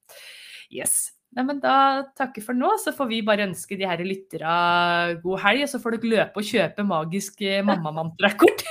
Yes. 0.74 1.14
Nei, 1.34 1.46
men 1.48 1.62
Da 1.64 1.76
takker 2.18 2.44
for 2.46 2.58
nå, 2.58 2.76
så 2.82 2.94
får 2.94 3.10
vi 3.10 3.22
bare 3.26 3.48
ønske 3.48 3.78
de 3.80 3.88
her 3.90 4.04
lytterne 4.06 5.16
god 5.24 5.42
helg. 5.46 5.66
Og 5.66 5.72
så 5.72 5.82
får 5.82 5.98
dere 5.98 6.12
løpe 6.14 6.44
og 6.44 6.50
kjøpe 6.50 6.86
magisk 6.88 7.42
eh, 7.46 7.64
mammamantrakort 7.70 8.66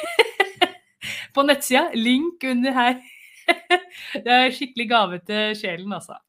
på 1.35 1.47
nettsida. 1.49 1.89
Link 1.99 2.45
under 2.53 2.77
her. 2.77 3.01
det 4.25 4.37
er 4.37 4.55
skikkelig 4.55 4.89
gave 4.93 5.23
til 5.27 5.57
sjelen, 5.59 5.97
altså. 5.97 6.21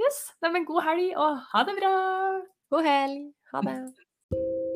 Yes. 0.00 0.24
Nei, 0.42 0.56
men 0.56 0.66
god 0.68 0.82
helg, 0.88 1.12
og 1.14 1.44
ha 1.52 1.68
det 1.68 1.78
bra. 1.78 1.94
God 2.74 2.90
helg. 2.90 3.22
Ha 3.52 3.62
det. 3.68 4.75